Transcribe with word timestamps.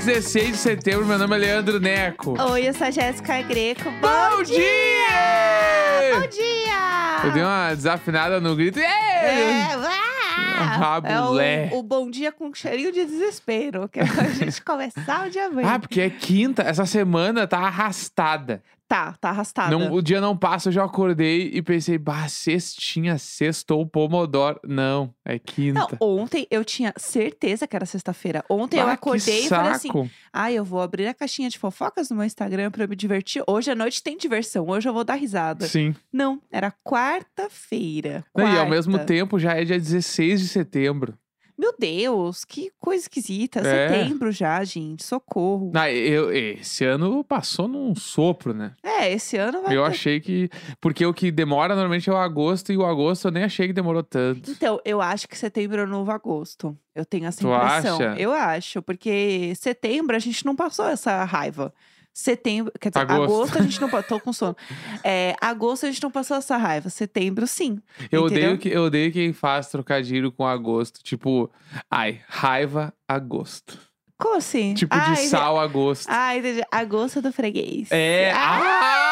Quinta-feira, 0.00 0.20
16 0.20 0.50
de 0.52 0.56
setembro, 0.56 1.04
meu 1.06 1.18
nome 1.18 1.36
é 1.36 1.38
Leandro 1.38 1.78
Neco. 1.78 2.34
Oi, 2.52 2.68
eu 2.68 2.72
sou 2.74 2.86
a 2.86 2.90
Jéssica 2.90 3.42
Greco. 3.42 3.84
Bom, 4.00 4.36
Bom 4.36 4.42
dia! 4.42 6.20
Bom 6.20 6.26
dia! 6.26 7.24
Eu 7.24 7.32
dei 7.32 7.42
uma 7.42 7.74
desafinada 7.74 8.40
no 8.40 8.56
grito. 8.56 8.78
É, 8.78 8.82
É. 8.82 9.62
ah, 9.74 10.98
Rabulé. 11.00 11.66
é 11.66 11.70
o, 11.72 11.78
o 11.78 11.82
bom 11.82 12.10
dia 12.10 12.32
com 12.32 12.52
cheirinho 12.54 12.92
de 12.92 13.04
desespero, 13.04 13.88
que 13.88 14.00
é 14.00 14.06
pra 14.06 14.24
gente 14.32 14.62
começar 14.62 15.26
o 15.26 15.30
dia 15.30 15.50
bem. 15.50 15.64
Ah, 15.66 15.78
porque 15.78 16.00
é 16.00 16.08
quinta, 16.10 16.62
essa 16.62 16.86
semana 16.86 17.46
tá 17.46 17.58
arrastada. 17.58 18.62
Tá, 18.90 19.12
tá 19.20 19.28
arrastada. 19.28 19.70
Não, 19.70 19.92
o 19.92 20.02
dia 20.02 20.20
não 20.20 20.36
passa, 20.36 20.68
eu 20.68 20.72
já 20.72 20.82
acordei 20.84 21.48
e 21.54 21.62
pensei, 21.62 21.96
bah, 21.96 22.26
sextinha, 22.26 23.16
sextou, 23.18 23.86
pomodoro. 23.86 24.58
Não, 24.66 25.14
é 25.24 25.34
Não, 25.34 25.38
quinta. 25.38 25.96
ontem 26.00 26.44
eu 26.50 26.64
tinha 26.64 26.92
certeza 26.96 27.68
que 27.68 27.76
era 27.76 27.86
sexta-feira. 27.86 28.44
Ontem 28.50 28.80
eu 28.80 28.86
Bah, 28.86 28.94
acordei 28.94 29.42
que 29.42 29.46
e 29.46 29.48
falei 29.48 29.70
assim: 29.70 30.10
ai, 30.32 30.54
eu 30.54 30.64
vou 30.64 30.80
abrir 30.80 31.06
a 31.06 31.14
caixinha 31.14 31.48
de 31.48 31.56
fofocas 31.56 32.10
no 32.10 32.16
meu 32.16 32.24
Instagram 32.24 32.72
pra 32.72 32.82
eu 32.82 32.88
me 32.88 32.96
divertir. 32.96 33.44
Hoje 33.46 33.70
à 33.70 33.76
noite 33.76 34.02
tem 34.02 34.16
diversão, 34.18 34.66
hoje 34.68 34.88
eu 34.88 34.92
vou 34.92 35.04
dar 35.04 35.14
risada. 35.14 35.68
Sim. 35.68 35.94
Não, 36.12 36.42
era 36.50 36.74
quarta-feira. 36.84 38.24
Não, 38.36 38.52
e 38.52 38.58
ao 38.58 38.68
mesmo 38.68 38.94
quarta. 38.94 39.06
tempo 39.06 39.38
já 39.38 39.52
é 39.54 39.64
dia 39.64 39.78
16 39.78 40.40
de 40.40 40.48
setembro. 40.48 41.16
Meu 41.60 41.74
Deus, 41.78 42.42
que 42.42 42.72
coisa 42.80 43.02
esquisita. 43.02 43.60
É. 43.60 43.88
Setembro 43.88 44.32
já, 44.32 44.64
gente. 44.64 45.04
Socorro. 45.04 45.70
Ah, 45.74 45.92
eu, 45.92 46.32
esse 46.32 46.86
ano 46.86 47.22
passou 47.22 47.68
num 47.68 47.94
sopro, 47.94 48.54
né? 48.54 48.72
É, 48.82 49.12
esse 49.12 49.36
ano 49.36 49.60
vai 49.62 49.76
Eu 49.76 49.82
ter- 49.84 49.90
achei 49.90 50.20
que. 50.20 50.48
Porque 50.80 51.04
o 51.04 51.12
que 51.12 51.30
demora 51.30 51.74
normalmente 51.74 52.08
é 52.08 52.12
o 52.12 52.16
agosto, 52.16 52.72
e 52.72 52.78
o 52.78 52.86
agosto 52.86 53.28
eu 53.28 53.30
nem 53.32 53.44
achei 53.44 53.66
que 53.66 53.74
demorou 53.74 54.02
tanto. 54.02 54.50
Então, 54.50 54.80
eu 54.86 55.02
acho 55.02 55.28
que 55.28 55.36
setembro 55.36 55.80
é 55.82 55.84
o 55.84 55.86
novo 55.86 56.10
agosto. 56.10 56.74
Eu 56.94 57.04
tenho 57.04 57.26
essa 57.26 57.40
Tu 57.42 57.46
impressão. 57.46 57.96
acha? 57.96 58.18
Eu 58.18 58.32
acho, 58.32 58.80
porque 58.80 59.52
setembro 59.54 60.16
a 60.16 60.18
gente 60.18 60.46
não 60.46 60.56
passou 60.56 60.86
essa 60.86 61.22
raiva. 61.24 61.74
Setembro, 62.20 62.70
quer 62.78 62.90
dizer, 62.90 63.00
Agosto. 63.00 63.22
agosto, 63.22 63.58
a 63.58 63.62
gente 63.62 63.80
não 63.80 63.88
passou. 63.88 64.18
Tô 64.18 64.20
com 64.20 64.30
sono. 64.30 64.54
É, 65.02 65.34
agosto 65.40 65.86
a 65.86 65.90
gente 65.90 66.02
não 66.02 66.10
passou 66.10 66.36
essa 66.36 66.58
raiva. 66.58 66.90
Setembro, 66.90 67.46
sim. 67.46 67.80
Eu 68.12 68.26
entendeu? 68.26 68.50
odeio, 68.50 68.58
que, 68.58 68.68
eu 68.68 68.82
odeio 68.82 69.10
quem 69.10 69.32
faz 69.32 69.68
trocadilho 69.68 70.30
com 70.30 70.46
agosto. 70.46 71.02
Tipo, 71.02 71.50
ai, 71.90 72.20
raiva, 72.28 72.92
agosto. 73.08 73.78
Como 74.18 74.36
assim? 74.36 74.74
Tipo, 74.74 74.94
de 74.94 75.00
Ai, 75.02 75.16
sal, 75.16 75.58
agosto. 75.58 76.10
Ah, 76.10 76.36
entendi. 76.36 76.62
Agosto 76.70 77.22
do 77.22 77.32
freguês. 77.32 77.90
É. 77.90 78.32
Ah! 78.32 79.09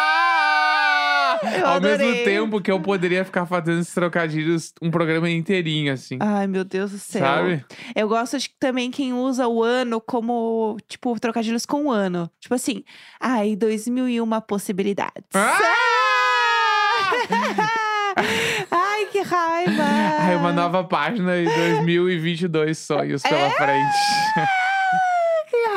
Eu 1.43 1.67
Ao 1.67 1.81
mesmo 1.81 2.25
tempo 2.25 2.61
que 2.61 2.71
eu 2.71 2.81
poderia 2.81 3.25
ficar 3.25 3.47
fazendo 3.47 3.81
esses 3.81 3.95
trocadilhos 3.95 4.73
um 4.83 4.91
programa 4.91 5.29
inteirinho, 5.31 5.93
assim. 5.93 6.19
Ai, 6.21 6.47
meu 6.47 6.65
Deus 6.65 6.91
do 6.91 6.99
céu. 6.99 7.21
Sabe? 7.21 7.65
Eu 7.95 8.09
gosto 8.09 8.39
de 8.39 8.51
também 8.59 8.91
quem 8.91 9.13
usa 9.13 9.47
o 9.47 9.63
ano 9.63 10.01
como, 10.01 10.77
tipo, 10.89 11.19
trocadilhos 11.21 11.65
com 11.67 11.87
o 11.87 11.91
ano. 11.91 12.31
Tipo 12.41 12.55
assim, 12.55 12.83
ai, 13.21 13.55
2001 13.57 14.41
possibilidades. 14.43 15.23
Ah! 15.35 15.59
ai, 18.71 19.07
que 19.07 19.21
raiva! 19.21 19.85
Ai, 20.21 20.37
uma 20.37 20.53
nova 20.53 20.85
página 20.85 21.37
e 21.37 21.45
2022 21.45 22.77
sonhos 22.79 23.25
É. 23.25 23.29
pela 23.29 23.51
frente. 23.51 24.49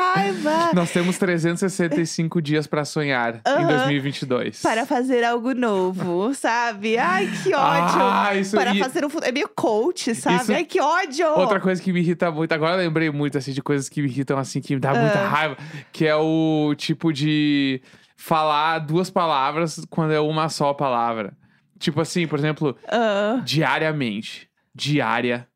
Raiva! 0.02 0.70
Nós 0.74 0.90
temos 0.90 1.16
365 1.18 2.42
dias 2.42 2.66
pra 2.66 2.84
sonhar 2.84 3.36
em 3.36 3.40
Aham. 3.46 3.66
2022. 3.66 4.60
Para 4.62 4.84
fazer 4.86 5.22
algo 5.24 5.54
novo, 5.54 6.34
sabe? 6.34 6.98
Ai, 6.98 7.30
que 7.42 7.54
ódio! 7.54 8.00
Ah, 8.02 8.34
isso 8.34 8.56
Para 8.56 8.74
e- 8.74 8.78
fazer 8.78 9.04
um. 9.04 9.08
É 9.22 9.30
meio 9.32 9.48
coach, 9.48 10.14
sabe? 10.14 10.42
Isso- 10.42 10.52
Ai, 10.52 10.64
que 10.64 10.80
ódio! 10.80 11.26
Outra 11.36 11.60
coisa 11.60 11.80
que 11.82 11.92
me 11.92 12.00
irrita 12.00 12.30
muito, 12.30 12.52
agora 12.52 12.72
eu 12.74 12.78
lembrei 12.78 13.10
muito 13.10 13.38
assim 13.38 13.52
de 13.52 13.62
coisas 13.62 13.88
que 13.88 14.02
me 14.02 14.08
irritam 14.08 14.36
assim, 14.38 14.60
que 14.60 14.74
me 14.74 14.80
dá 14.80 14.92
muita 14.94 15.18
Ah. 15.20 15.28
raiva, 15.28 15.56
que 15.92 16.06
é 16.06 16.16
o 16.16 16.74
tipo 16.76 17.12
de 17.12 17.80
falar 18.16 18.78
duas 18.80 19.10
palavras 19.10 19.84
quando 19.90 20.12
é 20.12 20.20
uma 20.20 20.48
só 20.48 20.72
palavra. 20.74 21.32
Tipo 21.78 22.00
assim, 22.00 22.26
por 22.26 22.38
exemplo, 22.38 22.76
Ah, 22.88 23.40
diariamente. 23.44 24.48
Diariamente. 24.74 25.48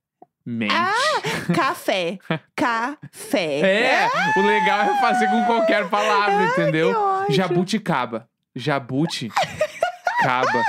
Café. 1.54 2.18
Café. 2.54 3.60
É, 3.60 4.08
o 4.36 4.42
legal 4.42 4.82
é 4.82 5.00
fazer 5.00 5.28
com 5.28 5.44
qualquer 5.44 5.88
palavra, 5.88 6.44
entendeu? 6.46 6.90
que 6.90 6.98
ódio. 6.98 7.34
Jabuticaba. 7.34 8.28
Jabuti. 8.54 9.30
Caba, 10.22 10.64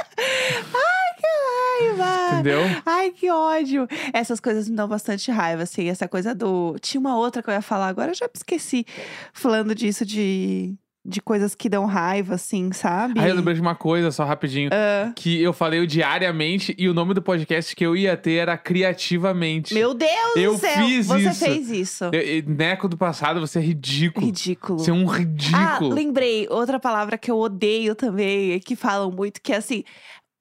Raiva! 1.77 2.33
entendeu? 2.33 2.61
Ai, 2.85 3.11
que 3.11 3.29
ódio! 3.29 3.88
Essas 4.13 4.39
coisas 4.39 4.67
me 4.67 4.75
dão 4.75 4.88
bastante 4.88 5.31
raiva, 5.31 5.63
assim. 5.63 5.88
Essa 5.89 6.07
coisa 6.07 6.33
do. 6.33 6.77
Tinha 6.79 6.99
uma 6.99 7.17
outra 7.17 7.41
que 7.41 7.49
eu 7.49 7.53
ia 7.53 7.61
falar, 7.61 7.88
agora 7.88 8.11
eu 8.11 8.15
já 8.15 8.25
me 8.25 8.33
esqueci. 8.35 8.85
Falando 9.33 9.73
disso 9.73 10.05
de, 10.05 10.75
de 11.09 11.22
coisas 11.22 11.56
que 11.56 11.69
dão 11.69 11.85
raiva, 11.85 12.35
assim, 12.35 12.72
sabe? 12.73 13.18
Aí 13.19 13.29
eu 13.29 13.35
lembrei 13.35 13.56
de 13.56 13.62
uma 13.62 13.75
coisa, 13.75 14.12
só 14.12 14.25
rapidinho. 14.25 14.69
Ah, 14.73 15.13
Que 15.16 15.41
eu 15.41 15.53
falei 15.53 15.79
o 15.79 15.88
diariamente 15.88 16.75
e 16.78 16.90
o 16.90 16.94
nome 16.94 17.13
do 17.13 17.22
podcast 17.22 17.73
que 17.73 17.85
eu 17.85 17.95
ia 17.95 18.18
ter 18.18 18.34
era 18.34 18.57
Criativamente. 18.57 19.73
meu 19.73 19.94
Deus 19.94 20.35
Eu 20.35 20.53
do 20.53 20.59
céu! 20.59 20.85
fiz 20.85 21.07
Você 21.07 21.29
isso. 21.29 21.45
fez 21.45 21.69
isso. 21.72 22.03
Eu- 22.06 22.13
eu- 22.22 22.44
Neco 22.47 22.90
do 22.90 22.97
passado, 22.97 23.40
você 23.40 23.59
é 23.59 23.62
ridículo. 23.62 24.25
Ridículo. 24.25 24.79
Você 24.79 24.91
é 24.91 24.94
um 24.94 25.09
Ah, 25.09 25.16
ridículo. 25.16 25.94
lembrei. 25.94 26.45
Outra 26.50 26.79
palavra 26.79 27.18
que 27.18 27.31
eu 27.31 27.38
odeio 27.38 27.95
também, 27.95 28.59
que 28.59 28.75
falam 28.75 29.09
muito, 29.12 29.41
que 29.41 29.53
é 29.53 29.57
assim: 29.57 29.84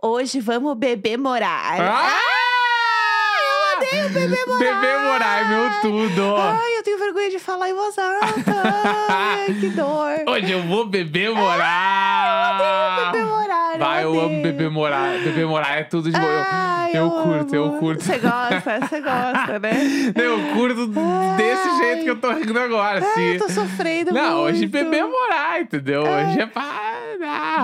hoje 0.02 0.40
vamos 0.40 0.76
beber 0.76 1.16
morar. 1.16 1.76
Ah! 1.80 2.10
Eu 2.10 2.55
odeio 3.76 4.08
bebê 4.10 4.44
morar. 4.46 4.58
Bebê 4.58 4.98
morar 5.08 5.40
é 5.40 5.44
meu 5.48 5.70
tudo. 5.80 6.36
Ai, 6.36 6.78
eu 6.78 6.82
tenho 6.82 6.98
vergonha 6.98 7.30
de 7.30 7.38
falar 7.38 7.70
em 7.70 7.74
voz 7.74 7.96
alta. 7.98 8.62
Ai, 9.08 9.54
que 9.60 9.68
dor. 9.70 10.10
Hoje 10.32 10.52
eu 10.52 10.62
vou 10.62 10.86
beber 10.86 11.30
morar. 11.34 13.12
Beber 13.12 13.24
morar. 13.24 13.78
Vai, 13.78 14.04
eu 14.04 14.10
amo 14.10 14.24
odeio. 14.26 14.42
beber 14.42 14.70
morar. 14.70 15.18
Beber 15.18 15.46
morar 15.46 15.78
é 15.80 15.82
tudo 15.84 16.10
de 16.10 16.18
bom. 16.18 16.26
Eu- 16.26 16.46
Ai, 16.50 16.90
eu 16.94 17.10
curto, 17.10 17.54
eu 17.54 17.64
amo. 17.64 17.78
curto. 17.78 18.02
Você 18.02 18.18
gosta, 18.18 18.80
você 18.80 19.00
gosta, 19.00 19.58
né? 19.58 19.72
Eu 20.16 20.38
curto 20.54 20.86
desse 20.86 21.68
Ai. 21.68 21.78
jeito 21.78 22.04
que 22.04 22.10
eu 22.10 22.16
tô 22.20 22.30
rindo 22.32 22.58
agora, 22.58 23.00
Ai, 23.04 23.10
assim. 23.10 23.32
eu 23.34 23.38
tô 23.38 23.48
sofrendo 23.48 24.12
Não, 24.12 24.40
hoje 24.42 24.60
muito. 24.60 24.72
beber 24.72 25.04
morar, 25.04 25.60
entendeu? 25.60 26.02
Hoje 26.02 26.40
é 26.40 26.46
pra. 26.46 26.64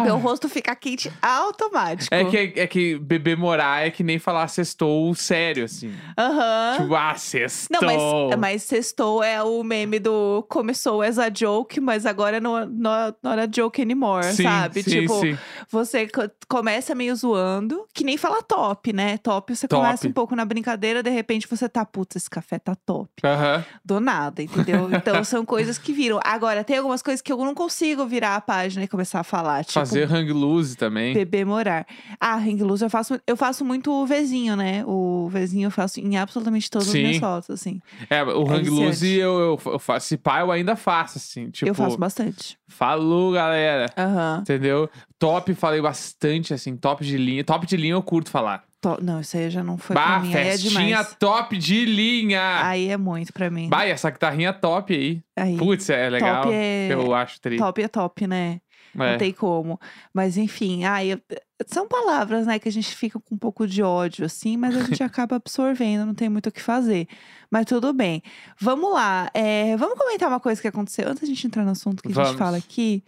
Meu 0.02 0.18
rosto 0.18 0.48
fica 0.48 0.74
quente 0.74 1.12
automático. 1.20 2.14
É 2.14 2.24
que, 2.24 2.60
é 2.60 2.66
que 2.66 2.98
beber 2.98 3.36
morar 3.36 3.86
é 3.86 3.90
que 3.90 4.02
nem 4.02 4.18
falar 4.18 4.48
sextou 4.48 5.14
sério, 5.14 5.64
assim. 5.64 5.92
Aham. 6.18 6.76
Tipo, 6.82 6.94
ah, 6.94 7.08
Não, 7.08 7.16
sextou. 7.18 7.80
mas, 7.82 8.38
mas 8.38 8.62
sextou 8.62 9.22
é 9.22 9.42
o 9.42 9.62
meme 9.62 9.98
do 9.98 10.44
começou 10.48 11.02
as 11.02 11.18
a 11.18 11.28
joke, 11.32 11.80
mas 11.80 12.06
agora 12.06 12.40
não, 12.40 12.64
não, 12.66 13.14
não 13.22 13.32
era 13.32 13.48
joke 13.52 13.80
anymore, 13.82 14.32
sim, 14.32 14.42
sabe? 14.44 14.82
sim, 14.82 14.90
tipo, 15.02 15.20
sim. 15.20 15.36
você 15.70 16.06
co- 16.06 16.30
começa 16.48 16.94
meio 16.94 17.14
zoando, 17.14 17.86
que 17.94 18.04
nem 18.04 18.16
fala 18.16 18.42
top, 18.42 18.92
né? 18.92 19.18
Top, 19.18 19.54
você 19.54 19.68
Top. 19.68 19.82
começa 19.82 20.06
um 20.08 20.12
pouco 20.12 20.34
na 20.34 20.44
brincadeira, 20.44 21.02
de 21.02 21.10
repente 21.10 21.46
você 21.48 21.68
tá, 21.68 21.84
putz, 21.84 22.16
esse 22.16 22.30
café 22.30 22.58
tá 22.58 22.74
top. 22.86 23.10
Aham. 23.24 23.64
Do 23.84 24.00
nada, 24.00 24.42
entendeu? 24.42 24.90
Então 24.92 25.22
são 25.24 25.44
coisas 25.44 25.78
que 25.78 25.92
viram. 25.92 26.20
Agora, 26.24 26.64
tem 26.64 26.76
algumas 26.78 27.02
coisas 27.02 27.20
que 27.20 27.32
eu 27.32 27.38
não 27.38 27.54
consigo 27.54 28.06
virar 28.06 28.36
a 28.36 28.40
página 28.40 28.84
e 28.84 28.88
começar 28.88 29.20
a 29.20 29.24
falar. 29.24 29.41
Tipo, 29.66 29.72
Fazer 29.72 30.10
hang 30.12 30.32
loose 30.32 30.76
também. 30.76 31.14
Bebê 31.14 31.44
morar. 31.44 31.86
Ah, 32.20 32.36
hang 32.36 32.62
loose 32.62 32.82
eu 32.84 32.90
faço, 32.90 33.20
eu 33.26 33.36
faço 33.36 33.64
muito 33.64 33.90
o 33.92 34.06
Vzinho, 34.06 34.56
né? 34.56 34.84
O 34.86 35.28
Vzinho 35.30 35.66
eu 35.66 35.70
faço 35.70 36.00
em 36.00 36.16
absolutamente 36.16 36.70
todas 36.70 36.88
as 36.88 36.92
Sim. 36.92 37.02
minhas 37.02 37.18
fotos, 37.18 37.50
assim. 37.50 37.80
É, 38.08 38.22
o 38.22 38.42
hang 38.42 38.58
viciante. 38.62 38.70
loose 38.70 39.10
eu, 39.14 39.38
eu, 39.38 39.60
eu 39.72 39.78
faço. 39.78 40.06
Se 40.08 40.16
pá, 40.16 40.40
eu 40.40 40.50
ainda 40.50 40.76
faço, 40.76 41.18
assim. 41.18 41.50
Tipo, 41.50 41.70
eu 41.70 41.74
faço 41.74 41.96
bastante. 41.98 42.56
falou, 42.68 43.32
galera. 43.32 43.86
Aham. 43.96 44.38
Entendeu? 44.42 44.88
Top, 45.18 45.54
falei 45.54 45.80
bastante, 45.80 46.52
assim. 46.52 46.76
Top 46.76 47.04
de 47.04 47.16
linha. 47.16 47.44
Top 47.44 47.66
de 47.66 47.76
linha 47.76 47.94
eu 47.94 48.02
curto 48.02 48.30
falar. 48.30 48.64
To- 48.80 48.98
Não, 49.00 49.20
isso 49.20 49.36
aí 49.36 49.48
já 49.48 49.62
não 49.62 49.78
foi 49.78 49.94
pra 49.94 50.04
Bah, 50.04 50.18
mim. 50.20 50.34
Aí 50.34 50.48
é 50.48 50.50
festinha 50.52 50.80
demais. 50.88 51.14
top 51.16 51.56
de 51.56 51.84
linha. 51.84 52.60
Aí 52.66 52.88
é 52.88 52.96
muito 52.96 53.32
pra 53.32 53.48
mim. 53.48 53.68
Bah, 53.68 53.86
e 53.86 53.90
essa 53.90 54.10
guitarrinha 54.10 54.52
top 54.52 54.92
aí. 54.92 55.20
Aí, 55.36 55.56
Putz, 55.56 55.88
é 55.88 56.10
legal. 56.10 56.42
top 56.42 56.52
é... 56.54 56.88
Eu 56.92 57.14
acho 57.14 57.40
tri. 57.40 57.58
Top 57.58 57.80
é 57.80 57.86
top, 57.86 58.26
né? 58.26 58.60
É. 58.94 59.12
Não 59.12 59.18
tem 59.18 59.32
como. 59.32 59.80
Mas 60.12 60.36
enfim, 60.36 60.84
ai, 60.84 61.20
são 61.66 61.86
palavras, 61.88 62.46
né, 62.46 62.58
que 62.58 62.68
a 62.68 62.72
gente 62.72 62.94
fica 62.94 63.18
com 63.20 63.34
um 63.34 63.38
pouco 63.38 63.66
de 63.66 63.82
ódio, 63.82 64.24
assim, 64.26 64.56
mas 64.56 64.76
a 64.76 64.82
gente 64.84 65.02
acaba 65.04 65.36
absorvendo, 65.36 66.04
não 66.06 66.14
tem 66.14 66.28
muito 66.28 66.48
o 66.48 66.52
que 66.52 66.60
fazer. 66.62 67.06
Mas 67.50 67.66
tudo 67.66 67.92
bem. 67.92 68.22
Vamos 68.60 68.92
lá. 68.92 69.30
é, 69.34 69.76
vamos 69.76 69.98
comentar 69.98 70.28
uma 70.28 70.40
coisa 70.40 70.60
que 70.60 70.68
aconteceu 70.68 71.06
antes 71.08 71.20
da 71.22 71.26
gente 71.26 71.46
entrar 71.46 71.64
no 71.64 71.70
assunto 71.70 72.02
que 72.02 72.10
a 72.10 72.14
Vamos. 72.14 72.30
gente 72.30 72.38
fala 72.38 72.56
aqui. 72.56 73.02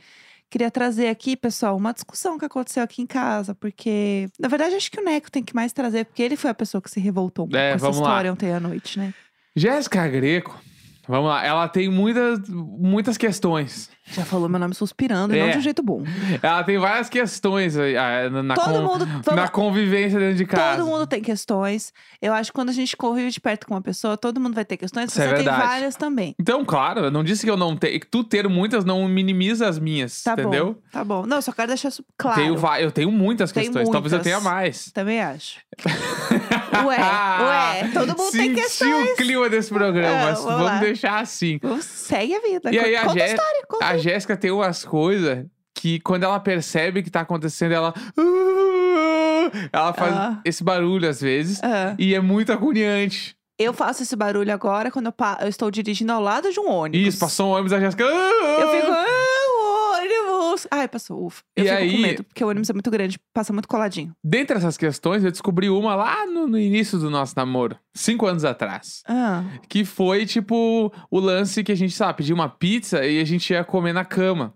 Queria 0.51 0.71
trazer 0.71 1.09
aqui, 1.09 1.35
pessoal, 1.37 1.77
uma 1.77 1.93
discussão 1.93 2.39
que 2.39 2.45
aconteceu 2.45 2.83
aqui 2.83 3.03
em 3.03 3.07
casa, 3.07 3.55
porque, 3.57 4.29
na 4.39 4.47
verdade, 4.47 4.77
acho 4.77 4.89
que 4.91 5.01
o 5.01 5.05
Neco 5.05 5.29
tem 5.31 5.43
que 5.43 5.55
mais 5.55 5.73
trazer, 5.73 6.05
porque 6.05 6.23
ele 6.23 6.37
foi 6.37 6.51
a 6.51 6.55
pessoa 6.55 6.81
que 6.81 6.89
se 6.91 7.01
revoltou 7.01 7.47
um 7.47 7.57
É, 7.57 7.71
com 7.71 7.77
essa 7.77 7.79
vamos 7.79 7.99
lá. 7.99 8.09
história 8.09 8.33
ontem 8.33 8.53
à 8.53 8.61
noite, 8.61 8.99
né? 8.99 9.13
Jéssica 9.57 10.07
Greco 10.07 10.57
Vamos 11.09 11.29
lá. 11.29 11.45
Ela 11.45 11.69
tem 11.69 11.89
muitas, 11.91 12.49
muitas 12.49 13.17
questões. 13.19 13.91
Já 14.13 14.25
falou 14.25 14.49
meu 14.51 14.61
nome 14.61 14.75
suspirando, 14.75 15.35
e 15.35 15.39
não 15.41 15.47
É. 15.47 15.51
de 15.53 15.59
um 15.59 15.61
jeito 15.63 15.83
bom. 15.83 16.03
Ela 16.43 16.63
tem 16.65 16.77
várias 16.79 17.09
questões 17.09 17.75
ah, 17.77 18.29
na, 18.31 18.43
na 18.43 18.55
Todo 18.55 18.67
con- 18.75 18.83
mundo- 18.83 19.07
na 19.07 19.21
vamos- 19.25 19.51
convivência 19.51 20.19
dentro 20.19 20.37
de 20.37 20.45
casa. 20.47 20.77
Todo 20.83 20.87
mundo 20.91 21.07
tem 21.07 21.23
questões. 21.23 21.93
Eu 22.21 22.33
acho 22.35 22.51
que 22.51 22.55
quando 22.55 22.69
a 22.69 22.73
gente 22.73 22.97
convive 22.97 23.31
de 23.31 23.41
perto 23.41 23.67
com 23.67 23.75
uma 23.75 23.81
pessoa, 23.81 24.17
todo 24.17 24.39
mundo 24.39 24.55
vai 24.55 24.65
ter 24.65 24.77
questões. 24.77 25.11
Isso 25.11 25.21
é 25.23 25.25
Você 25.29 25.35
tem 25.37 25.45
verdade. 25.45 25.67
várias 25.67 25.97
também. 25.97 26.35
Então, 26.39 26.65
claro, 26.65 27.01
eu 27.07 27.11
não 27.11 27.25
disse 27.25 27.45
que 27.45 27.51
eu 27.51 27.57
não 27.57 27.77
tenho. 27.77 27.99
Tu 28.11 28.23
ter 28.25 28.47
muitas 28.49 28.85
não 28.85 29.09
minimiza 29.09 29.67
as 29.69 29.79
minhas, 29.79 30.23
Tá 30.23 30.33
entendeu? 30.35 30.75
bom. 30.75 30.81
Tá 30.93 31.03
bom. 31.05 31.25
Não, 31.27 31.41
só 31.41 31.51
quero 31.53 31.69
deixar 31.69 31.89
isso 31.89 32.05
claro. 32.19 32.41
Tenho 32.41 32.55
eu 32.81 32.91
tenho 32.93 33.11
muitas 33.11 33.53
Tem 33.53 33.65
questões, 33.65 33.89
talvez 33.89 34.13
eu 34.13 34.19
muitas. 34.19 34.23
tenha 34.33 34.41
mais. 34.41 34.93
Também 34.93 35.21
acho. 35.23 35.61
Ué, 36.87 36.99
ué, 36.99 37.91
todo 37.93 38.09
mundo 38.17 38.31
tem 38.33 38.49
Senti 38.49 38.55
questões. 38.61 39.11
o 39.13 39.17
clima 39.17 39.49
desse 39.49 39.71
programa, 39.73 40.15
Ah, 40.17 40.25
mas 40.31 40.43
vamos 40.43 40.61
vamos 40.65 40.81
deixar 40.81 41.21
assim. 41.21 41.59
Segue 41.81 42.35
a 42.35 42.41
vida. 42.41 42.71
E 42.73 42.79
aí, 42.79 42.97
a 42.97 43.03
conta 43.05 43.13
a 43.13 43.19
Jé- 43.19 43.29
história. 43.35 43.64
Conta. 43.69 43.87
A 43.87 43.97
Jéssica 43.99 44.37
tem 44.37 44.51
umas 44.51 44.85
coisas 44.85 45.45
que 45.75 45.99
quando 46.01 46.23
ela 46.25 46.39
percebe 46.41 47.03
que 47.03 47.11
tá 47.11 47.21
acontecendo, 47.21 47.73
ela. 47.73 47.93
"Ah", 48.17 49.51
Ela 49.73 49.93
faz 49.93 50.13
Ah. 50.15 50.41
esse 50.45 50.65
barulho 50.65 51.09
às 51.09 51.21
vezes. 51.21 51.61
Ah, 51.63 51.95
E 51.99 52.15
é 52.15 52.21
muito 52.21 52.53
agoniante. 52.53 53.37
eu 53.59 53.73
faço 53.73 54.03
esse 54.03 54.17
barulho 54.17 54.53
agora 54.53 54.91
quando 54.91 55.07
eu, 55.07 55.15
eu 55.43 55.49
estou 55.49 55.71
dirigindo 55.71 56.13
ao 56.13 56.21
lado 56.21 56.51
de 56.51 56.59
um 56.59 56.69
ônibus. 56.71 57.09
Isso, 57.09 57.19
passou 57.19 57.49
um 57.49 57.53
ônibus, 57.53 57.73
a 57.73 57.81
Jéssica. 57.81 58.03
Eu 58.05 58.69
fico, 58.71 58.87
ônibus. 60.55 60.67
Ai, 60.71 60.89
passou, 60.89 61.27
ufa. 61.27 61.43
Eu 61.57 61.65
E 61.65 61.69
fico 61.69 61.79
aí- 61.81 61.93
com 61.93 61.99
medo, 61.99 62.25
porque 62.25 62.45
o 62.45 62.49
ônibus 62.49 62.71
é 62.71 62.73
muito 62.73 62.91
grande, 62.91 63.19
passa 63.33 63.53
muito 63.53 63.69
coladinho. 63.69 64.13
Dentre 64.23 64.57
essas 64.57 64.77
questões, 64.77 65.25
eu 65.25 65.31
descobri 65.31 65.69
uma 65.69 65.95
lá 65.95 66.27
no, 66.27 66.47
no 66.49 66.59
início 66.59 66.99
do 66.99 67.11
nosso 67.11 67.35
namoro, 67.37 67.77
cinco 67.95 68.27
anos 68.27 68.45
atrás. 68.45 69.03
Ah, 69.09 69.45
Que 69.69 69.85
foi, 69.85 70.27
tipo, 70.27 70.93
o 71.11 71.19
lance 71.21 71.63
que 71.65 71.73
a 71.73 71.77
gente, 71.77 71.95
sabe, 71.95 72.19
pediu 72.19 72.35
uma 72.35 72.49
pizza 72.49 73.05
e 73.05 73.21
a 73.21 73.25
gente 73.25 73.51
ia 73.53 73.65
comer 73.65 73.93
na 73.93 74.05
cama. 74.05 74.55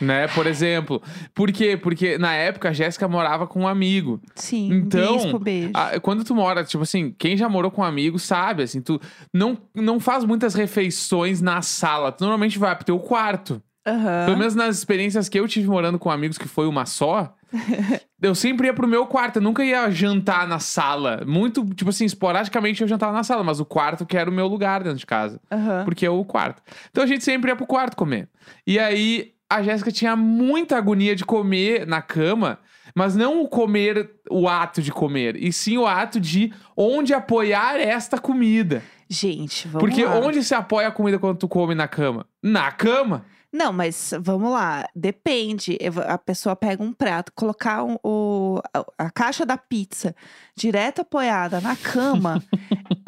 Né, 0.00 0.28
por 0.28 0.46
exemplo. 0.46 1.02
Por 1.34 1.52
quê? 1.52 1.76
Porque 1.76 2.16
na 2.16 2.32
época 2.32 2.70
a 2.70 2.72
Jéssica 2.72 3.06
morava 3.06 3.46
com 3.46 3.60
um 3.60 3.68
amigo. 3.68 4.18
sim. 4.34 4.72
Então, 4.72 5.18
bispo, 5.18 5.38
beijo. 5.38 5.72
Ah, 5.74 6.00
quando 6.00 6.24
tu 6.24 6.34
mora, 6.34 6.64
tipo 6.64 6.82
assim, 6.82 7.14
quem 7.18 7.36
já 7.36 7.50
morou 7.50 7.70
com 7.70 7.82
um 7.82 7.84
amigo 7.84 8.18
sabe, 8.18 8.62
assim, 8.62 8.80
tu 8.80 8.98
não, 9.32 9.58
não 9.74 10.00
faz 10.00 10.24
muitas 10.24 10.54
refeições 10.54 11.42
na 11.42 11.60
sala. 11.60 12.10
Tu 12.12 12.22
normalmente 12.22 12.58
vai 12.58 12.74
pro 12.74 12.84
teu 12.86 12.98
quarto. 12.98 13.62
Aham. 13.86 14.26
Pelo 14.26 14.38
menos 14.38 14.54
nas 14.54 14.76
experiências 14.76 15.28
que 15.28 15.38
eu 15.38 15.48
tive 15.48 15.68
morando 15.68 15.98
com 15.98 16.10
amigos, 16.10 16.36
que 16.36 16.46
foi 16.46 16.66
uma 16.66 16.84
só, 16.84 17.34
eu 18.20 18.34
sempre 18.34 18.66
ia 18.66 18.74
pro 18.74 18.86
meu 18.86 19.06
quarto. 19.06 19.36
Eu 19.36 19.42
nunca 19.42 19.64
ia 19.64 19.90
jantar 19.90 20.46
na 20.46 20.58
sala. 20.58 21.22
Muito, 21.26 21.64
tipo 21.74 21.90
assim, 21.90 22.04
esporadicamente 22.04 22.82
eu 22.82 22.88
jantava 22.88 23.12
na 23.12 23.24
sala, 23.24 23.42
mas 23.42 23.60
o 23.60 23.64
quarto 23.64 24.04
que 24.04 24.16
era 24.16 24.28
o 24.28 24.32
meu 24.32 24.46
lugar 24.46 24.82
dentro 24.82 24.98
de 24.98 25.06
casa. 25.06 25.40
Aham. 25.50 25.84
Porque 25.84 26.04
é 26.04 26.10
o 26.10 26.24
quarto. 26.24 26.62
Então 26.90 27.02
a 27.02 27.06
gente 27.06 27.24
sempre 27.24 27.50
ia 27.50 27.56
pro 27.56 27.66
quarto 27.66 27.96
comer. 27.96 28.28
E 28.66 28.78
aí 28.78 29.32
a 29.48 29.62
Jéssica 29.62 29.90
tinha 29.90 30.14
muita 30.14 30.76
agonia 30.76 31.16
de 31.16 31.24
comer 31.24 31.86
na 31.86 32.00
cama, 32.00 32.58
mas 32.94 33.16
não 33.16 33.42
o 33.42 33.48
comer, 33.48 34.10
o 34.30 34.48
ato 34.48 34.80
de 34.80 34.92
comer, 34.92 35.36
e 35.36 35.52
sim 35.52 35.76
o 35.76 35.86
ato 35.86 36.20
de 36.20 36.52
onde 36.76 37.12
apoiar 37.12 37.76
esta 37.80 38.18
comida. 38.18 38.82
Gente, 39.08 39.66
vamos 39.66 39.80
Porque 39.80 40.04
lá. 40.04 40.20
onde 40.20 40.44
se 40.44 40.54
apoia 40.54 40.86
a 40.86 40.92
comida 40.92 41.18
quando 41.18 41.38
tu 41.38 41.48
come 41.48 41.74
na 41.74 41.88
cama? 41.88 42.26
Na 42.40 42.70
cama. 42.70 43.24
Não, 43.52 43.72
mas 43.72 44.12
vamos 44.20 44.50
lá. 44.52 44.86
Depende. 44.94 45.76
A 46.06 46.16
pessoa 46.16 46.54
pega 46.54 46.82
um 46.82 46.92
prato, 46.92 47.32
colocar 47.34 47.82
um- 47.82 47.96
o, 48.04 48.60
a, 48.72 49.06
a 49.06 49.10
caixa 49.10 49.44
da 49.44 49.58
pizza 49.58 50.14
direto 50.54 51.00
apoiada 51.00 51.60
na 51.60 51.74
cama, 51.74 52.40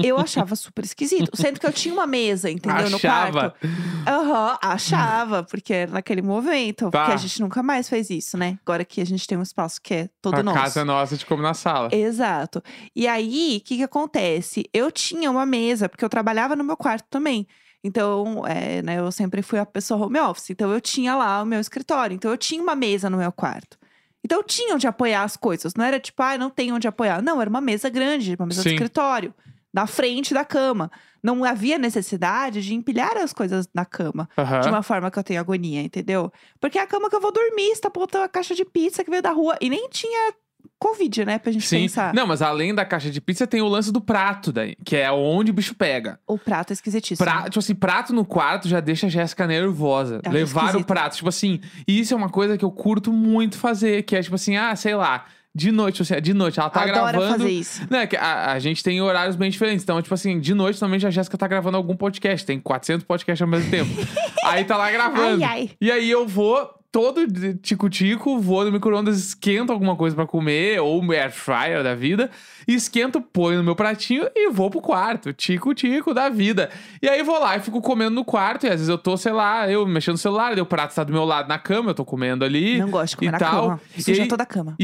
eu 0.02 0.18
achava 0.18 0.56
super 0.56 0.84
esquisito. 0.84 1.30
Sendo 1.36 1.60
que 1.60 1.66
eu 1.66 1.72
tinha 1.72 1.94
uma 1.94 2.06
mesa, 2.06 2.50
entendeu? 2.50 2.90
No 2.90 2.96
Achava. 2.96 3.30
quarto. 3.50 3.68
Aham, 4.06 4.58
achava, 4.62 5.42
porque 5.44 5.72
era 5.72 5.92
naquele 5.92 6.22
momento. 6.22 6.90
Tá. 6.90 6.98
Porque 7.00 7.12
a 7.12 7.16
gente 7.16 7.40
nunca 7.40 7.62
mais 7.62 7.88
fez 7.88 8.10
isso, 8.10 8.36
né? 8.36 8.58
Agora 8.66 8.84
que 8.84 9.00
a 9.00 9.06
gente 9.06 9.26
tem 9.26 9.38
um 9.38 9.42
espaço 9.42 9.80
que 9.80 9.94
é 9.94 10.08
todo 10.20 10.38
a 10.38 10.42
nosso. 10.42 10.58
casa 10.58 10.80
é 10.80 10.84
nossa, 10.84 11.16
de 11.16 11.24
come 11.24 11.42
na 11.42 11.54
sala. 11.54 11.88
Exato. 11.92 12.62
E 12.96 13.06
aí, 13.06 13.58
o 13.62 13.64
que 13.64 13.76
que 13.76 13.82
acontece? 13.84 14.64
Eu 14.72 14.90
tinha 14.90 15.30
uma 15.30 15.46
mesa, 15.46 15.88
porque 15.88 16.04
eu 16.04 16.08
trabalhava 16.08 16.56
no 16.56 16.64
meu 16.64 16.76
quarto 16.76 17.06
também. 17.08 17.46
Então, 17.84 18.46
é, 18.46 18.80
né, 18.82 18.98
eu 18.98 19.10
sempre 19.10 19.42
fui 19.42 19.58
a 19.58 19.66
pessoa 19.66 20.06
home 20.06 20.18
office. 20.20 20.50
Então, 20.50 20.72
eu 20.72 20.80
tinha 20.80 21.16
lá 21.16 21.42
o 21.42 21.46
meu 21.46 21.60
escritório. 21.60 22.14
Então, 22.14 22.30
eu 22.30 22.36
tinha 22.36 22.62
uma 22.62 22.76
mesa 22.76 23.10
no 23.10 23.16
meu 23.16 23.32
quarto. 23.32 23.76
Então, 24.24 24.38
eu 24.38 24.44
tinha 24.44 24.74
onde 24.74 24.86
apoiar 24.86 25.24
as 25.24 25.36
coisas. 25.36 25.74
Não 25.74 25.84
era 25.84 25.98
tipo, 25.98 26.22
ah, 26.22 26.38
não 26.38 26.48
tem 26.48 26.72
onde 26.72 26.86
apoiar. 26.86 27.20
Não, 27.20 27.40
era 27.40 27.50
uma 27.50 27.60
mesa 27.60 27.88
grande, 27.88 28.36
uma 28.38 28.46
mesa 28.46 28.62
Sim. 28.62 28.68
de 28.68 28.74
escritório. 28.76 29.34
Na 29.74 29.86
frente 29.86 30.32
da 30.32 30.44
cama. 30.44 30.90
Não 31.22 31.44
havia 31.44 31.78
necessidade 31.78 32.62
de 32.62 32.74
empilhar 32.74 33.16
as 33.16 33.32
coisas 33.32 33.68
na 33.74 33.84
cama. 33.84 34.28
Aham. 34.36 34.60
De 34.60 34.68
uma 34.68 34.82
forma 34.82 35.10
que 35.10 35.18
eu 35.18 35.24
tenho 35.24 35.40
agonia, 35.40 35.80
entendeu? 35.80 36.32
Porque 36.60 36.78
é 36.78 36.82
a 36.82 36.86
cama 36.86 37.08
que 37.08 37.16
eu 37.16 37.20
vou 37.20 37.32
dormir, 37.32 37.70
está 37.70 37.88
botando 37.88 38.24
a 38.24 38.28
caixa 38.28 38.54
de 38.54 38.64
pizza 38.64 39.02
que 39.02 39.10
veio 39.10 39.22
da 39.22 39.30
rua. 39.30 39.56
E 39.60 39.70
nem 39.70 39.88
tinha 39.88 40.34
Covid, 40.82 41.24
né? 41.24 41.38
Pra 41.38 41.52
gente 41.52 41.64
Sim. 41.64 41.82
pensar. 41.82 42.12
Não, 42.12 42.26
mas 42.26 42.42
além 42.42 42.74
da 42.74 42.84
caixa 42.84 43.08
de 43.08 43.20
pizza, 43.20 43.46
tem 43.46 43.62
o 43.62 43.68
lance 43.68 43.92
do 43.92 44.00
prato 44.00 44.50
daí, 44.50 44.74
que 44.84 44.96
é 44.96 45.12
onde 45.12 45.52
o 45.52 45.54
bicho 45.54 45.76
pega. 45.76 46.18
O 46.26 46.36
prato 46.36 46.72
é 46.72 46.74
esquisitíssimo. 46.74 47.24
Pra, 47.24 47.44
tipo 47.44 47.60
assim, 47.60 47.74
prato 47.74 48.12
no 48.12 48.24
quarto 48.24 48.68
já 48.68 48.80
deixa 48.80 49.06
a 49.06 49.10
Jéssica 49.10 49.46
nervosa. 49.46 50.20
É 50.24 50.28
Levar 50.28 50.62
o 50.62 50.66
esquisita. 50.66 50.84
prato. 50.84 51.14
Tipo 51.16 51.28
assim, 51.28 51.60
e 51.86 52.00
isso 52.00 52.12
é 52.12 52.16
uma 52.16 52.28
coisa 52.28 52.58
que 52.58 52.64
eu 52.64 52.70
curto 52.72 53.12
muito 53.12 53.58
fazer, 53.58 54.02
que 54.02 54.16
é 54.16 54.22
tipo 54.22 54.34
assim, 54.34 54.56
ah, 54.56 54.74
sei 54.74 54.96
lá, 54.96 55.26
de 55.54 55.70
noite, 55.70 56.02
tipo 56.02 56.12
assim, 56.14 56.22
de 56.22 56.34
noite, 56.34 56.58
ela 56.58 56.70
tá 56.70 56.82
Adora 56.82 57.12
gravando. 57.12 57.38
fazer 57.38 57.50
isso. 57.50 57.86
Né, 57.88 58.06
que 58.06 58.16
a, 58.16 58.52
a 58.52 58.58
gente 58.58 58.82
tem 58.82 59.00
horários 59.00 59.36
bem 59.36 59.50
diferentes. 59.50 59.84
Então, 59.84 60.00
tipo 60.02 60.14
assim, 60.14 60.40
de 60.40 60.52
noite, 60.54 60.80
normalmente 60.80 61.06
a 61.06 61.10
Jéssica 61.10 61.38
tá 61.38 61.46
gravando 61.46 61.76
algum 61.76 61.94
podcast. 61.94 62.44
Tem 62.44 62.58
400 62.58 63.04
podcasts 63.06 63.40
ao 63.40 63.48
mesmo 63.48 63.70
tempo. 63.70 63.90
aí 64.44 64.64
tá 64.64 64.76
lá 64.76 64.90
gravando. 64.90 65.44
Ai, 65.44 65.60
ai. 65.60 65.70
E 65.80 65.92
aí 65.92 66.10
eu 66.10 66.26
vou, 66.26 66.68
todo 66.92 67.26
tico-tico, 67.62 68.38
vou 68.38 68.64
no 68.64 68.70
micro-ondas, 68.70 69.16
esquento 69.18 69.72
alguma 69.72 69.96
coisa 69.96 70.14
pra 70.14 70.26
comer, 70.26 70.78
ou 70.80 71.02
air 71.10 71.32
fryer 71.32 71.82
da 71.82 71.94
vida, 71.94 72.30
esquento, 72.68 73.20
ponho 73.20 73.58
no 73.58 73.64
meu 73.64 73.74
pratinho 73.76 74.28
e 74.34 74.50
vou 74.50 74.70
pro 74.70 74.80
quarto. 74.80 75.32
Tico-tico 75.32 76.14
da 76.14 76.28
vida. 76.28 76.70
E 77.02 77.08
aí 77.08 77.22
vou 77.22 77.38
lá 77.38 77.56
e 77.56 77.60
fico 77.60 77.80
comendo 77.80 78.14
no 78.14 78.24
quarto, 78.24 78.64
e 78.64 78.68
às 78.68 78.74
vezes 78.74 78.88
eu 78.88 78.98
tô, 78.98 79.16
sei 79.16 79.32
lá, 79.32 79.68
eu 79.70 79.86
mexendo 79.86 80.12
no 80.14 80.18
celular, 80.18 80.58
o 80.58 80.66
prato 80.66 80.94
tá 80.94 81.04
do 81.04 81.12
meu 81.12 81.24
lado 81.24 81.48
na 81.48 81.58
cama, 81.58 81.90
eu 81.90 81.94
tô 81.94 82.04
comendo 82.04 82.44
ali. 82.44 82.78
Não 82.78 82.90
gosto 82.90 83.10
de 83.10 83.16
comer 83.16 83.28
e 83.28 83.32
na 83.32 83.38
tal. 83.38 83.62
cama. 83.62 83.80
E 83.96 84.02
Suja 84.02 84.22
aí- 84.22 84.28
toda 84.28 84.42
a 84.42 84.46
cama. 84.46 84.76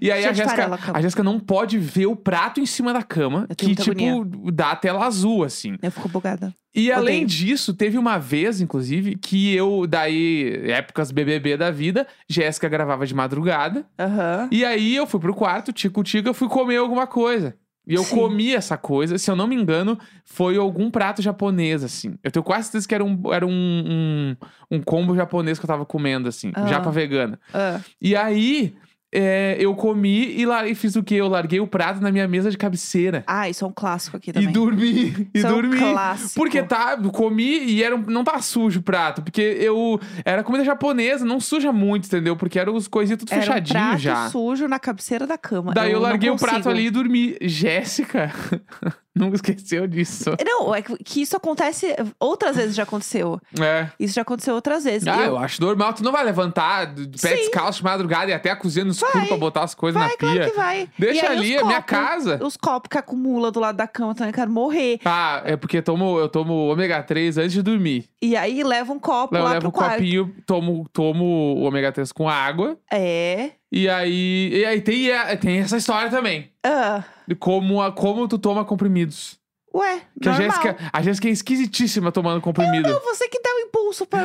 E, 0.00 0.06
e 0.06 0.10
aí 0.10 0.24
a 0.24 0.32
Jéssica, 0.32 0.78
a 0.94 1.00
Jéssica 1.02 1.22
não 1.22 1.38
pode 1.38 1.78
ver 1.78 2.06
o 2.06 2.16
prato 2.16 2.58
em 2.60 2.66
cima 2.66 2.92
da 2.92 3.02
cama, 3.02 3.46
que 3.56 3.74
tipo 3.74 4.24
dá 4.50 4.70
a 4.72 4.76
tela 4.76 5.04
azul 5.06 5.44
assim. 5.44 5.76
Eu 5.82 5.90
fico 5.90 6.08
bugada. 6.08 6.54
E 6.74 6.90
além 6.90 7.22
Odeio. 7.22 7.26
disso, 7.28 7.72
teve 7.72 7.96
uma 7.96 8.18
vez, 8.18 8.60
inclusive, 8.60 9.14
que 9.14 9.54
eu, 9.54 9.86
daí, 9.86 10.60
épocas 10.70 11.12
BBB 11.12 11.56
da 11.56 11.70
vida, 11.70 12.04
Jéssica 12.28 12.68
gravava 12.68 13.06
de 13.06 13.14
madrugada. 13.14 13.86
Aham. 13.96 14.48
E 14.50 14.64
aí 14.64 14.96
eu 14.96 15.06
fui 15.06 15.20
pro 15.20 15.32
quarto, 15.34 15.72
tico-tico, 15.72 16.28
eu 16.28 16.34
fui 16.34 16.48
comer 16.48 16.80
alguma 16.84 17.06
coisa. 17.06 17.56
E 17.86 17.92
eu 17.94 18.02
Sim. 18.02 18.14
comi 18.16 18.54
essa 18.54 18.78
coisa, 18.78 19.18
se 19.18 19.30
eu 19.30 19.36
não 19.36 19.46
me 19.46 19.54
engano, 19.54 19.98
foi 20.24 20.56
algum 20.56 20.90
prato 20.90 21.20
japonês, 21.20 21.84
assim. 21.84 22.14
Eu 22.24 22.30
tenho 22.30 22.42
quase 22.42 22.64
certeza 22.68 22.88
que 22.88 22.94
era 22.94 23.04
um, 23.04 23.20
era 23.30 23.46
um, 23.46 23.50
um, 23.50 24.36
um 24.78 24.80
combo 24.82 25.14
japonês 25.14 25.58
que 25.58 25.64
eu 25.66 25.68
tava 25.68 25.84
comendo, 25.84 26.26
assim, 26.26 26.50
Ah. 26.54 26.66
japa 26.66 26.90
vegana. 26.90 27.38
Ah, 27.52 27.80
E 28.00 28.16
aí, 28.16 28.74
é, 29.14 29.56
eu 29.58 29.74
comi 29.74 30.34
e, 30.42 30.44
e 30.70 30.74
fiz 30.74 30.96
o 30.96 31.02
quê? 31.02 31.14
Eu 31.14 31.28
larguei 31.28 31.60
o 31.60 31.66
prato 31.66 32.00
na 32.00 32.10
minha 32.10 32.26
mesa 32.26 32.50
de 32.50 32.58
cabeceira. 32.58 33.22
Ah, 33.26 33.48
isso 33.48 33.64
é 33.64 33.68
um 33.68 33.72
clássico 33.72 34.16
aqui 34.16 34.30
E 34.30 34.32
também. 34.32 34.52
dormi. 34.52 35.28
E 35.34 35.38
Isso 35.38 35.46
é 35.46 35.50
um 35.50 35.52
dormi. 35.52 35.78
clássico. 35.78 36.34
Porque 36.34 36.62
tá, 36.62 36.98
eu 37.02 37.10
comi 37.10 37.64
e 37.64 37.82
era, 37.82 37.94
um- 37.96 38.02
não 38.06 38.24
tá 38.24 38.40
sujo 38.42 38.80
o 38.80 38.82
prato. 38.82 39.22
Porque 39.22 39.40
eu. 39.40 40.00
Era 40.24 40.42
comida 40.42 40.64
japonesa, 40.64 41.24
não 41.24 41.38
suja 41.40 41.72
muito, 41.72 42.06
entendeu? 42.06 42.36
Porque 42.36 42.58
eram 42.58 42.74
os 42.74 42.88
coisinhos 42.88 43.20
tudo 43.20 43.32
Era 43.32 43.40
um 43.40 43.44
fechadinho 43.44 43.78
prato 43.78 43.98
já. 43.98 44.28
sujo 44.30 44.66
na 44.68 44.78
cabeceira 44.78 45.26
da 45.26 45.38
cama. 45.38 45.72
Daí 45.72 45.90
eu, 45.92 46.00
não 46.00 46.02
larguei 46.02 46.30
o 46.30 46.36
prato 46.36 46.68
ali 46.68 46.86
e 46.86 46.90
dormi. 46.90 47.36
Jéssica, 47.40 48.32
nunca 49.14 49.36
esqueceu 49.36 49.86
disso. 49.86 50.30
Não, 50.44 50.74
é 50.74 50.82
que 50.82 50.94
que 51.04 51.22
isso 51.22 51.36
acontece. 51.36 51.94
Outras 52.18 52.56
vezes 52.56 52.74
já 52.74 52.82
aconteceu. 52.82 53.40
É. 53.60 53.88
Isso 53.98 54.14
já 54.14 54.22
aconteceu 54.22 54.54
outras 54.54 54.84
vezes. 54.84 55.06
Ah, 55.06 55.18
eu, 55.20 55.26
eu 55.32 55.38
acho 55.38 55.60
normal. 55.62 55.92
Tu 55.92 56.02
não 56.02 56.10
vai 56.12 56.24
levantar 56.24 56.86
de 56.94 57.06
pé 57.20 57.30
Sim. 57.30 57.36
descalço 57.36 57.78
de 57.78 57.84
madrugada 57.84 58.30
e 58.30 58.34
até 58.34 58.50
a 58.50 58.56
cozinha 58.56 58.84
no 58.84 58.92
escuro 59.06 59.26
pra 59.28 59.36
botar 59.36 59.62
as 59.62 59.74
coisas 59.74 60.00
vai, 60.00 60.10
na 60.10 60.16
claro 60.16 60.34
pia. 60.36 60.50
que 60.50 60.56
vai. 60.56 60.88
Deixa 60.98 61.28
ali, 61.30 61.54
é 61.56 61.64
minha 61.64 61.82
casa. 61.82 62.38
Os 62.44 62.56
copos 62.56 62.88
que 62.88 62.98
acumula 62.98 63.50
do 63.50 63.60
lado 63.60 63.76
da 63.76 63.86
cama 63.86 64.14
também, 64.14 64.32
quero 64.32 64.50
morrer. 64.50 65.00
Ah, 65.04 65.42
é 65.44 65.56
porque 65.56 65.78
eu 65.78 65.82
tomo, 65.82 66.18
eu 66.18 66.28
tomo 66.28 66.68
ômega 66.68 67.02
3 67.02 67.38
antes 67.38 67.52
de 67.52 67.62
dormir. 67.62 68.08
E 68.22 68.36
aí 68.36 68.62
leva 68.64 68.92
um 68.92 68.98
copo 68.98 69.36
Eu 69.36 69.42
lá 69.42 69.50
levo 69.50 69.60
pro 69.60 69.68
o 69.68 69.72
quarto. 69.72 69.94
copinho, 69.96 70.34
tomo, 70.46 70.86
tomo 70.92 71.24
o 71.56 71.62
ômega 71.62 71.92
3 71.92 72.10
com 72.12 72.28
água. 72.28 72.78
É. 72.92 73.50
E 73.70 73.88
aí, 73.88 74.50
e 74.54 74.64
aí 74.64 74.80
tem, 74.80 75.12
a- 75.12 75.36
tem 75.36 75.58
essa 75.58 75.76
história 75.76 76.08
também. 76.10 76.48
Ah, 76.64 77.02
De 77.26 77.34
como, 77.34 77.82
a, 77.82 77.90
como 77.90 78.28
tu 78.28 78.38
toma 78.38 78.64
comprimidos. 78.64 79.36
Ué, 79.74 80.02
Que 80.22 80.28
a 80.28 80.32
normal. 80.32 80.50
Jéssica, 80.50 80.76
a 80.92 81.02
Jéssica 81.02 81.28
é 81.28 81.30
esquisitíssima 81.32 82.12
tomando 82.12 82.40
comprimido. 82.40 82.88
Não, 82.88 83.00
você 83.00 83.28
que 83.28 83.40
dá 83.42 83.50
o 83.50 83.92
super 83.92 84.24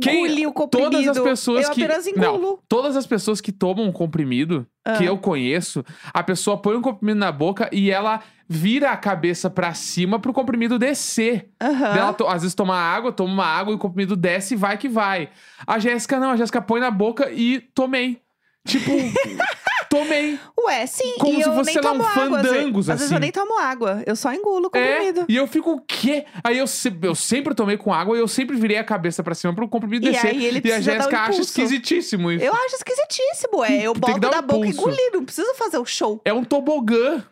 Quem- 0.00 0.24
engolir 0.24 0.48
o 0.48 0.52
comprimido. 0.52 0.90
todas 0.92 1.08
as 1.08 1.22
pessoas 1.22 1.66
eu 1.68 1.72
que- 1.72 1.86
Não. 2.16 2.58
Todas 2.68 2.96
as 2.96 3.06
pessoas 3.06 3.40
que 3.40 3.52
tomam 3.52 3.84
um 3.86 3.92
comprimido, 3.92 4.66
que 4.96 5.04
Ah. 5.04 5.04
eu 5.04 5.18
conheço, 5.18 5.84
a 6.12 6.22
pessoa 6.22 6.56
põe 6.56 6.76
um 6.76 6.80
comprimido 6.82 7.18
na 7.18 7.30
boca 7.30 7.68
e 7.72 7.90
ela 7.90 8.20
vira 8.48 8.90
a 8.90 8.96
cabeça 8.96 9.48
pra 9.50 9.72
cima 9.74 10.18
pro 10.18 10.32
comprimido 10.32 10.78
descer. 10.78 11.50
Ela, 11.60 12.16
às 12.28 12.42
vezes 12.42 12.54
toma 12.54 12.76
água, 12.76 13.12
toma 13.12 13.32
uma 13.32 13.46
água 13.46 13.72
e 13.72 13.76
o 13.76 13.78
comprimido 13.78 14.16
desce 14.16 14.54
e 14.54 14.56
vai 14.56 14.76
que 14.78 14.88
vai. 14.88 15.28
A 15.66 15.78
Jéssica 15.78 16.18
não, 16.18 16.30
a 16.30 16.36
Jéssica 16.36 16.60
põe 16.62 16.80
na 16.80 16.90
boca 16.90 17.30
e 17.30 17.60
tomei. 17.74 18.20
Tipo, 18.66 18.90
tomei. 19.98 20.38
Ué, 20.66 20.86
sim. 20.86 21.14
Como 21.18 21.38
e 21.38 21.42
se 21.42 21.48
eu 21.48 21.54
fosse, 21.54 21.72
sei 21.72 21.82
lá, 21.82 21.92
um 21.92 22.02
fandangos, 22.02 22.88
Às 22.90 22.98
vezes 23.00 23.10
eu 23.12 23.16
assim. 23.16 23.20
nem 23.22 23.30
tomo 23.32 23.58
água. 23.58 24.02
Eu 24.06 24.16
só 24.16 24.32
engulo 24.32 24.70
o 24.72 24.76
É, 24.76 24.92
comprimido. 24.94 25.24
e 25.28 25.36
eu 25.36 25.46
fico, 25.46 25.72
o 25.72 25.80
quê? 25.80 26.24
Aí 26.42 26.58
eu, 26.58 26.66
se- 26.66 26.92
eu 27.02 27.14
sempre 27.14 27.54
tomei 27.54 27.76
com 27.76 27.92
água 27.92 28.16
e 28.16 28.20
eu 28.20 28.28
sempre 28.28 28.56
virei 28.56 28.78
a 28.78 28.84
cabeça 28.84 29.22
pra 29.22 29.34
cima 29.34 29.54
pro 29.54 29.68
comprimido 29.68 30.06
E 30.06 30.10
descer. 30.12 30.28
aí 30.30 30.44
ele 30.44 30.60
e 30.64 30.72
a 30.72 30.74
dar 30.74 30.80
um 30.80 30.82
Jéssica 30.82 31.20
acha 31.20 31.40
esquisitíssimo 31.40 32.30
isso. 32.32 32.44
Eu 32.44 32.52
acho 32.52 32.76
esquisitíssimo, 32.76 33.64
é. 33.64 33.82
Eu 33.82 33.92
Tem 33.94 34.14
boto 34.14 34.26
um 34.26 34.30
na 34.30 34.42
boca 34.42 34.66
e 34.66 34.70
engolir. 34.70 35.10
Não 35.12 35.24
preciso 35.24 35.54
fazer 35.54 35.78
o 35.78 35.84
show. 35.84 36.20
É 36.24 36.32
um 36.32 36.44
tobogã. 36.44 37.22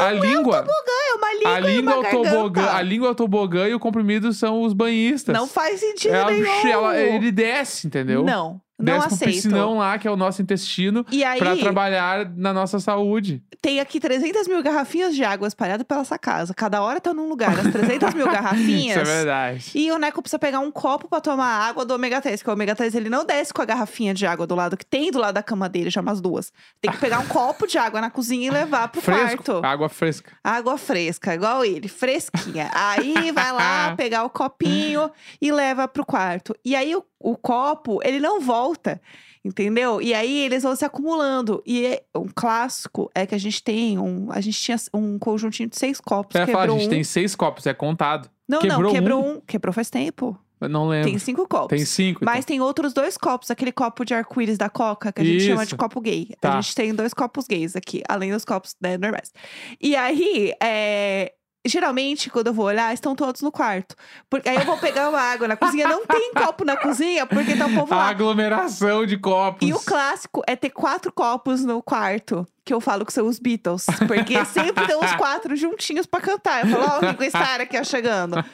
a 0.00 0.10
língua. 0.10 0.64
É 0.66 1.14
uma 1.16 1.34
língua 1.34 1.52
a 1.54 1.60
e 1.60 1.76
língua 1.76 1.92
é 1.92 1.96
uma 1.98 2.08
o 2.08 2.10
tobogã. 2.10 2.70
A 2.72 2.80
língua 2.82 3.08
é 3.08 3.10
o 3.10 3.14
tobogã 3.14 3.68
e 3.68 3.74
o 3.74 3.78
comprimido 3.78 4.32
são 4.32 4.62
os 4.62 4.72
banhistas. 4.72 5.34
Não 5.36 5.46
faz 5.46 5.80
sentido 5.80 6.14
Ela- 6.14 6.30
nenhum. 6.30 6.66
ela- 6.68 6.98
ele 6.98 7.30
desce, 7.30 7.86
entendeu? 7.86 8.22
Não, 8.24 8.58
não 8.82 8.94
desce 8.94 9.06
pro 9.06 9.14
aceito. 9.14 9.32
piscinão 9.34 9.78
lá, 9.78 9.98
que 9.98 10.06
é 10.06 10.10
o 10.10 10.16
nosso 10.16 10.42
intestino, 10.42 11.04
E 11.10 11.22
aí, 11.24 11.38
pra 11.38 11.56
trabalhar 11.56 12.30
na 12.36 12.52
nossa 12.52 12.78
saúde. 12.80 13.42
tem 13.60 13.80
aqui 13.80 13.98
300 14.00 14.46
mil 14.48 14.62
garrafinhas 14.62 15.14
de 15.14 15.24
água 15.24 15.46
espalhadas 15.48 15.86
pela 15.86 16.00
essa 16.02 16.18
casa. 16.18 16.52
Cada 16.54 16.82
hora 16.82 17.00
tá 17.00 17.14
num 17.14 17.28
lugar. 17.28 17.58
As 17.58 17.70
300 17.72 18.14
mil 18.14 18.26
garrafinhas. 18.30 18.96
Isso 18.96 19.10
é 19.10 19.14
verdade. 19.16 19.70
E 19.74 19.90
o 19.92 19.98
Neco 19.98 20.20
precisa 20.20 20.38
pegar 20.38 20.60
um 20.60 20.70
copo 20.70 21.08
pra 21.08 21.20
tomar 21.20 21.68
água 21.68 21.84
do 21.84 21.94
ômega 21.94 22.20
3, 22.20 22.40
porque 22.40 22.50
o 22.50 22.54
ômega 22.54 22.74
3 22.74 22.94
ele 22.94 23.08
não 23.08 23.24
desce 23.24 23.52
com 23.54 23.62
a 23.62 23.64
garrafinha 23.64 24.12
de 24.12 24.26
água 24.26 24.46
do 24.46 24.54
lado 24.54 24.76
que 24.76 24.84
tem 24.86 25.10
do 25.10 25.18
lado 25.18 25.34
da 25.34 25.42
cama 25.42 25.68
dele, 25.68 25.90
já 25.90 26.00
umas 26.00 26.20
duas. 26.20 26.52
Tem 26.80 26.90
que 26.90 26.98
pegar 26.98 27.18
um 27.20 27.26
copo 27.28 27.66
de 27.66 27.78
água 27.78 28.00
na 28.00 28.10
cozinha 28.10 28.48
e 28.48 28.50
levar 28.50 28.88
pro 28.88 29.00
Fresco. 29.00 29.42
quarto. 29.44 29.64
Água 29.66 29.88
fresca. 29.88 30.32
Água 30.42 30.76
fresca, 30.78 31.34
igual 31.34 31.64
ele, 31.64 31.88
fresquinha. 31.88 32.70
Aí 32.74 33.30
vai 33.32 33.52
lá 33.52 33.94
pegar 33.96 34.24
o 34.24 34.30
copinho 34.30 35.10
e 35.40 35.52
leva 35.52 35.86
pro 35.86 36.04
quarto. 36.04 36.54
E 36.64 36.74
aí 36.74 36.94
o, 36.96 37.04
o 37.22 37.36
copo, 37.36 38.00
ele 38.02 38.20
não 38.20 38.40
volta. 38.40 39.00
Entendeu? 39.44 40.00
E 40.00 40.14
aí 40.14 40.44
eles 40.44 40.62
vão 40.62 40.76
se 40.76 40.84
acumulando. 40.84 41.60
E 41.66 41.84
é- 41.84 42.02
um 42.14 42.28
clássico 42.32 43.10
é 43.12 43.26
que 43.26 43.34
a 43.34 43.38
gente 43.38 43.60
tem 43.62 43.98
um. 43.98 44.30
A 44.30 44.40
gente 44.40 44.60
tinha 44.60 44.76
um 44.94 45.18
conjuntinho 45.18 45.68
de 45.68 45.76
seis 45.76 46.00
copos. 46.00 46.32
Vai 46.32 46.46
falar, 46.46 46.64
a 46.64 46.68
gente 46.68 46.86
um. 46.86 46.90
tem 46.90 47.02
seis 47.02 47.34
copos, 47.34 47.66
é 47.66 47.74
contado. 47.74 48.30
Não, 48.48 48.60
quebrou 48.60 48.82
não, 48.82 48.92
quebrou 48.92 49.24
um? 49.24 49.32
um. 49.32 49.40
Quebrou 49.40 49.72
faz 49.72 49.90
tempo. 49.90 50.38
Eu 50.60 50.68
não 50.68 50.86
lembro. 50.86 51.10
Tem 51.10 51.18
cinco 51.18 51.48
copos. 51.48 51.76
Tem 51.76 51.84
cinco. 51.84 52.24
Mas 52.24 52.44
tem 52.44 52.60
outros 52.60 52.92
dois 52.92 53.18
copos, 53.18 53.50
aquele 53.50 53.72
copo 53.72 54.04
de 54.04 54.14
arco-íris 54.14 54.56
da 54.56 54.70
Coca, 54.70 55.10
que 55.10 55.20
a 55.20 55.24
gente 55.24 55.40
chama 55.40 55.62
de 55.62 55.70
Isso. 55.70 55.76
copo 55.76 56.00
gay. 56.00 56.28
Tá. 56.40 56.56
A 56.56 56.60
gente 56.60 56.74
tem 56.76 56.94
dois 56.94 57.12
copos 57.12 57.48
gays 57.48 57.74
aqui, 57.74 58.00
além 58.08 58.30
dos 58.30 58.44
copos 58.44 58.76
né, 58.80 58.96
normais. 58.96 59.32
E 59.80 59.96
aí, 59.96 60.52
é, 60.62 61.32
Geralmente, 61.64 62.28
quando 62.28 62.48
eu 62.48 62.52
vou 62.52 62.66
olhar, 62.66 62.92
estão 62.92 63.14
todos 63.14 63.40
no 63.40 63.52
quarto. 63.52 63.94
Porque 64.28 64.48
aí 64.48 64.56
eu 64.56 64.64
vou 64.64 64.76
pegar 64.78 65.08
uma 65.08 65.20
água 65.20 65.46
na 65.46 65.56
cozinha, 65.56 65.86
não 65.86 66.04
tem 66.04 66.32
copo 66.34 66.64
na 66.64 66.76
cozinha, 66.76 67.24
porque 67.24 67.54
tá 67.56 67.66
o 67.66 67.74
povo 67.74 67.94
A 67.94 67.98
lá. 67.98 68.08
aglomeração 68.08 69.06
de 69.06 69.16
copos. 69.16 69.68
E 69.68 69.72
o 69.72 69.78
clássico 69.78 70.42
é 70.46 70.56
ter 70.56 70.70
quatro 70.70 71.12
copos 71.12 71.64
no 71.64 71.80
quarto, 71.80 72.44
que 72.64 72.72
eu 72.72 72.80
falo 72.80 73.04
que 73.04 73.12
são 73.12 73.26
os 73.26 73.38
Beatles. 73.38 73.86
Porque 74.06 74.44
sempre 74.46 74.86
tem 74.86 74.96
os 74.96 75.12
quatro 75.16 75.56
juntinhos 75.56 76.06
pra 76.06 76.20
cantar. 76.20 76.64
Eu 76.64 76.70
falo, 76.70 76.84
ó, 76.84 76.98
o 76.98 77.10
Ringo 77.10 77.24
Starr 77.24 77.60
aqui, 77.62 77.78
ó, 77.78 77.84
chegando. 77.84 78.36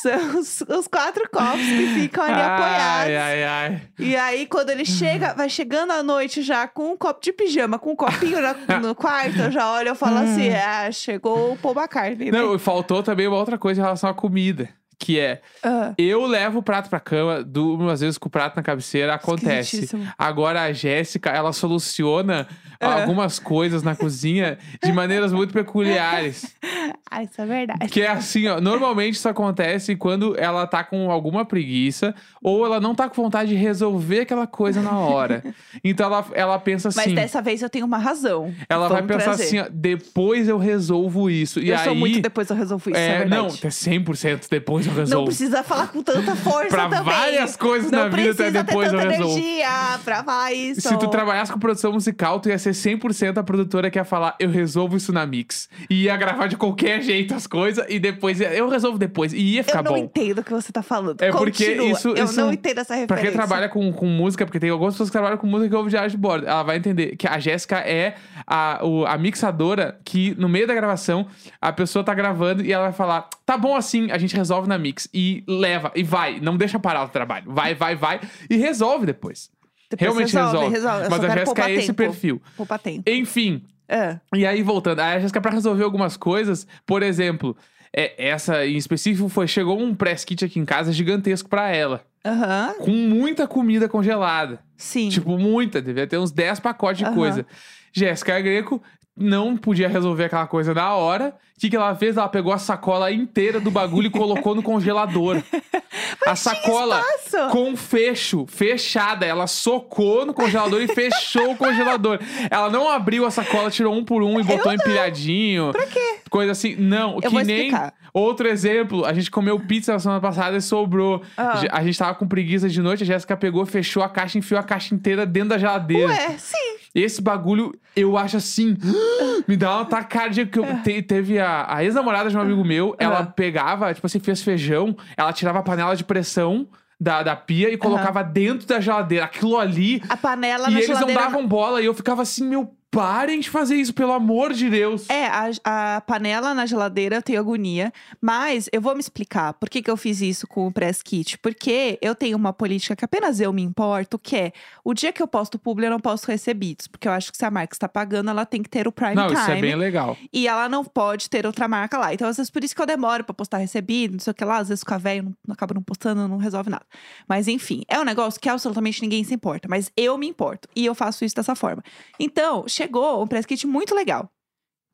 São 0.00 0.38
os, 0.38 0.60
os 0.60 0.86
quatro 0.86 1.28
copos 1.28 1.60
que 1.60 1.86
ficam 1.94 2.22
ali 2.22 2.40
apoiados. 2.40 3.06
Ai, 3.12 3.16
ai, 3.16 3.44
ai. 3.44 3.82
E 3.98 4.14
aí, 4.16 4.46
quando 4.46 4.70
ele 4.70 4.84
chega, 4.84 5.34
vai 5.34 5.48
chegando 5.48 5.90
à 5.92 6.00
noite 6.00 6.42
já 6.42 6.68
com 6.68 6.92
um 6.92 6.96
copo 6.96 7.20
de 7.20 7.32
pijama, 7.32 7.76
com 7.76 7.90
um 7.90 7.96
copinho 7.96 8.40
na- 8.40 8.78
no 8.78 8.94
quarto, 8.94 9.36
eu 9.40 9.50
já 9.50 9.68
olho 9.72 9.90
e 9.90 9.94
falo 9.96 10.18
assim: 10.18 10.50
ah, 10.50 10.92
chegou 10.92 11.54
o 11.54 11.56
Paul 11.56 11.74
McCartney. 11.74 12.30
Né? 12.30 12.38
Não, 12.38 12.54
e 12.54 12.58
faltou 12.60 13.02
também 13.02 13.26
uma 13.26 13.36
outra 13.36 13.58
coisa 13.58 13.80
em 13.80 13.84
relação 13.84 14.08
à 14.08 14.14
comida. 14.14 14.68
Que 15.02 15.18
é, 15.18 15.40
Ah, 15.62 15.94
eu 15.96 16.26
levo 16.26 16.58
o 16.58 16.62
prato 16.62 16.90
pra 16.90 17.00
cama, 17.00 17.42
durmo 17.42 17.88
às 17.88 18.00
vezes 18.02 18.18
com 18.18 18.28
o 18.28 18.30
prato 18.30 18.54
na 18.56 18.62
cabeceira, 18.62 19.14
acontece. 19.14 19.88
Agora 20.18 20.60
a 20.62 20.72
Jéssica, 20.74 21.30
ela 21.30 21.52
soluciona 21.54 22.46
Ah. 22.78 23.00
algumas 23.02 23.38
coisas 23.38 23.82
na 23.82 23.96
cozinha 23.96 24.58
de 24.82 24.92
maneiras 24.92 25.32
muito 25.32 25.52
peculiares. 25.54 26.54
Ah, 27.12 27.24
isso 27.24 27.40
é 27.42 27.44
verdade. 27.46 27.88
Que 27.88 28.02
é 28.02 28.08
assim, 28.08 28.46
ó. 28.46 28.60
Normalmente 28.60 29.14
isso 29.14 29.28
acontece 29.28 29.96
quando 29.96 30.38
ela 30.38 30.64
tá 30.64 30.84
com 30.84 31.10
alguma 31.10 31.44
preguiça 31.44 32.14
ou 32.40 32.64
ela 32.64 32.78
não 32.80 32.94
tá 32.94 33.08
com 33.08 33.20
vontade 33.20 33.48
de 33.50 33.56
resolver 33.56 34.20
aquela 34.20 34.46
coisa 34.46 34.80
na 34.80 34.96
hora. 34.96 35.42
Então 35.82 36.06
ela, 36.06 36.24
ela 36.34 36.58
pensa 36.60 36.88
Mas 36.94 36.98
assim. 36.98 37.14
dessa 37.14 37.42
vez 37.42 37.62
eu 37.62 37.68
tenho 37.70 37.84
uma 37.84 37.98
razão. 37.98 38.54
Ela 38.68 38.86
vai 38.88 39.02
Vamos 39.02 39.16
pensar 39.16 39.24
trazer. 39.36 39.42
assim, 39.44 39.58
ó, 39.58 39.66
depois 39.72 40.46
eu 40.48 40.56
resolvo 40.56 41.28
isso. 41.28 41.58
E 41.58 41.70
eu 41.70 41.76
aí. 41.78 41.84
sou 41.84 41.94
muito 41.96 42.20
depois 42.20 42.48
eu 42.48 42.54
resolvo 42.56 42.90
isso, 42.90 42.98
é, 42.98 43.06
é, 43.08 43.18
verdade. 43.18 43.42
não, 43.42 43.46
é 43.48 43.70
100% 43.70 44.46
depois 44.48 44.86
eu 44.96 45.06
Não 45.06 45.24
precisa 45.24 45.62
falar 45.62 45.88
com 45.88 46.02
tanta 46.02 46.34
força 46.36 46.68
Pra 46.68 46.88
também. 46.88 47.02
várias 47.04 47.56
coisas 47.56 47.90
não 47.90 48.00
na 48.04 48.08
vida, 48.08 48.30
até 48.32 48.50
depois 48.50 48.88
ter 48.90 48.96
eu 48.96 49.00
tanta 49.00 49.12
resolvo. 49.12 49.38
energia 49.38 49.98
pra 50.04 50.52
isso. 50.52 50.80
Se 50.88 50.96
tu 50.98 51.08
trabalhasse 51.08 51.52
com 51.52 51.58
produção 51.58 51.92
musical, 51.92 52.40
tu 52.40 52.48
ia 52.48 52.58
ser 52.58 52.70
100% 52.74 53.38
a 53.38 53.42
produtora 53.42 53.90
que 53.90 53.98
ia 53.98 54.04
falar, 54.04 54.36
eu 54.40 54.50
resolvo 54.50 54.96
isso 54.96 55.12
na 55.12 55.26
mix. 55.26 55.68
E 55.88 56.04
ia 56.04 56.16
gravar 56.16 56.46
de 56.46 56.56
qualquer 56.56 57.00
jeito 57.02 57.34
as 57.34 57.46
coisas 57.46 57.84
e 57.88 57.98
depois 57.98 58.40
ia, 58.40 58.52
eu 58.52 58.68
resolvo 58.68 58.98
depois. 58.98 59.32
E 59.32 59.38
ia 59.54 59.64
ficar 59.64 59.80
Eu 59.80 59.84
não 59.84 59.92
bom. 59.92 59.98
entendo 59.98 60.38
o 60.40 60.44
que 60.44 60.52
você 60.52 60.72
tá 60.72 60.82
falando. 60.82 61.20
É 61.22 61.30
porque 61.30 61.64
Continua. 61.66 61.90
isso- 61.90 62.08
Eu 62.10 62.24
isso- 62.24 62.40
não 62.40 62.52
entendo 62.52 62.78
essa 62.78 62.94
referência. 62.94 63.06
Pra 63.06 63.18
quem 63.18 63.32
trabalha 63.32 63.68
com, 63.68 63.92
com 63.92 64.06
música, 64.06 64.44
porque 64.44 64.58
tem 64.60 64.70
algumas 64.70 64.94
pessoas 64.94 65.08
que 65.08 65.12
trabalham 65.12 65.36
com 65.38 65.46
música 65.46 65.68
que 65.70 65.74
ouvem 65.76 65.90
de 66.08 66.16
bordo, 66.16 66.46
ela 66.46 66.62
vai 66.62 66.76
entender 66.76 67.16
que 67.16 67.26
a 67.26 67.38
Jéssica 67.38 67.78
é 67.78 68.14
a, 68.46 68.80
o- 68.82 69.04
a 69.06 69.16
mixadora 69.18 69.98
que, 70.04 70.34
no 70.38 70.48
meio 70.48 70.66
da 70.66 70.74
gravação, 70.74 71.26
a 71.60 71.72
pessoa 71.72 72.04
tá 72.04 72.14
gravando 72.14 72.64
e 72.64 72.72
ela 72.72 72.84
vai 72.84 72.92
falar: 72.92 73.28
tá 73.50 73.58
bom 73.58 73.74
assim, 73.74 74.10
a 74.12 74.18
gente 74.18 74.36
resolve 74.36 74.68
na 74.68 74.78
mix. 74.78 75.08
E 75.12 75.42
leva, 75.48 75.90
e 75.96 76.04
vai, 76.04 76.38
não 76.38 76.56
deixa 76.56 76.78
parar 76.78 77.04
o 77.04 77.08
trabalho. 77.08 77.50
Vai, 77.52 77.74
vai, 77.74 77.96
vai, 77.96 78.20
e 78.48 78.56
resolve 78.56 79.06
depois. 79.06 79.50
Depois 79.90 80.08
Realmente 80.08 80.32
resolve, 80.36 80.68
resolve. 80.68 81.08
Mas 81.10 81.24
a 81.24 81.28
Jéssica 81.30 81.68
é 81.68 81.74
esse 81.74 81.92
perfil. 81.92 82.40
Poupa 82.56 82.78
tempo. 82.78 83.02
Enfim, 83.10 83.62
Ah, 83.88 84.20
e 84.32 84.46
aí, 84.46 84.62
voltando, 84.62 85.00
a 85.00 85.18
Jéssica, 85.18 85.40
pra 85.40 85.50
resolver 85.50 85.82
algumas 85.82 86.16
coisas, 86.16 86.64
por 86.86 87.02
exemplo, 87.02 87.56
é, 87.92 88.28
essa 88.28 88.64
em 88.64 88.76
específico 88.76 89.28
foi: 89.28 89.48
chegou 89.48 89.80
um 89.80 89.92
press 89.92 90.24
kit 90.24 90.44
aqui 90.44 90.60
em 90.60 90.64
casa 90.64 90.92
gigantesco 90.92 91.48
pra 91.48 91.74
ela, 91.74 92.04
Aham, 92.24 92.74
com 92.78 92.92
muita 92.92 93.48
comida 93.48 93.88
congelada. 93.88 94.60
sim. 94.76 95.08
Tipo, 95.08 95.36
muita, 95.36 95.82
devia 95.82 96.06
ter 96.06 96.18
uns 96.18 96.30
10 96.30 96.60
pacotes 96.60 96.98
de 96.98 97.04
Aham. 97.06 97.14
coisa. 97.16 97.46
Jéssica 97.92 98.40
Greco 98.40 98.80
não 99.16 99.56
podia 99.56 99.88
resolver 99.88 100.26
aquela 100.26 100.46
coisa 100.46 100.72
na 100.72 100.94
hora. 100.94 101.34
O 101.60 101.62
que, 101.62 101.68
que 101.68 101.76
ela 101.76 101.94
fez? 101.94 102.16
Ela 102.16 102.26
pegou 102.26 102.54
a 102.54 102.58
sacola 102.58 103.12
inteira 103.12 103.60
do 103.60 103.70
bagulho 103.70 104.06
e 104.06 104.10
colocou 104.10 104.54
no 104.54 104.62
congelador. 104.62 105.42
a 106.26 106.34
sacola 106.34 107.04
com 107.50 107.76
fecho, 107.76 108.46
fechada. 108.48 109.26
Ela 109.26 109.46
socou 109.46 110.24
no 110.24 110.32
congelador 110.32 110.80
e 110.80 110.88
fechou 110.88 111.52
o 111.52 111.56
congelador. 111.58 112.18
Ela 112.50 112.70
não 112.70 112.88
abriu 112.90 113.26
a 113.26 113.30
sacola, 113.30 113.70
tirou 113.70 113.94
um 113.94 114.02
por 114.02 114.22
um 114.22 114.40
e 114.40 114.42
botou 114.42 114.72
empilhadinho. 114.72 115.70
Pra 115.70 115.84
quê? 115.86 116.20
Coisa 116.30 116.52
assim. 116.52 116.76
Não, 116.76 117.18
Eu 117.22 117.30
que 117.30 117.44
nem. 117.44 117.70
Outro 118.14 118.48
exemplo, 118.48 119.04
a 119.04 119.12
gente 119.12 119.30
comeu 119.30 119.60
pizza 119.60 119.92
na 119.92 119.98
semana 119.98 120.20
passada 120.20 120.56
e 120.56 120.62
sobrou. 120.62 121.20
Ah. 121.36 121.60
A 121.70 121.84
gente 121.84 121.98
tava 121.98 122.14
com 122.14 122.26
preguiça 122.26 122.70
de 122.70 122.80
noite, 122.80 123.02
a 123.02 123.06
Jéssica 123.06 123.36
pegou, 123.36 123.66
fechou 123.66 124.02
a 124.02 124.08
caixa, 124.08 124.38
enfiou 124.38 124.58
a 124.58 124.62
caixa 124.62 124.94
inteira 124.94 125.26
dentro 125.26 125.50
da 125.50 125.58
geladeira. 125.58 126.08
Ué, 126.08 126.38
sim. 126.38 126.56
Esse 126.92 127.22
bagulho, 127.22 127.72
eu 127.94 128.16
acho 128.16 128.36
assim, 128.36 128.76
me 129.46 129.56
dá 129.56 129.76
uma 129.76 129.84
tacardia 129.84 130.44
que 130.44 130.58
eu 130.58 130.64
te- 130.82 131.02
teve 131.02 131.38
a, 131.38 131.49
a 131.68 131.84
ex-namorada 131.84 132.30
de 132.30 132.36
um 132.36 132.40
amigo 132.40 132.64
meu, 132.64 132.94
ela 132.98 133.20
Ah. 133.20 133.26
pegava, 133.26 133.92
tipo 133.94 134.06
assim, 134.06 134.18
fez 134.20 134.42
feijão, 134.42 134.96
ela 135.16 135.32
tirava 135.32 135.58
a 135.58 135.62
panela 135.62 135.94
de 135.96 136.04
pressão 136.04 136.68
da, 137.00 137.22
da 137.22 137.34
pia 137.34 137.70
e 137.70 137.76
colocava 137.78 138.22
dentro 138.22 138.66
da 138.66 138.78
geladeira. 138.80 139.24
Aquilo 139.24 139.58
ali. 139.58 140.02
A 140.08 140.16
panela 140.16 140.68
e 140.68 140.72
na 140.72 140.78
eles 140.78 140.86
geladeira. 140.86 141.20
não 141.20 141.26
davam 141.28 141.46
bola 141.46 141.80
e 141.80 141.86
eu 141.86 141.94
ficava 141.94 142.22
assim, 142.22 142.44
meu, 142.46 142.74
parem 142.90 143.40
de 143.40 143.48
fazer 143.48 143.76
isso, 143.76 143.94
pelo 143.94 144.12
amor 144.12 144.52
de 144.52 144.68
Deus. 144.68 145.08
É, 145.08 145.26
a, 145.26 145.96
a 145.96 146.00
panela 146.00 146.52
na 146.52 146.66
geladeira 146.66 147.16
eu 147.16 147.22
tenho 147.22 147.38
agonia. 147.38 147.92
Mas 148.20 148.68
eu 148.72 148.80
vou 148.80 148.94
me 148.94 149.00
explicar 149.00 149.54
por 149.54 149.70
que, 149.70 149.82
que 149.82 149.90
eu 149.90 149.96
fiz 149.96 150.20
isso 150.20 150.46
com 150.46 150.66
o 150.66 150.72
press 150.72 151.02
kit. 151.02 151.38
Porque 151.38 151.98
eu 152.02 152.14
tenho 152.14 152.36
uma 152.36 152.52
política 152.52 152.96
que 152.96 153.04
apenas 153.04 153.40
eu 153.40 153.52
me 153.52 153.62
importo, 153.62 154.18
que 154.18 154.36
é 154.36 154.52
o 154.84 154.92
dia 154.92 155.12
que 155.12 155.22
eu 155.22 155.28
posto 155.28 155.58
publi, 155.58 155.86
eu 155.86 155.90
não 155.90 156.00
posto 156.00 156.26
recebidos. 156.26 156.88
Porque 156.88 157.06
eu 157.06 157.12
acho 157.12 157.30
que 157.30 157.38
se 157.38 157.44
a 157.44 157.50
marca 157.50 157.74
está 157.74 157.88
pagando, 157.88 158.30
ela 158.30 158.44
tem 158.44 158.62
que 158.62 158.68
ter 158.68 158.88
o 158.88 158.92
prime 158.92 159.14
não, 159.14 159.28
time. 159.28 159.40
isso 159.40 159.50
é 159.50 159.60
bem 159.60 159.76
legal. 159.76 160.16
E 160.32 160.48
ela 160.48 160.68
não 160.68 160.84
pode 160.84 161.30
ter 161.30 161.46
outra 161.46 161.68
marca 161.68 161.96
lá. 161.96 162.12
Então, 162.12 162.28
às 162.28 162.36
vezes, 162.36 162.50
por 162.50 162.64
isso 162.64 162.74
que 162.74 162.82
eu 162.82 162.86
demoro 162.86 163.22
pra 163.22 163.34
postar 163.34 163.58
recebido, 163.58 164.12
não 164.12 164.20
sei 164.20 164.32
o 164.32 164.34
que 164.34 164.44
lá. 164.44 164.58
Às 164.58 164.68
vezes, 164.68 164.80
fica 164.80 164.98
velho, 164.98 165.24
não, 165.24 165.34
não 165.46 165.52
acaba 165.52 165.74
não 165.74 165.82
postando, 165.82 166.26
não 166.26 166.38
resolve 166.38 166.70
nada. 166.70 166.84
Mas, 167.28 167.46
enfim, 167.46 167.82
é 167.88 167.98
um 167.98 168.04
negócio 168.04 168.40
que 168.40 168.48
absolutamente 168.48 169.00
ninguém 169.00 169.22
se 169.22 169.32
importa. 169.32 169.68
Mas 169.68 169.92
eu 169.96 170.18
me 170.18 170.26
importo. 170.26 170.68
E 170.74 170.86
eu 170.86 170.94
faço 170.94 171.24
isso 171.24 171.36
dessa 171.36 171.54
forma. 171.54 171.82
Então, 172.18 172.66
chegou 172.80 173.22
um 173.22 173.26
press 173.26 173.46
kit 173.46 173.66
muito 173.66 173.94
legal. 173.94 174.30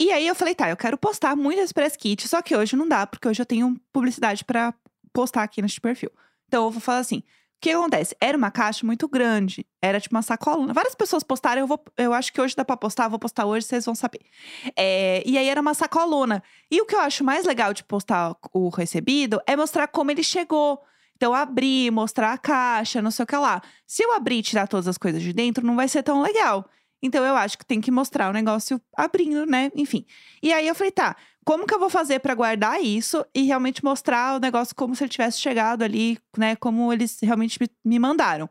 E 0.01 0.11
aí, 0.13 0.27
eu 0.27 0.35
falei, 0.35 0.55
tá, 0.55 0.69
eu 0.69 0.77
quero 0.77 0.99
postar 0.99 1.35
muito 1.35 1.61
esse 1.61 1.73
press 1.73 1.97
kit. 1.97 2.29
Só 2.29 2.43
que 2.43 2.55
hoje 2.55 2.77
não 2.77 2.87
dá, 2.87 3.07
porque 3.07 3.27
hoje 3.27 3.41
eu 3.41 3.47
tenho 3.47 3.81
publicidade 3.93 4.45
pra 4.45 4.75
postar 5.13 5.43
aqui 5.43 5.63
neste 5.63 5.81
perfil. 5.81 6.11
Então 6.47 6.65
eu 6.65 6.71
vou 6.71 6.81
falar 6.81 6.99
assim: 6.99 7.19
o 7.19 7.23
que 7.61 7.71
acontece? 7.71 8.15
Era 8.21 8.37
uma 8.37 8.51
caixa 8.51 8.85
muito 8.85 9.09
grande. 9.09 9.67
Era 9.81 9.99
tipo 9.99 10.15
uma 10.15 10.23
sacolona. 10.23 10.75
Várias 10.75 10.95
pessoas 10.95 11.23
postaram, 11.23 11.63
eu, 11.63 11.67
vou, 11.67 11.83
eu 11.97 12.13
acho 12.13 12.31
que 12.33 12.41
hoje 12.41 12.55
dá 12.55 12.65
pra 12.65 12.77
postar, 12.77 13.09
vou 13.09 13.19
postar 13.19 13.47
hoje, 13.47 13.67
vocês 13.67 13.85
vão 13.87 13.95
saber. 13.95 14.21
É, 14.77 15.23
e 15.25 15.39
aí 15.39 15.49
era 15.49 15.61
uma 15.61 15.73
sacolona. 15.73 16.43
E 16.71 16.81
o 16.83 16.85
que 16.85 16.95
eu 16.95 17.01
acho 17.01 17.25
mais 17.25 17.47
legal 17.47 17.73
de 17.73 17.83
postar 17.83 18.37
o 18.53 18.69
recebido 18.69 19.41
é 19.47 19.57
mostrar 19.57 19.89
como 19.89 20.11
ele 20.11 20.23
chegou. 20.23 20.83
Então, 21.17 21.33
abrir, 21.33 21.91
mostrar 21.91 22.35
a 22.35 22.39
caixa, 22.39 23.01
não 23.01 23.11
sei 23.11 23.23
o 23.23 23.27
que 23.27 23.37
lá. 23.37 23.63
Se 23.87 24.03
eu 24.03 24.13
abrir 24.13 24.37
e 24.37 24.43
tirar 24.43 24.69
todas 24.69 24.87
as 24.87 24.99
coisas 24.99 25.23
de 25.23 25.33
dentro, 25.33 25.67
não 25.67 25.75
vai 25.75 25.89
ser 25.89 26.03
tão 26.03 26.21
legal. 26.21 26.69
Então, 27.07 27.25
eu 27.25 27.35
acho 27.37 27.57
que 27.57 27.65
tem 27.65 27.81
que 27.81 27.91
mostrar 27.91 28.29
o 28.31 28.33
negócio 28.33 28.81
abrindo, 28.97 29.47
né? 29.47 29.71
Enfim. 29.75 30.05
E 30.43 30.53
aí 30.53 30.67
eu 30.69 30.75
falei, 30.75 30.91
tá, 30.93 31.17
como 31.45 31.67
que 31.67 31.75
eu 31.75 31.79
vou 31.79 31.89
fazer 31.89 32.19
pra 32.21 32.35
guardar 32.35 32.83
isso 32.83 33.25
e 33.35 33.43
realmente 33.43 33.85
mostrar 33.85 34.37
o 34.37 34.41
negócio 34.41 34.75
como 34.75 34.95
se 34.95 35.05
ele 35.05 35.11
tivesse 35.11 35.39
chegado 35.41 35.83
ali, 35.83 36.19
né? 36.37 36.57
Como 36.57 36.93
eles 36.93 37.19
realmente 37.23 37.59
me- 37.61 37.71
me 37.85 37.99
mandaram. 37.99 38.49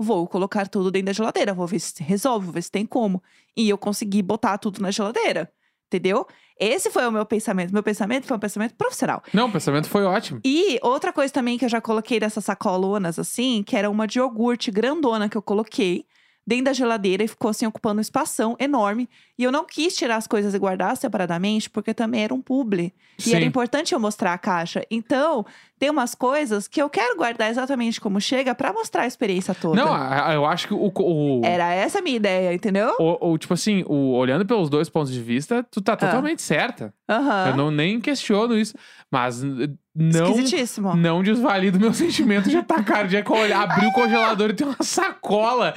Vou 0.00 0.26
colocar 0.28 0.68
tudo 0.68 0.90
dentro 0.90 1.06
da 1.06 1.12
geladeira, 1.12 1.52
vou 1.52 1.66
ver 1.66 1.80
se 1.80 2.02
resolve, 2.02 2.46
vou 2.46 2.54
ver 2.54 2.62
se 2.62 2.70
tem 2.70 2.86
como. 2.86 3.22
E 3.56 3.68
eu 3.68 3.76
consegui 3.76 4.22
botar 4.22 4.56
tudo 4.58 4.80
na 4.80 4.90
geladeira. 4.90 5.52
Entendeu? 5.88 6.26
Esse 6.60 6.90
foi 6.90 7.06
o 7.06 7.10
meu 7.10 7.24
pensamento. 7.24 7.72
Meu 7.72 7.82
pensamento 7.82 8.26
foi 8.26 8.36
um 8.36 8.40
pensamento 8.40 8.74
profissional. 8.74 9.22
Não, 9.32 9.48
o 9.48 9.52
pensamento 9.52 9.88
foi 9.88 10.04
ótimo. 10.04 10.38
E 10.44 10.78
outra 10.82 11.12
coisa 11.14 11.32
também 11.32 11.56
que 11.56 11.64
eu 11.64 11.68
já 11.68 11.80
coloquei 11.80 12.20
dessas 12.20 12.44
sacolonas 12.44 13.18
assim, 13.18 13.62
que 13.62 13.74
era 13.74 13.88
uma 13.90 14.06
de 14.06 14.18
iogurte 14.18 14.70
grandona 14.70 15.28
que 15.30 15.36
eu 15.36 15.40
coloquei 15.42 16.04
dentro 16.48 16.64
da 16.64 16.72
geladeira 16.72 17.22
e 17.22 17.28
ficou 17.28 17.50
assim 17.50 17.66
ocupando 17.66 17.98
um 17.98 18.00
espação 18.00 18.56
enorme. 18.58 19.06
E 19.38 19.44
eu 19.44 19.52
não 19.52 19.66
quis 19.66 19.94
tirar 19.94 20.16
as 20.16 20.26
coisas 20.26 20.54
e 20.54 20.58
guardar 20.58 20.96
separadamente, 20.96 21.68
porque 21.68 21.92
também 21.92 22.24
era 22.24 22.32
um 22.32 22.40
publi. 22.40 22.94
E 23.26 23.34
era 23.34 23.42
Sim. 23.42 23.48
importante 23.48 23.92
eu 23.92 24.00
mostrar 24.00 24.32
a 24.32 24.38
caixa. 24.38 24.82
Então, 24.90 25.44
tem 25.78 25.90
umas 25.90 26.14
coisas 26.14 26.66
que 26.66 26.80
eu 26.82 26.90
quero 26.90 27.16
guardar 27.16 27.50
exatamente 27.50 28.00
como 28.00 28.20
chega 28.20 28.54
pra 28.54 28.72
mostrar 28.72 29.02
a 29.02 29.06
experiência 29.06 29.54
toda. 29.54 29.76
Não, 29.82 29.92
a- 29.92 30.28
a- 30.30 30.34
eu 30.34 30.44
acho 30.44 30.66
que 30.68 30.74
o. 30.74 30.90
o... 30.94 31.40
Era 31.44 31.72
essa 31.72 32.00
a 32.00 32.02
minha 32.02 32.16
ideia, 32.16 32.52
entendeu? 32.52 32.94
O, 32.98 33.30
o- 33.32 33.38
tipo 33.38 33.54
assim, 33.54 33.84
o, 33.86 34.12
olhando 34.12 34.44
pelos 34.44 34.68
dois 34.68 34.88
pontos 34.88 35.12
de 35.12 35.20
vista, 35.22 35.64
tu 35.70 35.80
Ah. 35.80 35.82
tá 35.82 35.96
totalmente 35.96 36.42
certa. 36.42 36.92
Aham. 37.08 37.48
Eu 37.48 37.56
não 37.56 37.70
nem 37.70 38.00
questiono 38.00 38.56
isso. 38.58 38.74
Mas 39.10 39.42
não, 39.42 40.30
Esquisitíssimo. 40.30 40.94
não 40.94 41.22
desvalida 41.22 41.78
o 41.78 41.80
meu 41.80 41.92
sentimento 41.94 42.50
de 42.50 42.56
atacar, 42.58 43.06
de 43.08 43.16
olhar, 43.16 43.62
abrir 43.62 43.86
o 43.86 43.92
congelador 43.92 44.50
e 44.50 44.52
ter 44.52 44.64
uma 44.64 44.76
sacola 44.82 45.72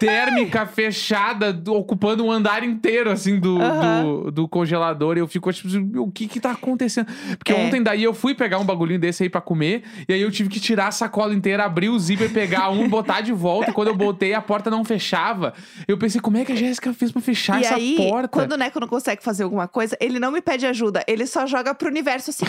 térmica 0.00 0.66
fechada, 0.66 1.52
do- 1.52 1.74
ocupando 1.74 2.24
um 2.24 2.30
andar 2.30 2.64
inteiro, 2.64 3.10
assim, 3.10 3.38
do, 3.38 3.60
Aham. 3.60 4.02
do, 4.02 4.30
do 4.30 4.48
congelador. 4.48 5.16
E 5.16 5.20
eu 5.20 5.28
fico 5.28 5.52
tipo, 5.52 5.68
o 6.00 6.10
que 6.10 6.26
que 6.26 6.40
tá 6.40 6.52
acontecendo? 6.52 7.06
Porque 7.38 7.52
É. 7.52 7.56
ontem 7.56 7.82
daí 7.82 8.02
eu 8.02 8.14
fui 8.14 8.34
pegar 8.34 8.58
um 8.58 8.64
bagulhinho 8.64 8.98
desse 9.00 9.22
aí 9.22 9.28
pra 9.32 9.40
comer, 9.40 9.82
e 10.08 10.12
aí 10.12 10.20
eu 10.22 10.30
tive 10.30 10.48
que 10.48 10.60
tirar 10.60 10.86
a 10.86 10.92
sacola 10.92 11.34
inteira, 11.34 11.64
abrir 11.64 11.88
o 11.88 11.98
zíper, 11.98 12.30
pegar 12.32 12.68
um, 12.70 12.88
botar 12.88 13.20
de 13.22 13.32
volta. 13.32 13.70
E 13.70 13.74
quando 13.74 13.88
eu 13.88 13.96
botei, 13.96 14.32
a 14.34 14.40
porta 14.40 14.70
não 14.70 14.84
fechava. 14.84 15.52
Eu 15.88 15.98
pensei, 15.98 16.20
como 16.20 16.36
é 16.36 16.44
que 16.44 16.52
a 16.52 16.56
Jéssica 16.56 16.92
fez 16.94 17.10
pra 17.10 17.20
fechar 17.20 17.60
E 17.60 17.64
essa 17.64 17.74
aí, 17.74 17.96
porta? 17.96 18.28
quando 18.28 18.52
o 18.52 18.56
Neco 18.56 18.78
não 18.78 18.86
consegue 18.86 19.22
fazer 19.24 19.42
alguma 19.42 19.66
coisa, 19.66 19.96
ele 20.00 20.20
não 20.20 20.30
me 20.30 20.40
pede 20.40 20.66
ajuda. 20.66 21.02
Ele 21.08 21.26
só 21.26 21.46
joga 21.46 21.74
pro 21.74 21.88
universo 21.88 22.30
assim. 22.30 22.44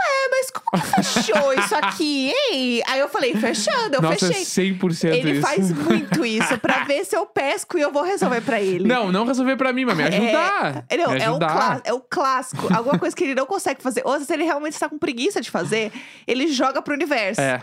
Ué, 0.00 0.28
mas 0.30 0.50
como 0.50 0.82
que 0.82 1.02
fechou 1.02 1.52
isso 1.52 1.74
aqui, 1.76 2.32
hein? 2.32 2.82
Aí 2.86 3.00
eu 3.00 3.08
falei, 3.08 3.34
fechando, 3.34 3.96
eu 3.96 4.02
Nossa, 4.02 4.32
fechei. 4.32 4.70
é 4.70 4.72
100% 4.72 5.12
Ele 5.14 5.32
isso. 5.32 5.42
faz 5.42 5.70
muito 5.72 6.24
isso 6.24 6.58
pra 6.58 6.84
ver 6.88 7.04
se 7.04 7.16
eu 7.16 7.26
pesco 7.26 7.76
e 7.76 7.82
eu 7.82 7.92
vou 7.92 8.02
resolver 8.02 8.40
pra 8.40 8.60
ele. 8.60 8.86
Não, 8.88 9.12
não 9.12 9.26
resolver 9.26 9.56
pra 9.56 9.72
mim, 9.72 9.84
mas 9.84 9.96
me 9.96 10.04
ajudar. 10.04 10.84
É, 10.88 10.96
não, 10.96 11.10
me 11.12 11.20
é, 11.20 11.26
o 11.28 11.30
ajudar. 11.32 11.80
é 11.84 11.92
o 11.92 12.00
clássico. 12.00 12.72
Alguma 12.74 12.98
coisa 12.98 13.14
que 13.14 13.24
ele 13.24 13.34
não 13.34 13.46
consegue 13.46 13.82
fazer. 13.82 14.02
Ou 14.04 14.18
se 14.20 14.32
ele 14.32 14.44
realmente 14.44 14.72
está 14.74 14.88
com 14.88 14.98
preguiça 14.98 15.40
de 15.40 15.50
fazer, 15.50 15.92
ele 16.26 16.48
joga 16.48 16.80
pro 16.80 16.94
universo. 16.94 17.40
É. 17.40 17.62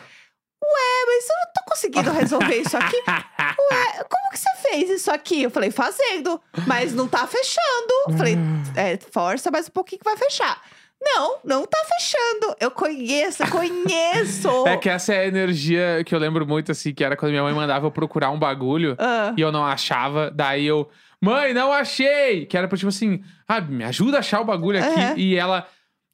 É, 0.63 1.05
mas 1.05 1.29
eu 1.29 1.35
não 1.35 1.53
tô 1.53 1.71
conseguindo 1.71 2.11
resolver 2.11 2.55
isso 2.55 2.75
aqui. 2.75 2.97
Ué, 3.07 4.03
como 4.09 4.31
que 4.31 4.39
você 4.39 4.49
fez 4.69 4.89
isso 4.89 5.11
aqui? 5.11 5.43
Eu 5.43 5.51
falei, 5.51 5.71
fazendo. 5.71 6.41
Mas 6.65 6.93
não 6.93 7.07
tá 7.07 7.25
fechando. 7.27 7.93
Eu 8.09 8.17
Falei, 8.17 8.37
é, 8.75 8.97
força 9.11 9.51
mais 9.51 9.67
um 9.67 9.71
pouquinho 9.71 9.99
que 9.99 10.05
vai 10.05 10.17
fechar. 10.17 10.59
Não, 11.01 11.37
não 11.43 11.65
tá 11.65 11.77
fechando. 11.97 12.55
Eu 12.59 12.71
conheço, 12.71 13.43
eu 13.43 13.47
conheço. 13.49 14.49
É 14.67 14.77
que 14.77 14.89
essa 14.89 15.13
é 15.13 15.19
a 15.19 15.27
energia 15.27 16.03
que 16.05 16.13
eu 16.13 16.19
lembro 16.19 16.45
muito, 16.45 16.71
assim, 16.71 16.93
que 16.93 17.03
era 17.03 17.15
quando 17.15 17.31
minha 17.31 17.43
mãe 17.43 17.53
mandava 17.53 17.85
eu 17.87 17.91
procurar 17.91 18.31
um 18.31 18.39
bagulho 18.39 18.95
Ah, 18.99 19.33
e 19.37 19.41
eu 19.41 19.51
não 19.51 19.63
achava. 19.65 20.31
Daí 20.31 20.65
eu, 20.65 20.89
mãe, 21.21 21.53
não 21.53 21.71
achei! 21.71 22.45
Que 22.45 22.57
era 22.57 22.67
pra 22.67 22.77
tipo 22.77 22.89
assim, 22.89 23.23
ah, 23.47 23.61
me 23.61 23.83
ajuda 23.83 24.17
a 24.17 24.19
achar 24.19 24.41
o 24.41 24.45
bagulho 24.45 24.79
aqui. 24.83 25.21
E 25.21 25.35
ela, 25.35 25.67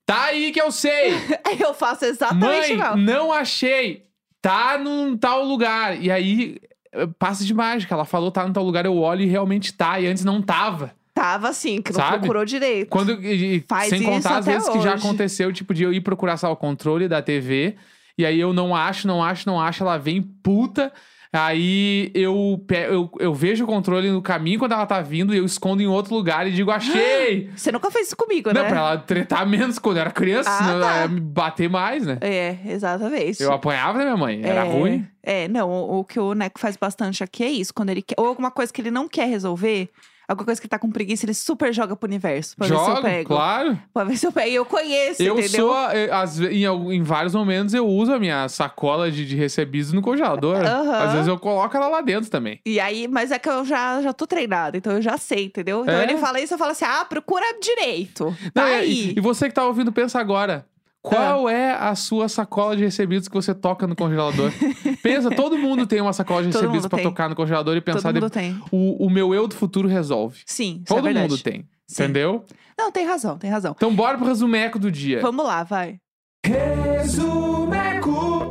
tá 0.05 0.25
aí 0.25 0.51
que 0.51 0.61
eu 0.61 0.71
sei! 0.71 1.13
Eu 1.59 1.73
faço 1.73 2.05
exatamente 2.05 2.45
mãe, 2.45 2.73
igual. 2.73 2.97
não 2.97 3.31
achei! 3.31 4.03
Tá 4.41 4.77
num 4.77 5.15
tal 5.17 5.43
lugar. 5.45 6.01
E 6.01 6.11
aí, 6.11 6.57
eh, 6.91 7.07
passa 7.17 7.45
de 7.45 7.53
mágica. 7.53 7.95
Ela 7.95 8.03
falou 8.03 8.29
tá 8.29 8.45
num 8.45 8.51
tal 8.51 8.63
lugar, 8.65 8.85
eu 8.85 8.97
olho 8.97 9.21
e 9.21 9.25
realmente 9.25 9.71
tá. 9.73 9.99
E 10.01 10.05
antes 10.07 10.25
não 10.25 10.41
tava. 10.41 10.93
Tava 11.13 11.49
assim, 11.49 11.81
que 11.81 11.91
não 11.93 11.99
Sabe? 11.99 12.19
procurou 12.19 12.43
direito. 12.43 12.89
Quando, 12.89 13.11
e- 13.23 13.63
Faz 13.67 13.89
sem 13.89 14.01
contar 14.03 14.37
as 14.37 14.45
vezes 14.45 14.67
que 14.67 14.79
já 14.81 14.93
hoje. 14.95 15.05
aconteceu, 15.05 15.53
tipo, 15.53 15.73
de 15.73 15.83
eu 15.83 15.93
ir 15.93 16.01
procurar 16.01 16.37
só 16.37 16.51
o 16.51 16.55
controle 16.55 17.07
da 17.07 17.21
TV. 17.21 17.75
E 18.17 18.25
aí 18.25 18.39
eu 18.39 18.51
não 18.53 18.75
acho, 18.75 19.07
não 19.07 19.23
acho, 19.23 19.47
não 19.47 19.59
acho. 19.59 19.83
Ela 19.83 19.97
vem 19.97 20.21
puta. 20.21 20.91
Aí 21.35 22.11
eu, 22.13 22.63
eu, 22.69 23.11
eu 23.19 23.33
vejo 23.33 23.63
o 23.63 23.67
controle 23.67 24.11
no 24.11 24.21
caminho 24.21 24.59
quando 24.59 24.73
ela 24.73 24.85
tá 24.85 25.01
vindo 25.01 25.33
e 25.33 25.37
eu 25.39 25.45
escondo 25.45 25.81
em 25.81 25.87
outro 25.87 26.13
lugar 26.13 26.45
e 26.47 26.51
digo, 26.51 26.69
achei! 26.71 27.49
Você 27.55 27.71
nunca 27.71 27.89
fez 27.89 28.05
isso 28.07 28.15
comigo, 28.15 28.53
Não, 28.53 28.61
né? 28.61 28.69
pra 28.69 28.77
ela 28.77 28.97
tretar 28.99 29.43
menos 29.47 29.79
quando 29.79 29.97
eu 29.97 30.01
era 30.01 30.11
criança, 30.11 30.51
Ah, 30.51 30.57
senão 30.59 30.69
ela 30.75 30.85
tá. 30.87 31.01
ia 31.01 31.07
me 31.07 31.19
bater 31.19 31.67
mais, 31.67 32.05
né? 32.05 32.19
É, 32.21 32.57
exatamente. 32.67 33.41
Eu 33.41 33.51
apanhava 33.51 33.97
da 33.97 34.03
minha 34.03 34.17
mãe, 34.17 34.41
era 34.43 34.63
é, 34.63 34.71
ruim. 34.71 35.07
É, 35.23 35.47
não, 35.47 35.69
o, 35.71 35.99
o 36.01 36.03
que 36.03 36.19
o 36.19 36.35
Neco 36.35 36.59
faz 36.59 36.77
bastante 36.77 37.23
aqui 37.23 37.43
é 37.43 37.49
isso. 37.49 37.73
Quando 37.73 37.89
ele 37.89 38.03
quer. 38.03 38.13
Ou 38.19 38.27
alguma 38.27 38.51
coisa 38.51 38.71
que 38.71 38.79
ele 38.79 38.91
não 38.91 39.07
quer 39.07 39.27
resolver, 39.27 39.89
alguma 40.33 40.45
coisa 40.45 40.59
que 40.61 40.65
ele 40.65 40.69
tá 40.69 40.77
com 40.79 40.91
preguiça, 40.91 41.25
ele 41.25 41.33
super 41.33 41.73
joga 41.73 41.95
pro 41.95 42.07
universo. 42.07 42.55
Pra 42.57 42.67
ver 42.67 42.75
se 42.75 42.79
eu 42.81 42.85
Jogo, 42.87 43.01
pego. 43.01 43.27
claro. 43.27 43.79
Pra 43.93 44.03
ver 44.03 44.17
se 44.17 44.27
eu 44.27 44.31
pego. 44.31 44.49
E 44.49 44.55
eu 44.55 44.65
conheço, 44.65 45.21
Eu 45.23 45.39
entendeu? 45.39 45.67
sou, 45.67 45.75
eh, 45.91 46.09
às 46.11 46.37
ve- 46.37 46.49
em, 46.53 46.65
al- 46.65 46.91
em 46.91 47.01
vários 47.03 47.33
momentos, 47.33 47.73
eu 47.73 47.87
uso 47.87 48.13
a 48.13 48.19
minha 48.19 48.47
sacola 48.49 49.09
de, 49.11 49.25
de 49.25 49.35
recebidos 49.35 49.91
no 49.93 50.01
congelador. 50.01 50.57
Aham. 50.57 50.97
Às 50.97 51.11
vezes 51.13 51.27
eu 51.27 51.39
coloco 51.39 51.75
ela 51.77 51.87
lá 51.87 52.01
dentro 52.01 52.29
também. 52.29 52.59
E 52.65 52.79
aí, 52.79 53.07
mas 53.07 53.31
é 53.31 53.39
que 53.39 53.49
eu 53.49 53.63
já, 53.65 54.01
já 54.01 54.13
tô 54.13 54.27
treinada, 54.27 54.77
então 54.77 54.93
eu 54.93 55.01
já 55.01 55.17
sei, 55.17 55.45
entendeu? 55.45 55.81
Então 55.83 55.95
É? 55.95 56.03
ele 56.03 56.17
fala 56.17 56.39
isso, 56.39 56.53
eu 56.53 56.57
falo 56.57 56.71
assim: 56.71 56.85
ah, 56.85 57.05
procura 57.05 57.45
direito. 57.61 58.25
Não, 58.55 58.63
Tá 58.63 58.69
e- 58.71 58.73
aí. 58.75 59.13
E 59.15 59.19
você 59.19 59.47
que 59.47 59.53
tá 59.55 59.65
ouvindo, 59.65 59.91
pensa 59.91 60.19
agora. 60.19 60.65
Qual 61.03 61.49
é 61.49 61.73
a 61.73 61.93
sua 61.95 62.29
sacola 62.29 62.77
de 62.77 62.83
recebidos 62.83 63.27
que 63.27 63.35
você 63.35 63.53
toca 63.53 63.85
no 63.85 63.93
congelador? 63.93 64.51
pensa, 65.03 65.29
todo 65.29 65.57
mundo 65.57 65.85
tem 65.85 65.99
uma 65.99 66.13
sacola 66.13 66.43
de 66.43 66.49
Todo 66.49 66.61
recebidos 66.61 66.87
tem. 66.89 67.03
tocar 67.03 67.29
no 67.29 67.35
congelador 67.35 67.75
e 67.75 67.81
pensar. 67.81 68.13
Todo 68.13 68.21
mundo 68.21 68.27
de- 68.27 68.31
tem. 68.31 68.57
O, 68.71 69.05
o 69.05 69.09
meu 69.09 69.33
eu 69.33 69.45
do 69.45 69.53
futuro 69.53 69.85
resolve. 69.87 70.41
Sim, 70.45 70.81
isso 70.85 70.93
é 70.93 70.95
Todo 70.95 71.03
verdade. 71.03 71.29
mundo 71.29 71.43
tem. 71.43 71.67
Sim. 71.85 72.03
Entendeu? 72.03 72.45
Não, 72.79 72.89
tem 72.89 73.05
razão, 73.05 73.37
tem 73.37 73.49
razão. 73.51 73.73
Então 73.75 73.93
bora 73.93 74.17
pro 74.17 74.25
resumeco 74.25 74.79
do 74.79 74.89
dia. 74.89 75.19
Vamos 75.21 75.45
lá, 75.45 75.63
vai. 75.63 75.97
Resumeco! 76.45 78.47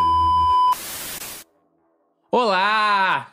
Olá! 2.31 3.29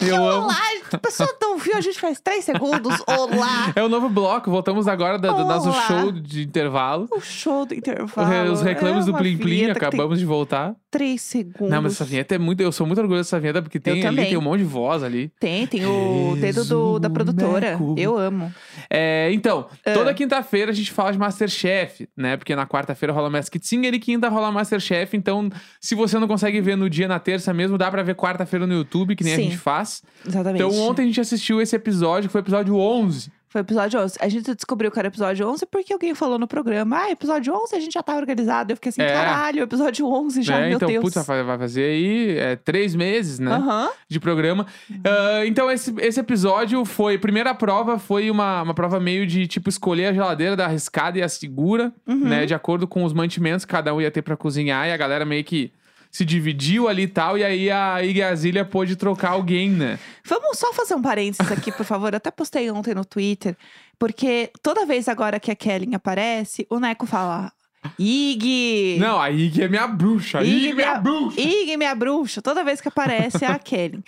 Eu 0.00 0.16
amo. 0.28 0.44
Olá, 0.44 0.54
a 0.94 0.98
pessoa 0.98 1.28
não 1.40 1.58
viu 1.58 1.76
a 1.76 1.80
gente 1.80 1.98
faz 2.00 2.20
três 2.20 2.44
segundos. 2.44 2.94
Olá! 3.06 3.72
É 3.74 3.82
o 3.82 3.88
novo 3.88 4.08
bloco, 4.08 4.50
voltamos 4.50 4.86
agora 4.86 5.18
da, 5.18 5.32
do 5.32 5.44
nosso 5.44 5.72
show 5.86 6.12
de 6.12 6.42
intervalo. 6.44 7.08
O 7.10 7.20
show 7.20 7.66
do 7.66 7.74
intervalo. 7.74 8.52
Os 8.52 8.62
reclames 8.62 9.06
é 9.06 9.10
do 9.12 9.16
Plim 9.18 9.36
Plim, 9.36 9.70
acabamos 9.70 10.18
de 10.18 10.24
voltar. 10.24 10.74
Três 10.90 11.22
segundos. 11.22 11.70
Não, 11.70 11.82
mas 11.82 11.92
essa 11.94 12.04
vinheta 12.04 12.36
é 12.36 12.38
muito. 12.38 12.60
Eu 12.60 12.70
sou 12.70 12.86
muito 12.86 13.00
orgulhoso 13.00 13.26
dessa 13.26 13.40
vinheta, 13.40 13.60
porque 13.60 13.80
tem 13.80 14.06
ali, 14.06 14.26
tem 14.26 14.36
um 14.36 14.40
monte 14.40 14.58
de 14.60 14.64
voz 14.64 15.02
ali. 15.02 15.32
Tem, 15.40 15.66
tem 15.66 15.84
o 15.84 16.36
dedo 16.40 16.64
do, 16.64 16.98
da 17.00 17.10
produtora. 17.10 17.76
Eu 17.96 18.16
amo. 18.16 18.54
É, 18.88 19.28
então, 19.32 19.66
Ah. 19.84 19.92
toda 19.92 20.14
quinta-feira 20.14 20.70
a 20.70 20.74
gente 20.74 20.92
fala 20.92 21.10
de 21.10 21.18
Masterchef, 21.18 22.08
né? 22.16 22.36
Porque 22.36 22.54
na 22.54 22.64
quarta-feira 22.64 23.12
rola 23.12 23.28
Masked 23.28 23.66
Singer 23.66 23.92
e 23.92 23.98
quinta 23.98 24.28
rola 24.28 24.52
Masterchef. 24.52 25.16
Então, 25.16 25.50
se 25.80 25.96
você 25.96 26.16
não 26.18 26.28
consegue 26.28 26.60
ver 26.60 26.76
no 26.76 26.88
dia, 26.88 27.08
na 27.08 27.18
terça 27.18 27.52
mesmo, 27.52 27.76
dá 27.76 27.90
pra 27.90 28.04
ver 28.04 28.14
quarta-feira 28.14 28.64
no 28.64 28.74
YouTube, 28.74 29.16
que 29.16 29.24
nem 29.24 29.32
a 29.32 29.36
Sim. 29.36 29.42
gente 29.44 29.58
faz. 29.58 30.00
Exatamente. 30.24 30.62
Então, 30.62 30.83
ontem 30.84 31.02
a 31.02 31.06
gente 31.06 31.20
assistiu 31.20 31.60
esse 31.60 31.74
episódio, 31.76 32.28
que 32.28 32.32
foi 32.32 32.40
o 32.40 32.44
episódio 32.44 32.76
11. 32.76 33.30
Foi 33.48 33.60
o 33.60 33.62
episódio 33.62 34.00
11. 34.00 34.16
A 34.20 34.28
gente 34.28 34.52
descobriu 34.52 34.90
que 34.90 34.98
era 34.98 35.06
episódio 35.06 35.48
11 35.48 35.64
porque 35.66 35.92
alguém 35.92 36.12
falou 36.12 36.40
no 36.40 36.46
programa. 36.48 37.02
Ah, 37.02 37.10
episódio 37.12 37.54
11 37.54 37.76
a 37.76 37.78
gente 37.78 37.92
já 37.92 38.02
tá 38.02 38.16
organizado. 38.16 38.72
Eu 38.72 38.76
fiquei 38.76 38.90
assim, 38.90 39.00
É. 39.00 39.12
caralho, 39.12 39.62
episódio 39.62 40.04
11 40.08 40.42
já, 40.42 40.58
né? 40.58 40.66
meu 40.70 40.76
então, 40.76 40.88
Deus. 40.88 41.04
putz, 41.04 41.24
vai 41.24 41.44
vai 41.44 41.56
fazer 41.56 41.84
aí 41.84 42.36
é, 42.36 42.56
três 42.56 42.96
meses, 42.96 43.38
né? 43.38 43.52
Aham. 43.52 43.90
de 44.08 44.18
programa. 44.18 44.66
Ah, 45.06 45.46
então, 45.46 45.70
esse, 45.70 45.94
esse 45.98 46.18
episódio 46.18 46.84
foi. 46.84 47.16
Primeira 47.16 47.54
prova 47.54 47.96
foi 47.96 48.28
uma, 48.28 48.60
uma 48.62 48.74
prova 48.74 48.98
meio 48.98 49.24
de 49.24 49.46
tipo 49.46 49.68
escolher 49.68 50.06
a 50.06 50.12
geladeira 50.12 50.56
da 50.56 50.64
arriscada 50.64 51.16
e 51.18 51.22
a 51.22 51.28
segura, 51.28 51.92
Uhum. 52.08 52.16
né? 52.28 52.46
De 52.46 52.54
acordo 52.54 52.88
com 52.88 53.04
os 53.04 53.12
mantimentos 53.12 53.64
que 53.64 53.70
cada 53.70 53.94
um 53.94 54.00
ia 54.00 54.10
ter 54.10 54.22
pra 54.22 54.36
cozinhar. 54.36 54.88
E 54.88 54.92
a 54.92 54.96
galera 54.96 55.24
meio 55.24 55.44
que 55.44 55.72
se 56.14 56.24
dividiu 56.24 56.86
ali 56.86 57.02
e 57.02 57.08
tal. 57.08 57.36
E 57.36 57.42
aí 57.42 57.68
a 57.72 58.00
Igazília 58.04 58.64
pôde 58.64 58.94
trocar 58.94 59.30
alguém, 59.30 59.68
né? 59.68 59.98
Vamos 60.24 60.56
só 60.56 60.72
fazer 60.72 60.94
um 60.94 61.02
parênteses 61.02 61.50
aqui, 61.50 61.72
por 61.72 61.84
favor. 61.84 62.12
Eu 62.12 62.18
até 62.18 62.30
postei 62.30 62.70
ontem 62.70 62.94
no 62.94 63.04
Twitter. 63.04 63.56
Porque 63.98 64.52
toda 64.62 64.86
vez 64.86 65.08
agora 65.08 65.40
que 65.40 65.50
a 65.50 65.56
Kellen 65.56 65.92
aparece, 65.96 66.68
o 66.70 66.78
Neco 66.78 67.04
fala... 67.04 67.52
Ig! 67.98 68.96
Não, 69.00 69.20
a 69.20 69.28
Ig 69.28 69.60
é 69.60 69.68
minha 69.68 69.88
bruxa. 69.88 70.40
Ig, 70.44 70.68
Ig, 70.68 70.72
minha 70.74 70.94
bruxa. 71.00 71.40
Ig, 71.40 71.76
minha 71.76 71.94
bruxa. 71.96 72.40
Toda 72.40 72.62
vez 72.62 72.80
que 72.80 72.86
aparece 72.86 73.44
é 73.44 73.48
a 73.48 73.58
Kelly. 73.58 74.02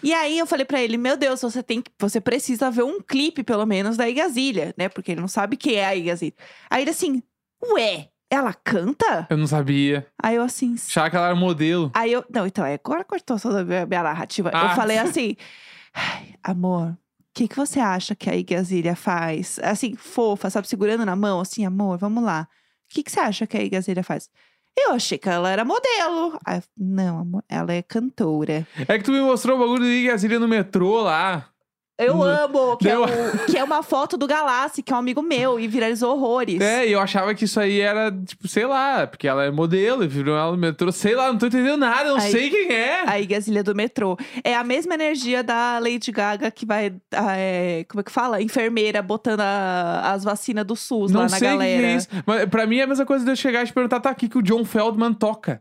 E 0.00 0.14
aí 0.14 0.38
eu 0.38 0.46
falei 0.46 0.64
pra 0.64 0.80
ele, 0.80 0.96
meu 0.96 1.16
Deus, 1.16 1.42
você 1.42 1.60
tem 1.60 1.82
que, 1.82 1.90
você 1.98 2.20
precisa 2.20 2.70
ver 2.70 2.84
um 2.84 3.02
clipe, 3.02 3.42
pelo 3.42 3.66
menos, 3.66 3.96
da 3.96 4.08
Igazília, 4.08 4.72
né? 4.78 4.88
Porque 4.88 5.10
ele 5.10 5.20
não 5.20 5.28
sabe 5.28 5.56
quem 5.56 5.74
é 5.74 5.86
a 5.86 5.96
Igazília. 5.96 6.36
Aí 6.70 6.84
ele 6.84 6.90
assim, 6.90 7.20
ué, 7.74 8.08
ela 8.30 8.52
canta? 8.52 9.26
Eu 9.30 9.36
não 9.36 9.46
sabia. 9.46 10.06
Aí 10.22 10.36
eu 10.36 10.42
assim, 10.42 10.74
Achava 10.74 11.10
que 11.10 11.16
ela 11.16 11.26
era 11.26 11.34
modelo. 11.34 11.90
Aí 11.94 12.12
eu. 12.12 12.24
Não, 12.32 12.46
então, 12.46 12.64
é, 12.64 12.74
agora 12.74 13.04
cortou 13.04 13.38
toda 13.38 13.60
a 13.60 13.64
minha, 13.64 13.86
minha 13.86 14.02
narrativa. 14.02 14.50
Ah. 14.52 14.70
Eu 14.70 14.76
falei 14.76 14.98
assim. 14.98 15.36
"Ai, 15.94 16.34
amor, 16.42 16.88
o 16.90 16.96
que, 17.34 17.48
que 17.48 17.56
você 17.56 17.80
acha 17.80 18.14
que 18.14 18.28
a 18.28 18.36
Igazília 18.36 18.94
faz? 18.94 19.58
Assim, 19.62 19.94
fofa, 19.96 20.50
sabe? 20.50 20.68
Segurando 20.68 21.04
na 21.06 21.16
mão, 21.16 21.40
assim, 21.40 21.64
amor, 21.64 21.98
vamos 21.98 22.22
lá. 22.22 22.48
O 22.90 22.94
que, 22.94 23.02
que 23.02 23.10
você 23.10 23.20
acha 23.20 23.46
que 23.46 23.56
a 23.56 23.62
Igazília 23.62 24.02
faz? 24.02 24.28
Eu 24.76 24.92
achei 24.92 25.18
que 25.18 25.28
ela 25.28 25.50
era 25.50 25.64
modelo. 25.64 26.38
Aí, 26.44 26.62
não, 26.76 27.18
amor, 27.20 27.44
ela 27.48 27.72
é 27.72 27.82
cantora. 27.82 28.66
É 28.86 28.96
que 28.98 29.04
tu 29.04 29.10
me 29.12 29.20
mostrou 29.20 29.56
o 29.56 29.60
bagulho 29.60 29.80
do 29.80 29.86
Ig 29.86 30.10
Azalea 30.10 30.38
no 30.38 30.46
metrô 30.46 31.00
lá. 31.00 31.48
Eu 31.98 32.14
Não- 32.14 32.22
amo, 32.22 32.76
que 32.76 32.88
é, 32.88 32.96
o- 32.96 33.06
que 33.50 33.58
é 33.58 33.64
uma 33.64 33.82
foto 33.82 34.16
do 34.16 34.24
Galassi, 34.24 34.84
que 34.84 34.92
é 34.92 34.96
um 34.96 35.00
amigo 35.00 35.20
meu, 35.20 35.58
e 35.58 35.66
viralizou 35.66 36.12
horrores. 36.16 36.60
É, 36.60 36.86
e 36.86 36.92
eu 36.92 37.00
achava 37.00 37.34
que 37.34 37.44
isso 37.44 37.58
aí 37.58 37.80
era, 37.80 38.12
tipo, 38.12 38.46
sei 38.46 38.66
lá, 38.66 39.04
porque 39.04 39.26
ela 39.26 39.44
é 39.44 39.50
modelo 39.50 40.04
e 40.04 40.06
virou 40.06 40.36
ela 40.38 40.52
no 40.52 40.56
metrô. 40.56 40.92
Sei 40.92 41.16
lá, 41.16 41.26
não 41.32 41.36
tô 41.38 41.46
entendendo 41.46 41.76
nada, 41.78 42.10
não 42.10 42.18
Aí- 42.18 42.30
sei 42.30 42.50
quem 42.50 42.70
é. 42.72 43.02
A 43.04 43.18
Igazília 43.20 43.64
do 43.64 43.74
metrô. 43.74 44.16
É 44.44 44.54
a 44.54 44.62
mesma 44.62 44.94
energia 44.94 45.42
da 45.42 45.80
Lady 45.80 46.12
Gaga 46.12 46.50
que 46.52 46.64
vai. 46.64 46.94
ah, 47.12 47.36
é, 47.36 47.84
como 47.88 48.00
é 48.00 48.04
que 48.04 48.12
fala? 48.12 48.40
Enfermeira 48.40 49.02
botando 49.02 49.40
a- 49.40 50.12
as 50.12 50.22
vacinas 50.22 50.64
do 50.64 50.76
SUS 50.76 51.10
não 51.10 51.22
lá 51.22 51.28
na 51.28 51.36
sei 51.36 51.38
o 51.38 51.40
que 51.40 51.46
que 51.48 51.52
galera. 51.64 51.86
é 51.88 51.96
isso. 51.96 52.08
Mas 52.24 52.44
pra 52.48 52.64
mim 52.64 52.78
é 52.78 52.82
a 52.82 52.86
mesma 52.86 53.04
coisa 53.04 53.24
de 53.24 53.30
eu 53.32 53.36
chegar 53.36 53.64
e 53.64 53.66
te 53.66 53.72
perguntar, 53.72 53.98
tá 53.98 54.10
aqui 54.10 54.28
que 54.28 54.38
o 54.38 54.42
John 54.42 54.64
Feldman 54.64 55.12
toca. 55.14 55.60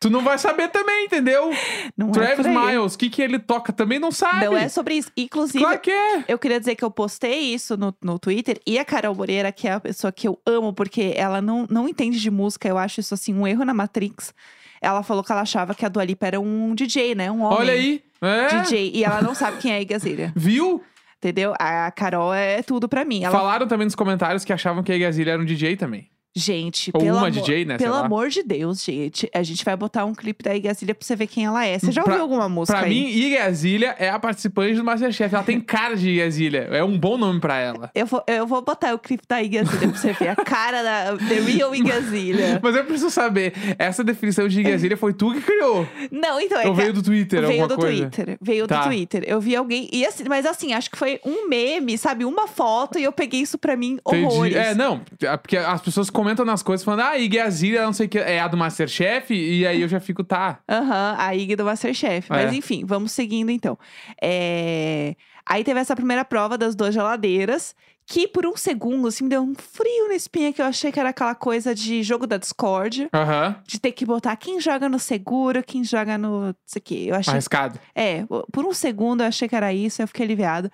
Tu 0.00 0.10
não 0.10 0.22
vai 0.22 0.38
saber 0.38 0.68
também, 0.68 1.06
entendeu? 1.06 1.50
Não 1.96 2.10
é 2.10 2.12
Travis 2.12 2.46
aí. 2.46 2.54
Miles, 2.54 2.94
o 2.94 2.98
que 2.98 3.10
que 3.10 3.22
ele 3.22 3.38
toca 3.38 3.72
também 3.72 3.98
não 3.98 4.10
sabe. 4.10 4.44
Não 4.44 4.56
é 4.56 4.68
sobre 4.68 4.94
isso. 4.94 5.10
Inclusive, 5.16 5.58
Claro 5.64 5.78
que 5.80 5.90
é. 5.90 6.24
eu 6.28 6.38
queria 6.38 6.58
dizer 6.58 6.74
que 6.74 6.84
eu 6.84 6.90
postei 6.90 7.54
isso 7.54 7.76
no, 7.76 7.94
no 8.02 8.18
Twitter 8.18 8.60
e 8.66 8.78
a 8.78 8.84
Carol 8.84 9.14
Moreira, 9.14 9.50
que 9.52 9.66
é 9.68 9.72
a 9.72 9.80
pessoa 9.80 10.12
que 10.12 10.28
eu 10.28 10.38
amo, 10.46 10.72
porque 10.72 11.12
ela 11.16 11.40
não, 11.40 11.66
não 11.70 11.88
entende 11.88 12.20
de 12.20 12.30
música, 12.30 12.68
eu 12.68 12.78
acho 12.78 13.00
isso 13.00 13.14
assim 13.14 13.34
um 13.34 13.46
erro 13.46 13.64
na 13.64 13.74
Matrix. 13.74 14.32
Ela 14.80 15.02
falou 15.02 15.24
que 15.24 15.32
ela 15.32 15.40
achava 15.40 15.74
que 15.74 15.84
a 15.84 15.88
Dua 15.88 16.04
Lipa 16.04 16.26
era 16.26 16.40
um 16.40 16.74
DJ, 16.74 17.14
né? 17.14 17.30
Um 17.30 17.42
homem. 17.42 17.58
Olha 17.58 17.72
aí. 17.72 18.02
É. 18.20 18.60
DJ. 18.60 18.92
E 18.94 19.04
ela 19.04 19.22
não 19.22 19.34
sabe 19.34 19.58
quem 19.58 19.72
é 19.72 19.76
a 19.76 19.80
Igazília. 19.80 20.32
Viu? 20.36 20.82
Entendeu? 21.18 21.54
A 21.58 21.90
Carol 21.90 22.32
é 22.32 22.62
tudo 22.62 22.88
pra 22.88 23.04
mim. 23.04 23.24
Ela 23.24 23.36
Falaram 23.36 23.66
também 23.66 23.86
nos 23.86 23.94
comentários 23.94 24.44
que 24.44 24.52
achavam 24.52 24.82
que 24.82 24.92
a 24.92 24.94
Igazilha 24.94 25.32
era 25.32 25.42
um 25.42 25.44
DJ 25.44 25.76
também. 25.76 26.08
Gente, 26.38 26.90
Ou 26.92 27.00
pelo 27.00 27.12
uma 27.16 27.28
amor, 27.28 27.30
DJ, 27.30 27.64
né, 27.64 27.78
Pelo 27.78 27.94
amor 27.94 28.28
de 28.28 28.42
Deus, 28.42 28.84
gente. 28.84 29.26
A 29.34 29.42
gente 29.42 29.64
vai 29.64 29.74
botar 29.74 30.04
um 30.04 30.14
clipe 30.14 30.44
da 30.44 30.54
Igazília 30.54 30.94
pra 30.94 31.02
você 31.04 31.16
ver 31.16 31.26
quem 31.26 31.46
ela 31.46 31.64
é. 31.64 31.78
Você 31.78 31.90
já 31.90 32.02
Pra- 32.02 32.12
ouviu 32.12 32.22
alguma 32.24 32.46
música 32.46 32.76
Pra 32.78 32.86
aí? 32.86 32.94
mim, 32.94 33.08
Igazilha 33.08 33.96
é 33.98 34.10
a 34.10 34.18
participante 34.18 34.74
do 34.74 34.84
Masterchef. 34.84 35.34
Ela 35.34 35.42
tem 35.42 35.58
cara 35.58 35.96
de 35.96 36.10
Igazilha. 36.10 36.68
É 36.70 36.84
um 36.84 36.98
bom 36.98 37.16
nome 37.16 37.40
pra 37.40 37.56
ela. 37.58 37.90
Eu 37.94 38.04
vou, 38.04 38.22
eu 38.26 38.46
vou 38.46 38.60
botar 38.60 38.92
o 38.94 38.98
clipe 38.98 39.24
da 39.26 39.42
Igazília 39.42 39.88
pra 39.88 39.98
você 39.98 40.12
ver. 40.12 40.28
A 40.28 40.36
cara 40.36 40.82
da 40.82 41.16
The 41.16 41.40
Real 41.40 41.74
Igazília. 41.74 42.60
Mas 42.62 42.76
eu 42.76 42.84
preciso 42.84 43.10
saber, 43.10 43.54
essa 43.78 44.04
definição 44.04 44.46
de 44.46 44.60
Igazilha 44.60 44.96
foi 44.98 45.14
tu 45.14 45.32
que 45.32 45.40
criou? 45.40 45.88
Não, 46.10 46.38
então 46.38 46.60
é 46.60 46.68
Ou 46.68 46.74
veio 46.74 46.92
do 46.92 47.02
Twitter, 47.02 47.46
veio 47.46 47.66
do 47.66 47.76
coisa? 47.76 48.10
Twitter. 48.10 48.36
Veio 48.42 48.66
Tá. 48.66 48.80
do 48.82 48.88
Twitter. 48.88 49.24
Eu 49.26 49.40
vi 49.40 49.56
alguém. 49.56 49.88
E 49.90 50.04
assim, 50.04 50.24
mas 50.28 50.44
assim, 50.44 50.74
acho 50.74 50.90
que 50.90 50.98
foi 50.98 51.18
um 51.24 51.48
meme, 51.48 51.96
sabe? 51.96 52.26
Uma 52.26 52.46
foto 52.46 52.98
e 52.98 53.04
eu 53.04 53.12
peguei 53.12 53.40
isso 53.40 53.56
pra 53.56 53.74
mim 53.74 53.98
horrores. 54.04 54.52
Entendi. 54.54 54.58
É, 54.58 54.74
não, 54.74 55.00
porque 55.40 55.56
as 55.56 55.80
pessoas 55.80 56.10
comentam 56.10 56.25
nas 56.44 56.62
coisas 56.62 56.84
falando, 56.84 57.00
ah, 57.00 57.18
Igazilha, 57.18 57.84
não 57.84 57.92
sei 57.92 58.06
o 58.06 58.08
que, 58.08 58.18
é 58.18 58.40
a 58.40 58.48
do 58.48 58.56
Masterchef, 58.56 59.32
e 59.34 59.66
aí 59.66 59.80
eu 59.82 59.88
já 59.88 60.00
fico, 60.00 60.24
tá. 60.24 60.60
Aham, 60.68 61.14
a 61.18 61.34
Ig 61.34 61.54
do 61.56 61.64
Masterchef. 61.64 62.28
Mas 62.30 62.52
É. 62.52 62.56
enfim, 62.56 62.84
vamos 62.84 63.12
seguindo 63.12 63.50
então. 63.50 63.78
É, 64.20 65.14
Aí 65.48 65.62
teve 65.62 65.78
essa 65.78 65.94
primeira 65.94 66.24
prova 66.24 66.58
das 66.58 66.74
duas 66.74 66.92
geladeiras, 66.92 67.72
que 68.04 68.26
por 68.26 68.44
um 68.46 68.56
segundo, 68.56 69.06
assim, 69.06 69.22
me 69.24 69.30
deu 69.30 69.42
um 69.42 69.54
frio 69.54 70.08
na 70.08 70.14
espinha, 70.16 70.52
que 70.52 70.60
eu 70.60 70.66
achei 70.66 70.90
que 70.90 70.98
era 70.98 71.10
aquela 71.10 71.36
coisa 71.36 71.72
de 71.72 72.02
jogo 72.02 72.26
da 72.26 72.36
Discord. 72.36 73.08
Aham, 73.14 73.54
De 73.64 73.78
ter 73.78 73.92
que 73.92 74.04
botar 74.04 74.34
quem 74.36 74.60
joga 74.60 74.88
no 74.88 74.98
seguro, 74.98 75.62
quem 75.62 75.84
joga 75.84 76.18
no. 76.18 76.46
Não 76.46 76.54
sei 76.66 76.80
o 76.80 76.82
quê. 76.82 77.04
Eu 77.08 77.14
achei. 77.14 77.32
arriscado. 77.32 77.78
É, 77.94 78.24
por 78.52 78.64
um 78.64 78.72
segundo 78.72 79.22
eu 79.22 79.28
achei 79.28 79.48
que 79.48 79.54
era 79.54 79.72
isso, 79.72 80.02
eu 80.02 80.08
fiquei 80.08 80.24
aliviada. 80.26 80.70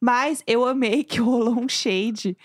Mas 0.00 0.42
eu 0.46 0.64
amei 0.66 1.04
que 1.04 1.20
rolou 1.20 1.58
um 1.58 1.68
shade 1.68 2.36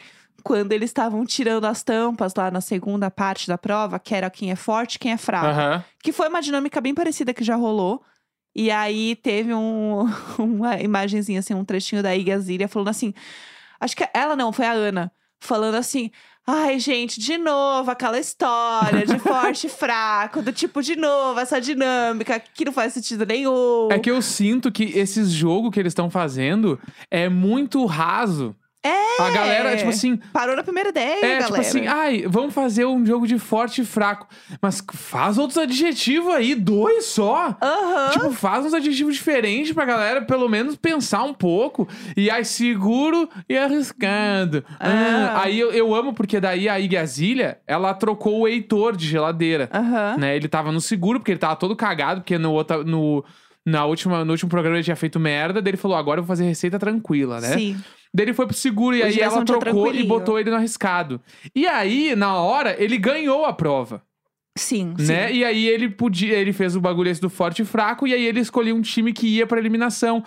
quando 0.43 0.71
eles 0.71 0.89
estavam 0.89 1.25
tirando 1.25 1.65
as 1.65 1.83
tampas 1.83 2.33
lá 2.35 2.49
na 2.49 2.61
segunda 2.61 3.09
parte 3.11 3.47
da 3.47 3.57
prova, 3.57 3.99
que 3.99 4.15
era 4.15 4.29
quem 4.29 4.51
é 4.51 4.55
forte 4.55 4.95
e 4.95 4.99
quem 4.99 5.11
é 5.11 5.17
fraco. 5.17 5.47
Aham. 5.47 5.83
Que 6.03 6.11
foi 6.11 6.27
uma 6.27 6.41
dinâmica 6.41 6.79
bem 6.81 6.93
parecida 6.93 7.33
que 7.33 7.43
já 7.43 7.55
rolou. 7.55 8.01
E 8.55 8.71
aí 8.71 9.15
teve 9.15 9.53
um, 9.53 10.05
uma 10.39 10.79
imagenzinha, 10.79 11.39
assim, 11.39 11.53
um 11.53 11.65
trechinho 11.65 12.03
da 12.03 12.15
Igazília 12.15 12.67
falando 12.67 12.89
assim. 12.89 13.13
Acho 13.79 13.95
que 13.95 14.07
ela 14.13 14.35
não, 14.35 14.51
foi 14.51 14.65
a 14.65 14.71
Ana. 14.71 15.11
Falando 15.39 15.75
assim. 15.75 16.11
Ai, 16.51 16.79
gente, 16.79 17.19
de 17.19 17.37
novo 17.37 17.91
aquela 17.91 18.17
história 18.17 19.05
de 19.05 19.19
forte 19.19 19.67
e 19.67 19.69
fraco, 19.69 20.41
do 20.41 20.51
tipo, 20.51 20.81
de 20.81 20.95
novo, 20.95 21.39
essa 21.39 21.61
dinâmica 21.61 22.39
que 22.39 22.65
não 22.65 22.71
faz 22.71 22.93
sentido 22.93 23.23
nenhum. 23.23 23.89
É 23.91 23.99
que 23.99 24.09
eu 24.09 24.19
sinto 24.19 24.71
que 24.71 24.85
esses 24.97 25.29
jogos 25.29 25.69
que 25.71 25.79
eles 25.79 25.91
estão 25.91 26.09
fazendo 26.09 26.79
é 27.11 27.29
muito 27.29 27.85
raso. 27.85 28.55
É! 29.19 29.27
A 29.27 29.31
galera, 29.31 29.77
tipo 29.77 29.89
assim, 29.89 30.17
Parou 30.33 30.55
na 30.55 30.63
primeira 30.63 30.89
ideia, 30.89 31.17
É, 31.17 31.21
galera. 31.39 31.45
tipo 31.45 31.59
assim, 31.59 31.87
ai, 31.87 32.25
vamos 32.27 32.53
fazer 32.53 32.85
um 32.85 33.05
jogo 33.05 33.27
de 33.27 33.37
forte 33.39 33.81
e 33.81 33.85
fraco. 33.85 34.27
Mas 34.61 34.83
faz 34.93 35.37
outros 35.37 35.57
adjetivos 35.57 36.33
aí, 36.33 36.55
dois 36.55 37.05
só. 37.05 37.55
Aham. 37.61 38.09
Tipo, 38.11 38.31
faz 38.31 38.65
uns 38.65 38.73
adjetivos 38.73 39.15
diferentes 39.15 39.71
pra 39.73 39.85
galera, 39.85 40.21
pelo 40.21 40.47
menos 40.49 40.75
pensar 40.75 41.23
um 41.23 41.33
pouco. 41.33 41.87
E 42.15 42.29
aí, 42.29 42.43
seguro 42.45 43.29
e 43.47 43.57
arriscado. 43.57 44.63
Ah, 44.79 44.89
Ah. 44.89 45.41
aí 45.43 45.59
eu, 45.59 45.71
eu 45.71 45.93
amo, 45.95 46.13
porque 46.13 46.39
daí 46.39 46.67
a 46.69 46.79
Igazilha, 46.79 47.59
ela 47.67 47.93
trocou 47.93 48.41
o 48.41 48.47
Heitor 48.47 48.95
de 48.95 49.07
geladeira. 49.07 49.69
Aham. 49.73 50.17
Né? 50.17 50.35
Ele 50.35 50.47
tava 50.47 50.71
no 50.71 50.81
seguro, 50.81 51.19
porque 51.19 51.31
ele 51.31 51.39
tava 51.39 51.55
todo 51.55 51.75
cagado, 51.75 52.21
porque 52.21 52.37
no, 52.37 52.51
outra, 52.53 52.83
no, 52.83 53.23
na 53.65 53.85
última, 53.85 54.23
no 54.25 54.31
último 54.31 54.49
programa 54.49 54.77
ele 54.77 54.83
tinha 54.83 54.95
feito 54.95 55.19
merda. 55.19 55.61
Daí 55.61 55.71
ele 55.71 55.77
falou, 55.77 55.97
agora 55.97 56.19
eu 56.19 56.23
vou 56.23 56.27
fazer 56.27 56.45
receita 56.45 56.77
tranquila, 56.79 57.39
né? 57.41 57.49
Sim. 57.57 57.77
Daí 58.13 58.25
ele 58.25 58.33
foi 58.33 58.47
pro 58.47 58.55
seguro 58.55 58.95
e 58.95 59.03
aí 59.03 59.19
ela 59.19 59.45
trocou 59.45 59.93
e 59.93 60.03
botou 60.03 60.39
ele 60.39 60.49
no 60.49 60.55
arriscado. 60.55 61.21
E 61.55 61.67
aí, 61.67 62.15
na 62.15 62.35
hora, 62.35 62.75
ele 62.81 62.97
ganhou 62.97 63.45
a 63.45 63.53
prova, 63.53 64.01
Sim, 64.57 64.93
sim. 64.97 65.05
né? 65.07 65.31
E 65.31 65.45
aí 65.45 65.67
ele 65.67 65.89
podia, 65.89 66.35
ele 66.35 66.51
fez 66.51 66.75
o 66.75 66.81
bagulho 66.81 67.09
esse 67.09 67.21
do 67.21 67.29
forte 67.29 67.61
e 67.61 67.65
fraco 67.65 68.07
e 68.07 68.13
aí 68.13 68.25
ele 68.25 68.39
escolheu 68.39 68.75
um 68.75 68.81
time 68.81 69.13
que 69.13 69.27
ia 69.27 69.45
pra 69.45 69.59
eliminação. 69.59 70.23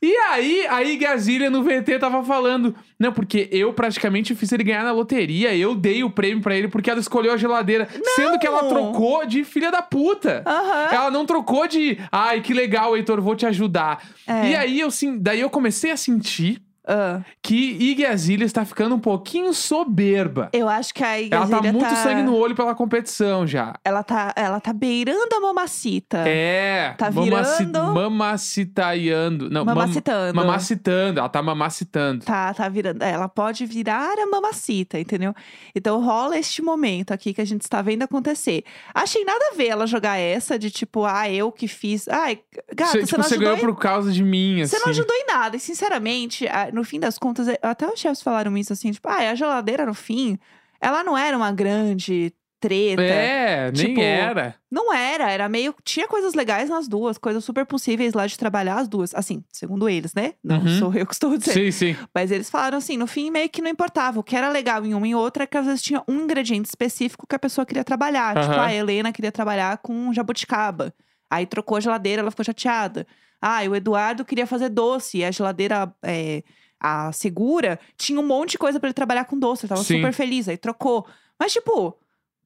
E 0.00 0.14
aí, 0.30 0.64
a 0.68 0.82
Igazília 0.84 1.50
no 1.50 1.64
VT 1.64 1.98
tava 1.98 2.22
falando, 2.22 2.72
não, 3.00 3.12
porque 3.12 3.48
eu 3.50 3.72
praticamente 3.72 4.32
fiz 4.32 4.52
ele 4.52 4.62
ganhar 4.62 4.84
na 4.84 4.92
loteria, 4.92 5.54
eu 5.56 5.74
dei 5.74 6.04
o 6.04 6.10
prêmio 6.10 6.40
pra 6.40 6.56
ele 6.56 6.68
porque 6.68 6.88
ela 6.88 7.00
escolheu 7.00 7.32
a 7.32 7.36
geladeira, 7.36 7.88
sendo 8.14 8.38
que 8.38 8.46
ela 8.46 8.68
trocou 8.68 9.26
de 9.26 9.42
filha 9.42 9.72
da 9.72 9.82
puta. 9.82 10.44
Aham. 10.46 10.88
Ela 10.92 11.10
não 11.10 11.26
trocou 11.26 11.66
de, 11.66 11.98
ai, 12.12 12.40
que 12.40 12.54
legal, 12.54 12.96
Heitor, 12.96 13.20
vou 13.20 13.34
te 13.34 13.44
ajudar. 13.44 14.08
É. 14.24 14.50
E 14.50 14.56
aí 14.56 14.80
eu 14.80 14.88
sim, 14.88 15.18
daí 15.18 15.40
eu 15.40 15.50
comecei 15.50 15.90
a 15.90 15.96
sentir 15.96 16.62
Ah, 16.88 17.20
que 17.42 17.72
Igazilha 17.78 18.44
está 18.44 18.64
ficando 18.64 18.94
um 18.94 18.98
pouquinho 18.98 19.52
soberba. 19.52 20.48
eu 20.54 20.68
acho 20.68 20.94
que 20.94 21.04
a 21.04 21.16
Ela 21.18 21.22
Igazília 21.26 21.62
tá 21.62 21.72
muito 21.72 21.94
sangue 21.96 22.22
no 22.22 22.34
olho 22.34 22.54
pela 22.54 22.74
competição 22.74 23.46
já. 23.46 23.74
Ela 23.84 24.02
tá, 24.02 24.32
ela 24.34 24.58
tá 24.60 24.72
beirando 24.72 25.34
a 25.34 25.40
mamacita. 25.40 26.24
É. 26.26 26.94
Tá 26.96 27.10
mamaci- 27.10 27.64
virando- 27.66 27.94
Mamacitaiando. 27.94 29.50
Não, 29.50 29.64
mam- 29.64 29.74
Mamacitando. 29.74 30.34
mamacitando. 30.34 31.20
Ela 31.20 31.28
tá 31.28 31.42
mamacitando. 31.42 32.24
Tá, 32.24 32.54
tá 32.54 32.68
virando. 32.68 33.02
Ela 33.02 33.28
pode 33.28 33.66
virar 33.66 34.18
a 34.18 34.26
mamacita, 34.26 34.98
entendeu? 34.98 35.34
Então 35.74 36.02
rola 36.02 36.38
este 36.38 36.62
momento 36.62 37.12
aqui 37.12 37.32
que 37.34 37.40
a 37.40 37.44
gente 37.44 37.62
está 37.62 37.82
vendo 37.82 38.02
acontecer. 38.02 38.64
Achei 38.94 39.24
nada 39.24 39.50
a 39.52 39.56
ver 39.56 39.66
ela 39.68 39.86
jogar 39.86 40.16
essa 40.18 40.58
de 40.58 40.70
tipo, 40.70 41.04
ah, 41.04 41.30
eu 41.30 41.52
que 41.52 41.68
fiz. 41.68 42.08
Ai, 42.08 42.40
gata, 42.74 42.92
Você, 42.92 43.00
você, 43.00 43.06
tipo, 43.06 43.16
não 43.18 43.24
você 43.28 43.34
ajudou 43.34 43.52
ganhou 43.54 43.56
em... 43.70 43.74
por 43.74 43.78
causa 43.80 44.12
de 44.12 44.22
mim, 44.22 44.62
assim. 44.62 44.76
Você 44.76 44.82
não 44.84 44.88
ajudou 44.90 45.14
em 45.14 45.26
nada. 45.26 45.56
E 45.56 45.60
sinceramente, 45.60 46.46
a- 46.48 46.70
no 46.78 46.84
fim 46.84 46.98
das 46.98 47.18
contas, 47.18 47.46
é- 47.48 47.58
até 47.62 47.86
os 47.86 48.00
chefes 48.00 48.22
falaram 48.22 48.56
isso 48.56 48.72
assim, 48.72 48.90
tipo, 48.90 49.08
ah, 49.08 49.30
a 49.30 49.34
geladeira 49.34 49.84
no 49.84 49.92
fim, 49.94 50.38
ela 50.80 51.04
não 51.04 51.16
era 51.18 51.36
uma 51.36 51.52
grande 51.52 52.32
treta. 52.60 53.02
É, 53.02 53.70
nem 53.70 53.86
Tipo, 53.86 54.00
era. 54.00 54.56
Não 54.70 54.92
era, 54.92 55.30
era 55.30 55.48
meio. 55.48 55.72
Tinha 55.84 56.08
coisas 56.08 56.34
legais 56.34 56.68
nas 56.68 56.88
duas, 56.88 57.16
coisas 57.16 57.44
super 57.44 57.64
possíveis 57.64 58.12
lá 58.14 58.26
de 58.26 58.36
trabalhar 58.36 58.76
as 58.78 58.88
duas. 58.88 59.14
Assim, 59.14 59.44
segundo 59.52 59.88
eles, 59.88 60.12
né? 60.12 60.34
Não 60.42 60.58
Uhum. 60.62 60.78
sou 60.78 60.94
eu 60.94 61.06
que 61.06 61.12
estou 61.14 61.30
dizendo. 61.38 61.54
Sim, 61.54 61.70
sim. 61.70 61.96
Mas 62.12 62.30
eles 62.32 62.50
falaram 62.50 62.76
assim, 62.78 62.96
no 62.96 63.06
fim 63.06 63.30
meio 63.30 63.48
que 63.48 63.62
não 63.62 63.70
importava. 63.70 64.18
O 64.18 64.24
que 64.24 64.34
era 64.34 64.48
legal 64.48 64.84
em 64.84 64.92
uma 64.92 65.06
e 65.06 65.14
outra 65.14 65.44
é 65.44 65.46
que 65.46 65.56
às 65.56 65.66
vezes 65.66 65.82
tinha 65.82 66.02
um 66.08 66.22
ingrediente 66.24 66.68
específico 66.68 67.26
que 67.28 67.36
a 67.36 67.38
pessoa 67.38 67.64
queria 67.64 67.84
trabalhar. 67.84 68.34
Tipo, 68.40 68.54
Aham. 68.54 68.64
a 68.64 68.74
Helena 68.74 69.12
queria 69.12 69.30
trabalhar 69.32 69.78
com 69.78 70.12
jabuticaba. 70.12 70.92
Aí 71.30 71.46
trocou 71.46 71.76
a 71.76 71.80
geladeira, 71.80 72.22
ela 72.22 72.30
ficou 72.30 72.44
chateada. 72.44 73.06
Ah, 73.40 73.64
e 73.64 73.68
o 73.68 73.76
Eduardo 73.76 74.24
queria 74.24 74.46
fazer 74.48 74.68
doce. 74.68 75.18
E 75.18 75.24
a 75.24 75.30
geladeira, 75.30 75.94
é, 76.02 76.42
a 76.80 77.10
segura, 77.12 77.78
tinha 77.96 78.20
um 78.20 78.26
monte 78.26 78.52
de 78.52 78.58
coisa 78.58 78.78
pra 78.78 78.88
ele 78.88 78.94
trabalhar 78.94 79.24
com 79.24 79.38
doce. 79.38 79.64
Ele 79.64 79.68
tava 79.70 79.82
Sim. 79.82 79.96
super 79.96 80.12
feliz. 80.12 80.48
Aí 80.48 80.56
trocou. 80.56 81.06
Mas, 81.38 81.52
tipo, 81.52 81.96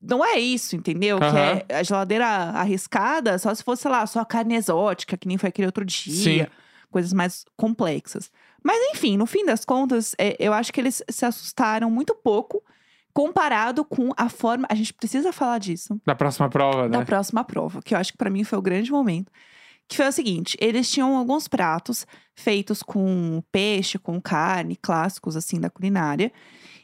não 0.01 0.25
é 0.25 0.39
isso, 0.39 0.75
entendeu? 0.77 1.19
Que 1.19 1.25
Aham. 1.25 1.61
é 1.69 1.77
a 1.79 1.83
geladeira 1.83 2.27
arriscada, 2.27 3.39
só 3.39 3.55
se 3.55 3.63
fosse, 3.63 3.83
sei 3.83 3.91
lá, 3.91 4.07
só 4.07 4.25
carne 4.25 4.55
exótica, 4.57 5.17
que 5.17 5.29
nem 5.29 5.39
foi 5.39 5.49
aquele 5.49 5.67
outro 5.67 5.85
dia. 5.85 6.45
Sim. 6.45 6.51
Coisas 6.91 7.13
mais 7.13 7.45
complexas. 7.57 8.31
Mas, 8.63 8.77
enfim, 8.93 9.17
no 9.17 9.27
fim 9.27 9.45
das 9.45 9.65
contas, 9.65 10.15
é, 10.19 10.37
eu 10.39 10.53
acho 10.53 10.73
que 10.73 10.81
eles 10.81 11.03
se 11.09 11.25
assustaram 11.25 11.91
muito 11.91 12.15
pouco 12.15 12.63
comparado 13.13 13.85
com 13.85 14.11
a 14.17 14.29
forma. 14.29 14.67
A 14.71 14.75
gente 14.75 14.93
precisa 14.95 15.33
falar 15.33 15.59
disso 15.59 16.01
Da 16.05 16.15
próxima 16.15 16.49
prova, 16.49 16.89
né? 16.89 16.99
na 16.99 17.05
próxima 17.05 17.45
prova, 17.45 17.83
que 17.83 17.95
eu 17.95 17.99
acho 17.99 18.13
que 18.13 18.19
pra 18.19 18.31
mim 18.31 18.45
foi 18.45 18.59
o 18.59 18.63
grande 18.63 18.91
momento. 18.91 19.31
Que 19.93 19.97
foi 19.99 20.09
o 20.09 20.13
seguinte: 20.13 20.57
eles 20.59 20.91
tinham 20.91 21.15
alguns 21.19 21.47
pratos 21.47 22.07
feitos 22.35 22.83
com 22.83 23.43
peixe, 23.53 23.99
com 23.99 24.19
carne, 24.19 24.75
clássicos 24.75 25.37
assim 25.37 25.61
da 25.61 25.69
culinária. 25.69 26.33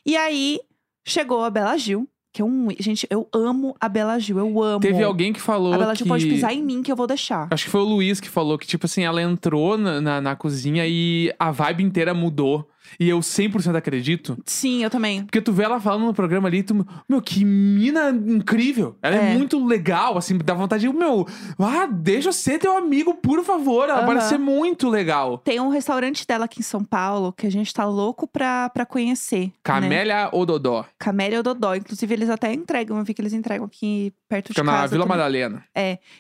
E 0.05 0.15
aí 0.15 0.61
chegou 1.07 1.43
a 1.43 1.49
Bela 1.49 1.75
Gil, 1.79 2.07
que 2.35 2.43
é 2.43 2.45
um. 2.45 2.69
Gente, 2.79 3.07
eu 3.09 3.27
amo 3.33 3.75
a 3.81 3.89
Bela 3.89 4.19
Gil, 4.19 4.39
eu 4.39 4.63
amo. 4.63 4.81
Teve 4.81 5.03
alguém 5.03 5.33
que 5.33 5.41
falou 5.41 5.73
A 5.73 5.79
Bela 5.79 5.95
Gil 5.95 6.05
que... 6.05 6.09
pode 6.11 6.27
pisar 6.27 6.53
em 6.53 6.63
mim 6.63 6.83
que 6.83 6.93
eu 6.93 6.97
vou 6.97 7.07
deixar. 7.07 7.49
Acho 7.51 7.65
que 7.65 7.71
foi 7.71 7.81
o 7.81 7.85
Luiz 7.85 8.21
que 8.21 8.29
falou 8.29 8.59
que, 8.59 8.67
tipo 8.67 8.85
assim, 8.85 9.05
ela 9.05 9.23
entrou 9.23 9.79
na, 9.79 10.03
na, 10.03 10.21
na 10.21 10.37
cozinha 10.37 10.87
e 10.87 11.33
a 11.39 11.51
vibe 11.51 11.85
inteira 11.85 12.13
mudou. 12.13 12.69
E 12.99 13.09
eu 13.09 13.19
100% 13.21 13.75
acredito. 13.77 14.39
Sim, 14.45 14.83
eu 14.83 14.91
também. 14.91 15.25
Porque 15.25 15.41
tu 15.41 15.53
vê 15.53 15.65
ela 15.65 15.81
falando 15.81 16.07
no 16.07 16.15
programa 16.15 16.49
ali, 16.49 16.63
tu, 16.63 16.87
meu, 17.09 17.21
que 17.23 17.45
mina 17.45 18.11
incrível. 18.11 18.97
Ela 19.03 19.17
é, 19.17 19.33
É. 19.33 19.35
muito 19.35 19.65
legal, 19.65 20.17
assim, 20.19 20.37
dá 20.39 20.55
vontade 20.55 20.87
de, 20.87 20.93
meu, 20.93 21.27
ah, 21.59 21.87
deixa 21.87 22.29
eu 22.29 22.33
ser 22.33 22.59
teu 22.59 22.77
amigo, 22.77 23.15
por 23.15 23.43
favor. 23.45 23.85
Ela 23.89 23.99
Aham. 23.99 24.07
parece 24.07 24.29
ser 24.31 24.39
muito 24.39 24.89
legal. 24.89 25.39
Tem 25.39 25.61
um 25.61 25.69
restaurante 25.69 26.27
dela 26.27 26.45
aqui 26.45 26.61
em 26.61 26.63
São 26.63 26.83
Paulo 26.85 27.33
que 27.33 27.47
a 27.47 27.51
gente 27.51 27.73
tá 27.73 27.85
louco 27.85 28.27
pra, 28.27 28.69
pra 28.71 28.85
conhecer. 28.87 29.47
Né? 29.47 29.53
Camélia 29.63 30.29
Ododó. 30.33 30.85
Camélia 30.99 31.43
Dodó. 31.43 31.75
Inclusive, 31.75 32.15
eles 32.15 32.31
até 32.31 32.53
entregam. 32.53 32.99
Eu 32.99 33.05
vi 33.05 33.15
que 33.15 33.21
eles 33.21 33.33
entregam 33.33 33.67
aqui 33.67 34.13
perto 34.29 34.49
Fica 34.49 34.63
de 34.63 34.67
na 34.67 34.73
casa. 34.73 34.89
Vila 34.93 35.05
também. 35.05 35.17
Madalena. 35.19 35.65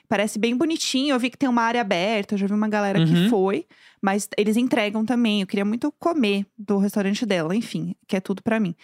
Parece 0.08 0.38
bem 0.38 0.56
bonitinho. 0.56 1.14
Eu 1.14 1.18
vi 1.18 1.30
que 1.30 1.36
tem 1.38 1.48
uma 1.48 1.62
área 1.62 1.80
aberta. 1.80 2.34
Eu 2.34 2.38
já 2.38 2.46
vi 2.46 2.52
uma 2.52 2.68
galera 2.68 2.98
Uhum. 2.98 3.06
que 3.06 3.28
foi. 3.28 3.66
Mas 4.00 4.28
eles 4.36 4.56
entregam 4.56 5.04
também. 5.04 5.40
Eu 5.40 5.46
queria 5.46 5.64
muito 5.64 5.92
comer 5.98 6.46
do 6.56 6.78
restaurante 6.78 7.24
dela. 7.26 7.54
Enfim, 7.54 7.94
que 8.06 8.16
é 8.16 8.20
tudo 8.20 8.42
pra 8.42 8.60
mim. 8.60 8.74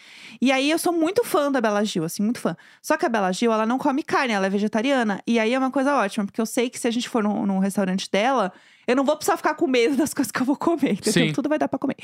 E 0.41 0.51
aí, 0.51 0.71
eu 0.71 0.79
sou 0.79 0.93
muito 0.93 1.25
fã 1.25 1.51
da 1.51 1.61
Bela 1.61 1.85
Gil, 1.85 2.05
assim, 2.05 2.23
muito 2.23 2.41
fã. 2.41 2.57
Só 2.83 2.97
que 2.97 3.07
a 3.07 3.09
Bela 3.09 3.33
Gil, 3.33 3.53
ela 3.53 3.67
não 3.67 3.79
come 3.79 4.03
carne, 4.03 4.33
ela 4.33 4.47
é 4.47 4.51
vegetariana. 4.51 5.21
E 5.27 5.39
aí, 5.39 5.55
é 5.55 5.59
uma 5.59 5.71
coisa 5.71 5.95
ótima. 5.95 6.25
Porque 6.27 6.41
eu 6.41 6.47
sei 6.47 6.69
que 6.69 6.79
se 6.79 6.89
a 6.89 6.91
gente 6.91 7.09
for 7.09 7.23
num, 7.23 7.47
num 7.47 7.59
restaurante 7.59 8.11
dela... 8.11 8.53
Eu 8.87 8.95
não 8.95 9.03
vou 9.03 9.17
precisar 9.17 9.39
ficar 9.39 9.55
com 9.55 9.67
medo 9.67 9.97
das 9.99 10.13
coisas 10.13 10.31
que 10.31 10.43
eu 10.43 10.45
vou 10.45 10.57
comer, 10.57 10.93
entendeu? 10.93 11.29
Sim. 11.29 11.33
Tudo 11.33 11.49
vai 11.49 11.59
dar 11.59 11.69
pra 11.69 11.79
comer. 11.79 11.97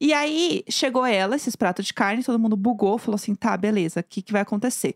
E 0.00 0.12
aí, 0.12 0.62
chegou 0.68 1.04
ela, 1.04 1.34
esses 1.34 1.56
pratos 1.56 1.84
de 1.84 1.92
carne, 1.92 2.22
todo 2.22 2.38
mundo 2.38 2.56
bugou, 2.56 2.96
falou 2.96 3.16
assim: 3.16 3.34
tá, 3.34 3.56
beleza, 3.56 3.98
o 3.98 4.04
que, 4.04 4.22
que 4.22 4.30
vai 4.30 4.42
acontecer? 4.42 4.94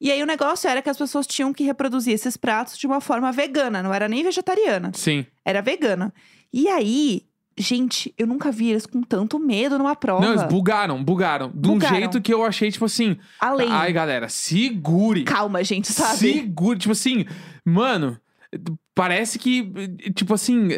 E 0.00 0.10
aí, 0.10 0.22
o 0.22 0.26
negócio 0.26 0.68
era 0.68 0.80
que 0.82 0.88
as 0.88 0.96
pessoas 0.96 1.26
tinham 1.26 1.52
que 1.52 1.64
reproduzir 1.64 2.14
esses 2.14 2.36
pratos 2.36 2.78
de 2.78 2.86
uma 2.86 3.00
forma 3.00 3.30
vegana, 3.30 3.82
não 3.82 3.92
era 3.92 4.08
nem 4.08 4.22
vegetariana, 4.22 4.90
Sim. 4.94 5.26
era 5.44 5.60
vegana. 5.60 6.12
E 6.56 6.68
aí, 6.68 7.22
gente, 7.58 8.14
eu 8.16 8.28
nunca 8.28 8.52
vi 8.52 8.70
eles 8.70 8.86
com 8.86 9.02
tanto 9.02 9.40
medo 9.40 9.76
numa 9.76 9.96
prova. 9.96 10.24
Não, 10.24 10.34
eles 10.34 10.44
bugaram, 10.44 11.02
bugaram. 11.02 11.50
De 11.52 11.68
um 11.68 11.72
Bugaram. 11.72 11.96
jeito 11.96 12.22
que 12.22 12.32
eu 12.32 12.44
achei, 12.44 12.70
tipo 12.70 12.84
assim, 12.84 13.18
Além. 13.40 13.68
ai, 13.68 13.92
galera, 13.92 14.28
segure. 14.28 15.24
Calma, 15.24 15.64
gente, 15.64 15.90
sabe? 15.90 16.16
Segure. 16.16 16.78
Tipo 16.78 16.92
assim, 16.92 17.26
mano, 17.64 18.20
parece 18.94 19.36
que, 19.36 19.64
tipo 20.14 20.32
assim, 20.32 20.68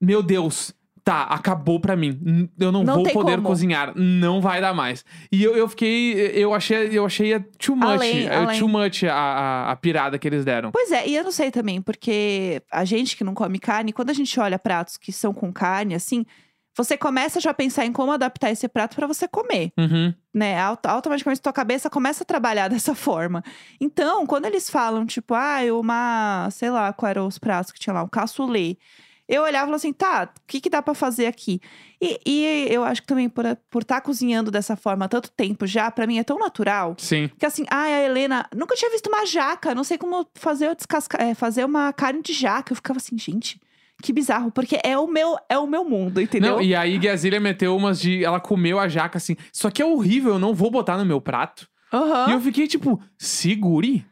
meu 0.00 0.22
Deus. 0.22 0.72
Tá, 1.04 1.24
acabou 1.24 1.78
pra 1.78 1.94
mim. 1.94 2.48
Eu 2.58 2.72
não, 2.72 2.82
Não 2.82 2.94
vou 2.94 3.12
poder 3.12 3.34
como. 3.36 3.48
cozinhar. 3.48 3.92
Não 3.94 4.40
vai 4.40 4.58
dar 4.62 4.72
mais. 4.72 5.04
E 5.30 5.44
eu, 5.44 5.54
eu 5.54 5.68
fiquei. 5.68 6.14
Eu 6.34 6.54
achei, 6.54 6.88
eu 6.98 7.04
achei 7.04 7.38
too 7.58 7.76
much. 7.76 7.84
Além, 7.90 8.26
é 8.26 8.34
além. 8.34 8.58
Too 8.58 8.68
much 8.68 9.04
a, 9.04 9.12
a, 9.14 9.70
a 9.72 9.76
pirada 9.76 10.18
que 10.18 10.26
eles 10.26 10.46
deram. 10.46 10.70
Pois 10.72 10.90
é, 10.90 11.06
e 11.06 11.14
eu 11.14 11.22
não 11.22 11.30
sei 11.30 11.50
também, 11.50 11.82
porque 11.82 12.62
a 12.72 12.86
gente 12.86 13.18
que 13.18 13.22
não 13.24 13.34
come 13.34 13.58
carne, 13.58 13.92
quando 13.92 14.08
a 14.08 14.14
gente 14.14 14.40
olha 14.40 14.58
pratos 14.58 14.96
que 14.96 15.12
são 15.12 15.34
com 15.34 15.52
carne, 15.52 15.94
assim, 15.94 16.24
você 16.74 16.96
começa 16.96 17.38
já 17.38 17.50
a 17.50 17.54
pensar 17.54 17.84
em 17.84 17.92
como 17.92 18.10
adaptar 18.10 18.50
esse 18.50 18.66
prato 18.66 18.96
pra 18.96 19.06
você 19.06 19.28
comer. 19.28 19.72
Uhum. 19.78 20.12
né? 20.34 20.58
Auto- 20.58 20.86
Automaticamente 20.86 21.42
tua 21.42 21.52
cabeça 21.52 21.90
começa 21.90 22.24
a 22.24 22.26
trabalhar 22.26 22.66
dessa 22.70 22.94
forma. 22.94 23.44
Então, 23.78 24.26
quando 24.26 24.46
eles 24.46 24.70
falam, 24.70 25.04
tipo, 25.04 25.34
ah, 25.34 25.58
uma, 25.78 26.48
sei 26.50 26.70
lá, 26.70 26.94
qual 26.94 27.10
eram 27.10 27.26
os 27.26 27.38
pratos 27.38 27.70
que 27.70 27.78
tinha 27.78 27.92
lá, 27.92 28.02
um 28.02 28.08
cassoulet. 28.08 28.78
Eu 29.28 29.42
olhava 29.42 29.64
e 29.64 29.66
falava 29.66 29.76
assim, 29.76 29.92
tá, 29.92 30.30
o 30.36 30.40
que, 30.46 30.60
que 30.60 30.68
dá 30.68 30.82
pra 30.82 30.92
fazer 30.92 31.26
aqui? 31.26 31.60
E, 32.00 32.20
e 32.26 32.66
eu 32.70 32.84
acho 32.84 33.00
que 33.00 33.06
também 33.06 33.28
por 33.28 33.44
estar 33.44 33.62
por 33.70 33.84
tá 33.84 34.00
cozinhando 34.00 34.50
dessa 34.50 34.76
forma 34.76 35.06
há 35.06 35.08
tanto 35.08 35.30
tempo 35.30 35.66
já, 35.66 35.90
pra 35.90 36.06
mim 36.06 36.18
é 36.18 36.24
tão 36.24 36.38
natural. 36.38 36.94
Sim. 36.98 37.30
Que 37.38 37.46
assim, 37.46 37.64
ah, 37.70 37.84
a 37.84 38.02
Helena, 38.02 38.46
nunca 38.54 38.76
tinha 38.76 38.90
visto 38.90 39.06
uma 39.06 39.24
jaca, 39.24 39.74
não 39.74 39.82
sei 39.82 39.96
como 39.96 40.26
fazer, 40.34 40.74
descasca, 40.76 41.22
é, 41.22 41.34
fazer 41.34 41.64
uma 41.64 41.92
carne 41.92 42.20
de 42.20 42.34
jaca. 42.34 42.72
Eu 42.72 42.76
ficava 42.76 42.98
assim, 42.98 43.16
gente, 43.16 43.58
que 44.02 44.12
bizarro, 44.12 44.50
porque 44.50 44.78
é 44.84 44.98
o 44.98 45.06
meu, 45.06 45.36
é 45.48 45.58
o 45.58 45.66
meu 45.66 45.84
mundo, 45.84 46.20
entendeu? 46.20 46.56
Não, 46.56 46.62
e 46.62 46.74
aí 46.74 46.98
Gazilha 46.98 47.40
meteu 47.40 47.74
umas 47.74 47.98
de. 47.98 48.22
Ela 48.22 48.40
comeu 48.40 48.78
a 48.78 48.88
jaca 48.88 49.16
assim. 49.16 49.36
Isso 49.50 49.66
aqui 49.66 49.80
é 49.80 49.86
horrível, 49.86 50.34
eu 50.34 50.38
não 50.38 50.52
vou 50.52 50.70
botar 50.70 50.98
no 50.98 51.04
meu 51.06 51.20
prato. 51.20 51.66
Aham. 51.90 52.28
E 52.28 52.32
eu 52.32 52.40
fiquei 52.40 52.66
tipo, 52.66 53.00
segure. 53.16 54.04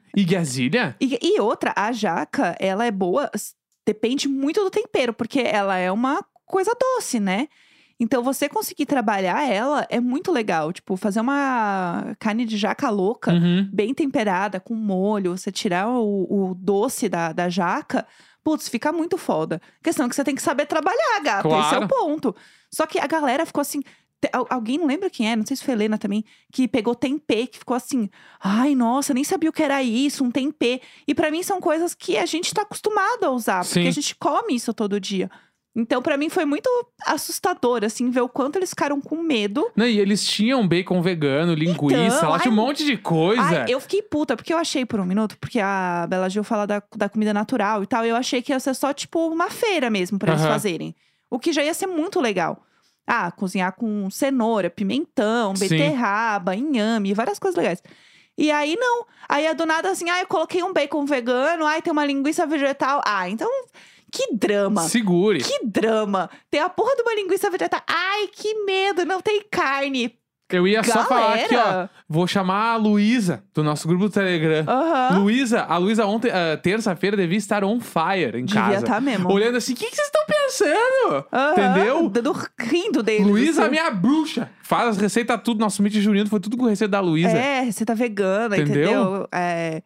E? 1.01 1.07
E, 1.07 1.19
e 1.23 1.41
outra, 1.41 1.73
a 1.77 1.91
jaca, 1.91 2.57
ela 2.61 2.85
é 2.85 2.91
boa, 2.91 3.31
depende 3.87 4.29
muito 4.29 4.63
do 4.63 4.71
tempero, 4.71 5.13
porque 5.13 5.41
ela 5.41 5.77
é 5.77 5.91
uma 5.91 6.25
coisa 6.47 6.73
doce, 6.79 7.19
né? 7.21 7.49
Então, 8.01 8.23
você 8.23 8.49
conseguir 8.49 8.85
trabalhar 8.87 9.49
ela 9.49 9.87
é 9.89 10.01
muito 10.01 10.33
legal. 10.33 10.73
Tipo, 10.73 10.97
fazer 10.97 11.21
uma 11.21 12.17
carne 12.19 12.45
de 12.45 12.57
jaca 12.57 12.91
louca, 12.91 13.33
Uhum. 13.33 13.69
bem 13.73 13.95
temperada, 13.95 14.59
com 14.59 14.75
molho, 14.75 15.37
você 15.37 15.53
tirar 15.53 15.89
o, 15.89 16.51
o 16.51 16.55
doce 16.55 17.09
da, 17.09 17.33
da 17.33 17.49
jaca, 17.49 18.05
putz, 18.43 18.69
fica 18.69 18.91
muito 18.91 19.17
foda. 19.17 19.61
Questão 19.83 20.07
é 20.07 20.09
que 20.09 20.17
você 20.17 20.25
tem 20.25 20.35
que 20.35 20.43
saber 20.43 20.67
trabalhar, 20.67 21.21
gata. 21.23 21.47
Esse 21.49 21.57
é 21.57 21.61
Claro. 21.61 21.85
o 21.85 21.89
ponto. 21.89 22.37
Só 22.75 22.87
que 22.87 22.99
a 22.99 23.07
galera 23.07 23.47
ficou 23.47 23.61
assim. 23.61 23.81
Alguém 24.49 24.79
não 24.79 24.87
lembra 24.87 25.11
quem 25.11 25.31
é, 25.31 25.35
não 25.35 25.45
sei 25.45 25.57
se 25.57 25.65
foi 25.65 25.75
Helena 25.75 25.99
também, 25.99 26.25
que 26.53 26.69
pegou 26.69 26.95
tempê, 26.95 27.47
que 27.47 27.59
ficou 27.59 27.77
assim, 27.77 28.09
ai, 28.41 28.75
nossa, 28.75 29.13
nem 29.13 29.25
sabia 29.25 29.51
o 29.51 29.53
que 29.53 29.63
era 29.63 29.83
isso, 29.83 30.25
um 30.25 30.31
tempê. 30.31 30.81
E 31.07 31.15
pra 31.15 31.31
mim 31.31 31.43
são 31.43 31.61
coisas 31.61 31.95
que 31.95 32.17
a 32.17 32.27
gente 32.27 32.55
tá 32.55 32.63
acostumado 32.63 33.25
a 33.25 33.31
usar, 33.31 33.65
porque 33.65 33.83
Sim. 33.83 33.89
a 33.89 33.93
gente 33.93 34.15
come 34.17 34.55
isso 34.55 34.73
todo 34.73 35.01
dia. 35.01 35.31
Então, 35.75 36.03
pra 36.03 36.19
mim, 36.19 36.29
foi 36.29 36.45
muito 36.45 36.69
assustador, 37.07 37.83
assim, 37.83 38.11
ver 38.11 38.21
o 38.21 38.29
quanto 38.29 38.57
eles 38.57 38.71
ficaram 38.71 39.01
com 39.01 39.23
medo. 39.23 39.71
Não, 39.75 39.87
e 39.87 39.99
eles 39.99 40.23
tinham 40.23 40.69
bacon 40.69 41.01
vegano, 41.01 41.55
linguiça, 41.55 42.19
Então, 42.19 42.31
lá 42.31 42.39
tinha 42.39 42.53
um 42.53 42.55
monte 42.55 42.85
de 42.85 42.99
coisa. 42.99 43.43
Ai, 43.43 43.65
eu 43.69 43.81
fiquei 43.81 44.03
puta, 44.03 44.37
porque 44.37 44.53
eu 44.53 44.59
achei 44.59 44.85
por 44.85 45.01
um 45.01 45.07
minuto, 45.07 45.39
porque 45.39 45.59
a 45.59 46.07
Bela 46.09 46.29
Gil 46.29 46.45
fala 46.45 46.67
da, 46.67 46.83
da 46.95 47.09
comida 47.09 47.33
natural 47.33 47.83
e 47.83 47.87
tal, 47.87 48.05
eu 48.05 48.15
achei 48.15 48.43
que 48.43 48.53
ia 48.53 48.61
ser 48.61 48.75
só, 48.75 48.93
tipo, 48.93 49.27
uma 49.29 49.49
feira 49.49 49.89
mesmo 49.89 50.19
pra 50.19 50.33
eles 50.33 50.43
Aham. 50.45 50.53
fazerem. 50.53 50.95
O 51.31 51.39
que 51.39 51.55
já 51.55 51.65
ia 51.65 51.73
ser 51.73 51.87
muito 51.87 52.21
legal. 52.21 52.63
Ah, 53.07 53.31
cozinhar 53.31 53.75
com 53.75 54.09
cenoura, 54.11 54.71
pimentão, 54.71 55.55
Sim. 55.57 55.69
beterraba, 55.69 56.55
inhame, 56.55 57.15
várias 57.15 57.39
coisas 57.39 57.57
legais. 57.57 57.83
E 58.39 58.51
aí, 58.51 58.77
não. 58.77 59.07
Aí, 59.29 59.47
é 59.47 59.55
do 59.55 59.67
nada, 59.67 59.91
assim, 59.91 60.09
ah, 60.09 60.21
eu 60.21 60.27
coloquei 60.27 60.63
um 60.63 60.73
bacon 60.73 61.05
vegano, 61.05 61.67
ai, 61.67 61.83
tem 61.83 61.93
uma 61.93 62.07
linguiça 62.07 62.47
vegetal. 62.47 63.03
Ah, 63.05 63.29
então, 63.29 63.51
que 64.11 64.35
drama. 64.35 64.83
Segure. 64.83 65.43
Que 65.43 65.65
drama. 65.65 66.31
Tem 66.51 66.61
a 66.61 66.69
porra 66.69 66.95
de 66.97 67.03
uma 67.03 67.15
linguiça 67.15 67.51
vegetal. 67.51 67.81
Ai, 67.87 68.29
que 68.29 68.65
medo, 68.65 69.05
não 69.05 69.21
tem 69.21 69.43
carne. 69.51 70.17
Eu 70.57 70.67
ia 70.69 70.83
só 70.83 71.05
falar 71.05 71.35
aqui, 71.35 71.55
ó. 71.55 71.59
Galera. 71.63 71.91
Vou 72.09 72.27
chamar 72.27 72.73
a 72.73 72.77
Luísa, 72.77 73.43
do 73.55 73.63
nosso 73.65 73.89
grupo 73.89 74.05
do 74.05 74.11
Telegram. 74.11 74.65
Aham. 74.67 75.19
Luísa, 75.21 75.63
a 75.63 75.77
Luísa 75.79 76.05
ontem, 76.07 76.31
ah, 76.31 76.57
terça-feira, 76.57 77.17
devia 77.17 77.39
estar 77.39 77.65
on 77.65 77.81
fire 77.81 78.39
em 78.39 78.45
Devia 78.45 78.63
casa. 78.63 78.77
estar 78.79 79.01
mesmo. 79.01 79.31
Olhando 79.33 79.57
assim, 79.57 79.73
o 79.73 79.77
que, 79.77 79.87
que 79.89 79.97
vocês 79.97 80.07
estão 80.09 80.23
pensando? 80.27 81.27
Aham, 81.33 81.53
Entendeu? 81.53 82.09
Dando 82.11 82.37
rindo 82.61 83.03
deles. 83.03 83.27
Luísa, 83.27 83.63
assim. 83.63 83.71
minha 83.71 83.91
bruxa. 83.91 84.51
Faz 84.63 84.89
as 84.89 84.97
receitas 84.99 85.41
tudo. 85.43 85.61
Nosso 85.61 85.83
meet 85.83 85.95
junino 85.95 86.29
foi 86.29 86.41
tudo 86.41 86.57
com 86.57 86.67
receita 86.67 86.93
da 86.93 87.01
Luísa. 87.01 87.31
É, 87.37 87.61
receita 87.63 87.95
vegana, 87.95 88.57
Entendeu? 88.57 88.83
entendeu? 88.91 89.29
É, 89.33 89.83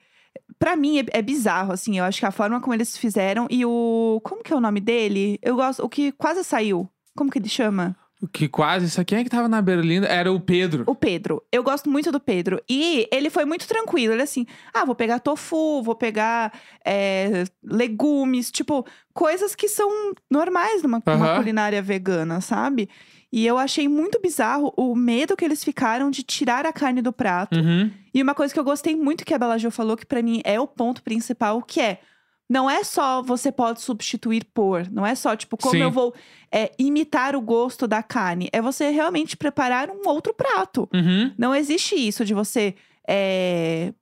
pra 0.58 0.74
mim 0.76 0.98
é, 0.98 1.04
é 1.18 1.22
bizarro, 1.22 1.72
assim. 1.72 1.98
Eu 1.98 2.04
acho 2.04 2.18
que 2.18 2.26
a 2.26 2.30
forma 2.30 2.60
como 2.60 2.74
eles 2.74 2.96
fizeram 2.96 3.46
e 3.50 3.64
o. 3.64 4.20
Como 4.24 4.42
que 4.42 4.52
é 4.52 4.56
o 4.56 4.60
nome 4.60 4.80
dele? 4.80 5.38
Eu 5.42 5.56
gosto. 5.56 5.84
O 5.84 5.88
que 5.88 6.12
quase 6.12 6.42
saiu. 6.42 6.88
Como 7.16 7.30
que 7.30 7.38
ele 7.38 7.48
chama? 7.48 7.96
Que 8.32 8.48
quase, 8.48 8.86
isso 8.86 9.00
aqui 9.00 9.14
é 9.14 9.24
que 9.24 9.30
tava 9.30 9.48
na 9.48 9.60
Berlinda? 9.60 10.06
Era 10.06 10.32
o 10.32 10.40
Pedro. 10.40 10.84
O 10.86 10.94
Pedro. 10.94 11.42
Eu 11.52 11.62
gosto 11.62 11.90
muito 11.90 12.10
do 12.12 12.20
Pedro. 12.20 12.60
E 12.68 13.08
ele 13.12 13.30
foi 13.30 13.44
muito 13.44 13.66
tranquilo. 13.66 14.14
Ele 14.14 14.22
assim, 14.22 14.46
ah, 14.72 14.84
vou 14.84 14.94
pegar 14.94 15.18
tofu, 15.20 15.82
vou 15.82 15.94
pegar 15.94 16.52
é, 16.84 17.44
legumes, 17.62 18.50
tipo, 18.50 18.86
coisas 19.12 19.54
que 19.54 19.68
são 19.68 19.88
normais 20.30 20.82
numa, 20.82 21.02
Aham. 21.06 21.36
culinária 21.36 21.82
vegana, 21.82 22.40
sabe? 22.40 22.88
E 23.32 23.44
eu 23.46 23.58
achei 23.58 23.88
muito 23.88 24.20
bizarro 24.20 24.72
o 24.76 24.94
medo 24.94 25.36
que 25.36 25.44
eles 25.44 25.62
ficaram 25.62 26.10
de 26.10 26.22
tirar 26.22 26.64
a 26.64 26.72
carne 26.72 27.02
do 27.02 27.12
prato. 27.12 27.58
Uhum. 27.58 27.90
E 28.14 28.22
uma 28.22 28.34
coisa 28.34 28.54
que 28.54 28.58
eu 28.58 28.64
gostei 28.64 28.96
muito 28.96 29.24
que 29.24 29.34
a 29.34 29.38
Bela 29.38 29.58
Gil 29.58 29.70
falou, 29.70 29.96
que 29.96 30.06
pra 30.06 30.22
mim 30.22 30.40
é 30.44 30.58
o 30.58 30.66
ponto 30.66 31.02
principal, 31.02 31.60
que 31.62 31.80
é. 31.80 32.00
Não 32.48 32.70
é 32.70 32.84
só 32.84 33.22
você 33.22 33.50
pode 33.50 33.80
substituir 33.80 34.44
por, 34.54 34.88
não 34.90 35.04
é 35.04 35.14
só 35.14 35.34
tipo 35.34 35.56
como 35.56 35.74
Sim. 35.74 35.82
eu 35.82 35.90
vou 35.90 36.14
é, 36.50 36.70
imitar 36.78 37.34
o 37.34 37.40
gosto 37.40 37.88
da 37.88 38.02
carne, 38.02 38.48
é 38.52 38.62
você 38.62 38.90
realmente 38.90 39.36
preparar 39.36 39.90
um 39.90 40.08
outro 40.08 40.32
prato. 40.32 40.88
Uhum. 40.94 41.32
Não 41.36 41.54
existe 41.54 41.96
isso 41.96 42.24
de 42.24 42.32
você 42.32 42.74
é, 43.06 43.92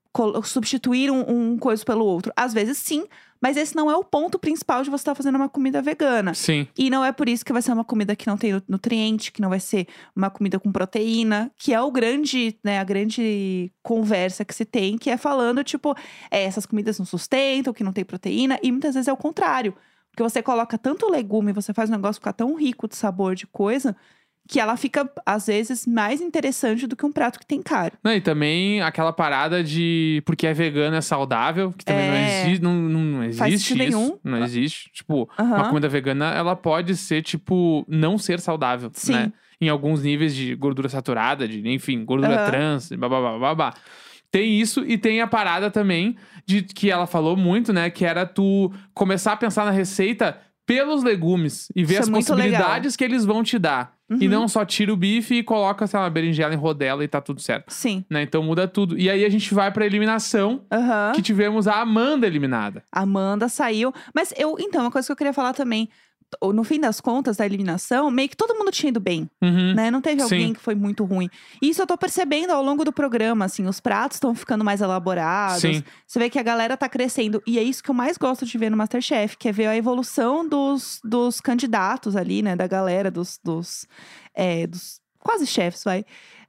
substituir 0.45 1.11
um, 1.11 1.25
um 1.29 1.59
coisa 1.59 1.85
pelo 1.85 2.05
outro? 2.05 2.33
Às 2.37 2.53
vezes 2.53 2.79
sim, 2.79 3.07
mas 3.45 3.59
esse 3.59 3.77
não 3.77 3.91
é 3.91 3.95
o 3.95 4.03
ponto 4.03 4.39
principal 4.39 4.83
de 4.83 4.89
você 4.89 5.03
estar 5.03 5.15
fazendo 5.15 5.35
uma 5.35 5.51
comida 5.51 5.83
vegana. 5.83 6.33
Sim. 6.33 6.67
E 6.79 6.89
não 6.89 7.05
é 7.05 7.13
por 7.13 7.29
isso 7.29 7.45
que 7.45 7.53
vai 7.53 7.61
ser 7.61 7.73
uma 7.73 7.85
comida 7.85 8.17
que 8.17 8.27
não 8.27 8.39
tem 8.39 8.55
nu- 8.55 8.63
nutriente, 8.67 9.31
que 9.31 9.43
não 9.43 9.51
vai 9.51 9.61
ser 9.61 9.87
uma 10.17 10.31
comida 10.31 10.59
com 10.59 10.73
proteína, 10.73 11.53
que 11.59 11.75
é 11.75 11.79
o 11.79 11.91
grande, 11.91 12.59
né, 12.65 12.79
a 12.79 12.85
grande 12.85 13.71
conversa 13.83 14.47
que 14.47 14.55
se 14.55 14.65
tem, 14.65 14.97
que 14.97 15.11
é 15.11 15.19
falando, 15.19 15.63
tipo, 15.63 15.95
é, 16.31 16.45
essas 16.45 16.65
comidas 16.65 16.99
não 16.99 17.05
sustentam, 17.05 17.75
que 17.75 17.85
não 17.85 17.93
tem 17.93 18.03
proteína, 18.03 18.59
e 18.63 18.73
muitas 18.73 18.95
vezes 18.95 19.09
é 19.09 19.13
o 19.13 19.17
contrário. 19.17 19.75
Porque 20.11 20.23
você 20.23 20.43
coloca 20.43 20.79
tanto 20.79 21.11
legume, 21.11 21.53
você 21.53 21.75
faz 21.75 21.91
o 21.91 21.93
negócio 21.93 22.21
ficar 22.21 22.33
tão 22.33 22.55
rico 22.55 22.89
de 22.89 22.97
sabor 22.97 23.35
de 23.35 23.47
coisa, 23.47 23.95
que 24.49 24.61
ela 24.61 24.77
fica, 24.77 25.11
às 25.25 25.47
vezes, 25.47 25.87
mais 25.87 26.21
interessante 26.21 26.87
do 26.87 26.95
que 26.95 27.07
um 27.07 27.13
prato 27.13 27.39
que 27.39 27.47
tem 27.47 27.63
caro. 27.63 27.97
Não, 28.05 28.13
e 28.13 28.21
também 28.21 28.83
aquela 28.83 29.13
parada 29.13 29.65
de 29.65 30.23
porque 30.27 30.47
é 30.47 30.53
vegano 30.53 30.95
é 30.97 31.01
saudável, 31.01 31.73
que 31.73 31.85
também 31.85 32.07
não 32.07 32.15
É. 32.15 32.25
existe, 32.25 32.63
não, 32.63 32.75
não, 32.75 33.01
não 33.01 33.33
Faz 33.33 33.55
existe 33.55 33.73
isso. 33.73 33.79
nenhum. 33.79 34.19
Não 34.23 34.39
existe. 34.39 34.91
Tipo, 34.93 35.29
uma 35.39 35.47
Aham. 35.57 35.69
comida 35.69 35.89
vegana, 35.89 36.27
ela 36.35 36.55
pode 36.55 36.95
ser, 36.97 37.23
tipo, 37.23 37.85
não 37.89 38.19
ser 38.19 38.39
saudável, 38.41 38.91
Sim. 38.93 39.13
né? 39.15 39.33
Em 39.61 39.69
alguns 39.69 40.03
níveis 40.03 40.35
de 40.35 40.55
gordura 40.55 40.89
saturada, 40.89 41.49
de, 41.49 41.67
enfim, 41.71 42.05
gordura 42.05 42.35
Aham. 42.37 42.45
trans, 42.45 42.91
babá, 42.91 43.39
babá. 43.39 43.75
Tem 44.31 44.61
isso 44.61 44.85
e 44.85 44.99
tem 44.99 45.21
a 45.21 45.27
parada 45.29 45.71
também 45.71 46.17
de 46.45 46.63
que 46.63 46.91
ela 46.91 47.07
falou 47.07 47.37
muito, 47.37 47.73
né? 47.73 47.89
Que 47.89 48.05
era 48.05 48.27
tu 48.27 48.71
começar 48.93 49.33
a 49.33 49.37
pensar 49.37 49.65
na 49.65 49.71
receita 49.71 50.39
pelos 50.67 51.03
legumes 51.05 51.69
e 51.75 51.85
ver 51.85 51.95
Isso 51.95 51.95
é 51.95 52.03
as 52.03 52.09
muito 52.09 52.27
possibilidades 52.27 52.97
que 52.97 53.05
eles 53.05 53.25
vão 53.25 53.43
te 53.45 53.59
dar. 53.59 53.94
E 54.11 54.25
Uhum. 54.27 54.31
não 54.31 54.47
só 54.49 54.65
tira 54.67 54.93
o 54.93 54.97
bife 54.97 55.37
e 55.37 55.43
coloca, 55.43 55.87
sei 55.87 55.99
lá, 55.99 56.11
berinjela 56.11 56.53
em 56.53 56.59
rodela 56.59 57.03
e 57.03 57.09
tá 57.09 57.23
tudo 57.23 57.41
certo 57.41 57.71
Sim. 57.73 58.05
né? 58.11 58.23
Então 58.23 58.43
muda 58.43 58.69
tudo. 58.69 58.99
E 58.99 59.09
aí 59.09 59.25
a 59.25 59.29
gente 59.31 59.55
vai 59.55 59.73
pra 59.73 59.87
eliminação, 59.87 60.63
Aham. 60.71 61.13
que 61.15 61.23
tivemos 61.23 61.67
a 61.67 61.81
Amanda 61.81 62.27
eliminada. 62.27 62.83
Amanda 62.93 63.49
saiu. 63.49 63.95
Mas 64.15 64.35
eu, 64.37 64.57
então, 64.61 64.83
uma 64.83 64.91
coisa 64.91 65.07
que 65.07 65.13
eu 65.13 65.17
queria 65.17 65.33
falar 65.33 65.55
também. 65.55 65.89
No 66.43 66.65
fim 66.65 66.81
das 66.81 67.01
contas, 67.01 67.37
da 67.37 67.47
eliminação, 67.47 68.11
meio 68.11 68.29
que 68.29 68.37
todo 68.37 68.55
mundo 68.57 68.71
tinha 68.71 68.89
ido 68.89 69.01
bem, 69.01 69.29
Uhum. 69.43 69.75
né? 69.75 69.91
Não 69.91 70.01
teve 70.01 70.17
Sim. 70.17 70.23
alguém 70.23 70.53
que 70.55 70.61
foi 70.61 70.75
muito 70.75 71.05
ruim. 71.05 71.29
E 71.61 71.69
isso 71.69 71.81
eu 71.83 71.87
tô 71.87 71.97
percebendo 71.97 72.51
ao 72.53 72.63
longo 72.63 72.85
do 72.85 72.93
programa, 72.93 73.45
assim, 73.45 73.67
os 73.67 73.81
pratos 73.81 74.17
estão 74.17 74.35
ficando 74.35 74.65
mais 74.65 74.81
elaborados. 74.81 75.61
Sim. 75.61 75.83
Você 76.07 76.19
vê 76.19 76.31
que 76.31 76.39
a 76.39 76.43
galera 76.43 76.77
tá 76.77 76.89
crescendo. 76.89 77.43
E 77.47 77.59
é 77.59 77.63
isso 77.63 77.83
que 77.83 77.91
eu 77.91 77.95
mais 77.95 78.17
gosto 78.17 78.45
de 78.47 78.57
ver 78.59 78.71
no 78.71 78.77
Masterchef, 78.77 79.37
que 79.37 79.49
é 79.49 79.53
ver 79.53 79.67
a 79.67 79.77
evolução 79.77 80.49
dos, 80.49 81.01
dos 81.05 81.41
candidatos 81.41 82.17
ali, 82.17 82.43
né? 82.43 82.57
Da 82.57 82.67
galera, 82.67 83.11
dos, 83.11 83.39
dos, 83.43 83.87
é, 84.35 84.67
dos 84.67 85.01
quase 85.19 85.47
chefes, 85.47 85.83
vai. 85.85 86.05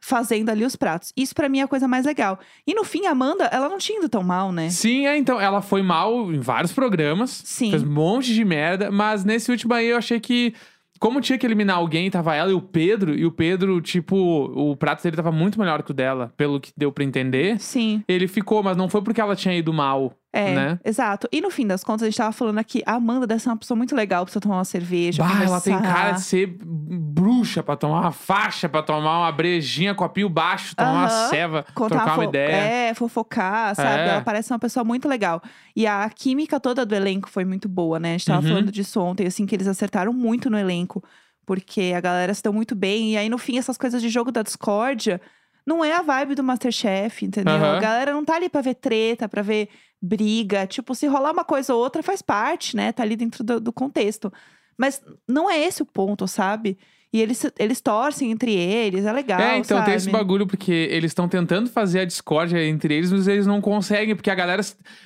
Fazendo 0.07 0.49
ali 0.49 0.63
os 0.63 0.75
pratos. 0.75 1.11
Isso 1.17 1.33
pra 1.33 1.49
mim 1.49 1.61
é 1.61 1.63
a 1.63 1.67
coisa 1.67 1.87
mais 1.87 2.05
legal. 2.05 2.37
E 2.67 2.75
no 2.75 2.83
fim, 2.83 3.07
a 3.07 3.11
Amanda, 3.11 3.45
ela 3.45 3.67
não 3.67 3.79
tinha 3.79 3.97
ido 3.97 4.07
tão 4.07 4.21
mal, 4.21 4.51
né? 4.51 4.69
Sim, 4.69 5.07
é, 5.07 5.17
então, 5.17 5.41
ela 5.41 5.63
foi 5.63 5.81
mal 5.81 6.31
em 6.31 6.39
vários 6.39 6.71
programas. 6.71 7.41
Sim. 7.43 7.71
Fez 7.71 7.81
um 7.81 7.89
monte 7.89 8.31
de 8.31 8.45
merda, 8.45 8.91
mas 8.91 9.25
nesse 9.25 9.49
último 9.49 9.73
aí 9.73 9.87
eu 9.87 9.97
achei 9.97 10.19
que. 10.19 10.53
Como 10.99 11.19
tinha 11.19 11.39
que 11.39 11.45
eliminar 11.45 11.77
alguém, 11.77 12.09
tava 12.11 12.35
ela 12.35 12.51
e 12.51 12.53
o 12.53 12.61
Pedro, 12.61 13.15
e 13.15 13.25
o 13.25 13.31
Pedro, 13.31 13.81
tipo, 13.81 14.15
o 14.15 14.77
prato 14.77 15.01
dele 15.03 15.15
tava 15.15 15.31
muito 15.31 15.59
melhor 15.59 15.81
que 15.81 15.91
o 15.91 15.93
dela, 15.93 16.31
pelo 16.37 16.59
que 16.59 16.71
deu 16.77 16.91
pra 16.91 17.03
entender. 17.03 17.59
Sim. 17.59 18.03
Ele 18.07 18.27
ficou, 18.27 18.61
mas 18.61 18.77
não 18.77 18.87
foi 18.87 19.01
porque 19.01 19.19
ela 19.19 19.35
tinha 19.35 19.53
ido 19.57 19.73
mal, 19.73 20.13
É, 20.37 20.53
né? 20.53 20.79
exato. 20.83 21.27
E 21.31 21.39
no 21.39 21.49
fim 21.49 21.65
das 21.65 21.83
contas, 21.83 22.03
a 22.03 22.05
gente 22.05 22.17
tava 22.17 22.31
falando 22.33 22.57
aqui, 22.57 22.83
a 22.85 22.95
Amanda 22.95 23.25
deve 23.25 23.41
ser 23.41 23.49
uma 23.49 23.57
pessoa 23.57 23.77
muito 23.77 23.95
legal 23.95 24.25
pra 24.25 24.33
você 24.33 24.39
tomar 24.39 24.57
uma 24.57 24.65
cerveja. 24.65 25.23
Bah, 25.23 25.43
ela 25.43 25.61
tem 25.61 25.79
cara 25.81 26.11
de 26.11 26.21
ser 26.21 26.57
bruxa 26.59 27.63
pra 27.63 27.75
tomar 27.75 28.01
uma 28.01 28.11
faixa, 28.11 28.67
pra 28.67 28.83
tomar 28.83 29.19
uma 29.19 29.31
brejinha, 29.31 29.95
copinho 29.95 30.27
baixo, 30.29 30.75
tomar 30.75 30.91
uma 30.91 31.05
Aham. 31.07 31.29
ceva, 31.29 31.65
Contar 31.73 31.95
trocar 31.97 32.15
uma 32.17 32.25
ideia. 32.25 32.89
É, 32.89 32.93
fofocar, 32.93 33.75
sabe? 33.75 34.01
É. 34.01 34.07
Ela 34.09 34.21
parece 34.21 34.51
uma 34.51 34.59
pessoa 34.59 34.83
muito 34.83 35.07
legal. 35.07 35.41
E 35.75 35.87
a 35.87 36.09
química 36.09 36.59
toda 36.59 36.85
do 36.85 36.93
elenco 36.93 37.29
foi 37.29 37.45
muito 37.45 37.69
boa, 37.69 37.99
né? 37.99 38.09
A 38.09 38.17
gente 38.17 38.25
tava 38.25 38.41
Uhum. 38.45 38.53
falando 38.53 38.71
disso 38.71 38.99
ontem, 39.01 39.25
assim, 39.27 39.45
que 39.45 39.55
eles 39.55 39.67
acertaram 39.67 40.11
muito 40.13 40.49
no 40.49 40.57
elenco. 40.57 41.03
Porque 41.45 41.93
a 41.95 42.01
galera 42.01 42.33
se 42.33 42.41
deu 42.41 42.51
muito 42.51 42.75
bem. 42.75 43.13
E 43.13 43.17
aí, 43.17 43.29
no 43.29 43.37
fim, 43.37 43.57
essas 43.57 43.77
coisas 43.77 44.01
de 44.01 44.09
jogo 44.09 44.31
da 44.31 44.41
discórdia 44.41 45.21
não 45.65 45.84
é 45.84 45.93
a 45.93 46.01
vibe 46.01 46.36
do 46.36 46.43
Masterchef, 46.43 47.25
entendeu? 47.25 47.56
Aham. 47.56 47.78
A 47.78 47.80
galera 47.80 48.13
não 48.13 48.23
tá 48.23 48.36
ali 48.36 48.49
pra 48.49 48.62
ver 48.62 48.75
treta, 48.75 49.28
pra 49.28 49.41
ver 49.41 49.69
briga. 50.01 50.67
Tipo, 50.67 50.93
se 50.93 51.08
rolar 51.08 51.32
uma 51.32 51.43
coisa 51.43 51.73
ou 51.73 51.82
outra, 51.82 52.04
faz 52.04 52.21
parte, 52.21 52.75
né? 52.75 52.91
Tá 52.91 53.04
ali 53.04 53.15
dentro 53.15 53.43
do, 53.43 53.60
do 53.60 53.73
contexto. 53.73 54.32
Mas 54.78 55.01
não 55.28 55.49
é 55.49 55.60
esse 55.60 55.82
o 55.82 55.86
ponto, 55.86 56.28
sabe? 56.28 56.78
E 57.12 57.21
eles, 57.21 57.49
eles 57.58 57.80
torcem 57.80 58.30
entre 58.30 58.54
eles, 58.54 59.06
é 59.06 59.13
legal. 59.13 59.39
É, 59.39 59.58
então 59.58 59.82
tem 59.86 59.93
esse 59.93 60.06
sabe? 60.06 60.17
bagulho, 60.17 60.45
porque 60.45 60.71
eles 60.91 61.12
estão 61.12 61.30
tentando 61.30 61.69
fazer 61.69 62.01
a 62.01 62.06
discórdia 62.06 62.62
entre 62.62 62.93
eles, 62.93 63.10
mas 63.10 63.25
eles 63.25 63.47
não 63.47 63.62
conseguem, 63.62 64.15
porque 64.15 64.30
a 64.30 64.36
galera, 64.36 64.62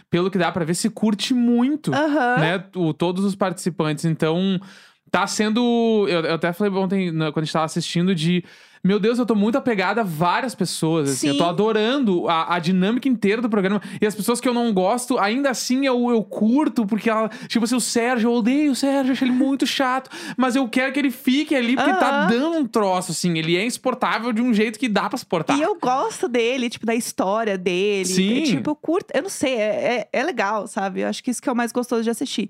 pelo 0.10 0.32
que 0.32 0.38
dá 0.39 0.52
pra 0.52 0.65
ver, 0.65 0.74
se 0.74 0.89
curte 0.89 1.36
muito, 1.36 1.93
Aham. 1.93 2.38
né? 2.39 2.63
O, 2.76 2.93
todos 2.95 3.24
os 3.24 3.36
participantes. 3.36 4.06
Então, 4.06 4.60
tá 5.12 5.28
sendo. 5.28 6.06
Eu, 6.08 6.22
eu 6.22 6.36
até 6.36 6.54
falei 6.54 6.74
ontem, 6.74 7.12
quando 7.12 7.38
a 7.39 7.43
gente 7.43 7.54
tava 7.54 7.65
assistindo, 7.65 8.13
de. 8.13 8.43
Meu 8.82 8.98
Deus, 8.98 9.19
eu 9.19 9.26
tô 9.26 9.36
muito 9.36 9.58
apegada 9.58 10.00
a 10.00 10.04
várias 10.06 10.56
pessoas. 10.56 11.10
Assim, 11.10 11.28
eu 11.28 11.38
tô 11.38 11.43
adorando 11.43 12.30
a, 12.30 12.56
a 12.56 12.60
dinâmica 12.60 13.10
inteira 13.10 13.41
do 13.41 13.50
programa. 13.50 13.82
E 14.02 14.08
as 14.08 14.15
pessoas 14.15 14.39
que 14.39 14.48
eu 14.48 14.54
não 14.54 14.74
gosto, 14.74 15.19
ainda 15.19 15.50
assim 15.50 15.86
eu, 15.86 16.10
eu 16.10 16.24
curto, 16.24 16.86
porque 16.86 17.10
ela. 17.10 17.28
Tipo 17.50 17.65
assim, 17.65 17.76
o 17.76 17.82
Sérgio, 17.82 18.30
eu 18.30 18.36
odeio 18.36 18.72
o 18.72 18.76
Sérgio, 18.76 19.12
acho 19.12 19.24
ele 19.26 19.34
muito 19.34 19.67
chato. 19.67 20.10
Mas 20.38 20.56
eu 20.56 20.65
quero 20.69 20.93
que 20.93 21.00
ele 21.00 21.12
fique 21.12 21.54
ali, 21.54 21.76
porque 21.76 21.91
tá 21.91 22.22
Aham. 22.22 22.28
dando 22.30 22.58
um 22.58 22.65
troço, 22.65 23.12
assim. 23.12 23.38
Ele 23.38 23.58
é 23.58 23.65
insuportável 23.65 24.32
de 24.32 24.41
um 24.41 24.54
jeito 24.54 24.80
que 24.80 24.88
dá 24.88 25.10
pra 25.10 25.17
suportar. 25.17 25.58
E 25.58 25.62
eu 25.62 25.78
gosto 25.78 26.30
dele, 26.30 26.69
tipo, 26.69 26.86
da 26.86 26.95
história 26.95 27.58
dele. 27.58 28.06
Sim. 28.06 28.43
É, 28.43 28.45
tipo, 28.45 28.69
eu 28.69 28.76
curto. 28.78 29.12
Eu 29.13 29.24
não 29.24 29.30
sei, 29.30 29.56
é, 29.56 30.08
é, 30.13 30.19
é 30.19 30.24
legal, 30.24 30.67
sabe? 30.67 31.02
Eu 31.02 31.10
acho 31.10 31.22
que 31.22 31.30
isso 31.30 31.41
que 31.41 31.50
é 31.50 31.52
o 31.52 31.56
mais 31.56 31.74
gostoso 31.74 32.04
de 32.04 32.10
assistir. 32.10 32.50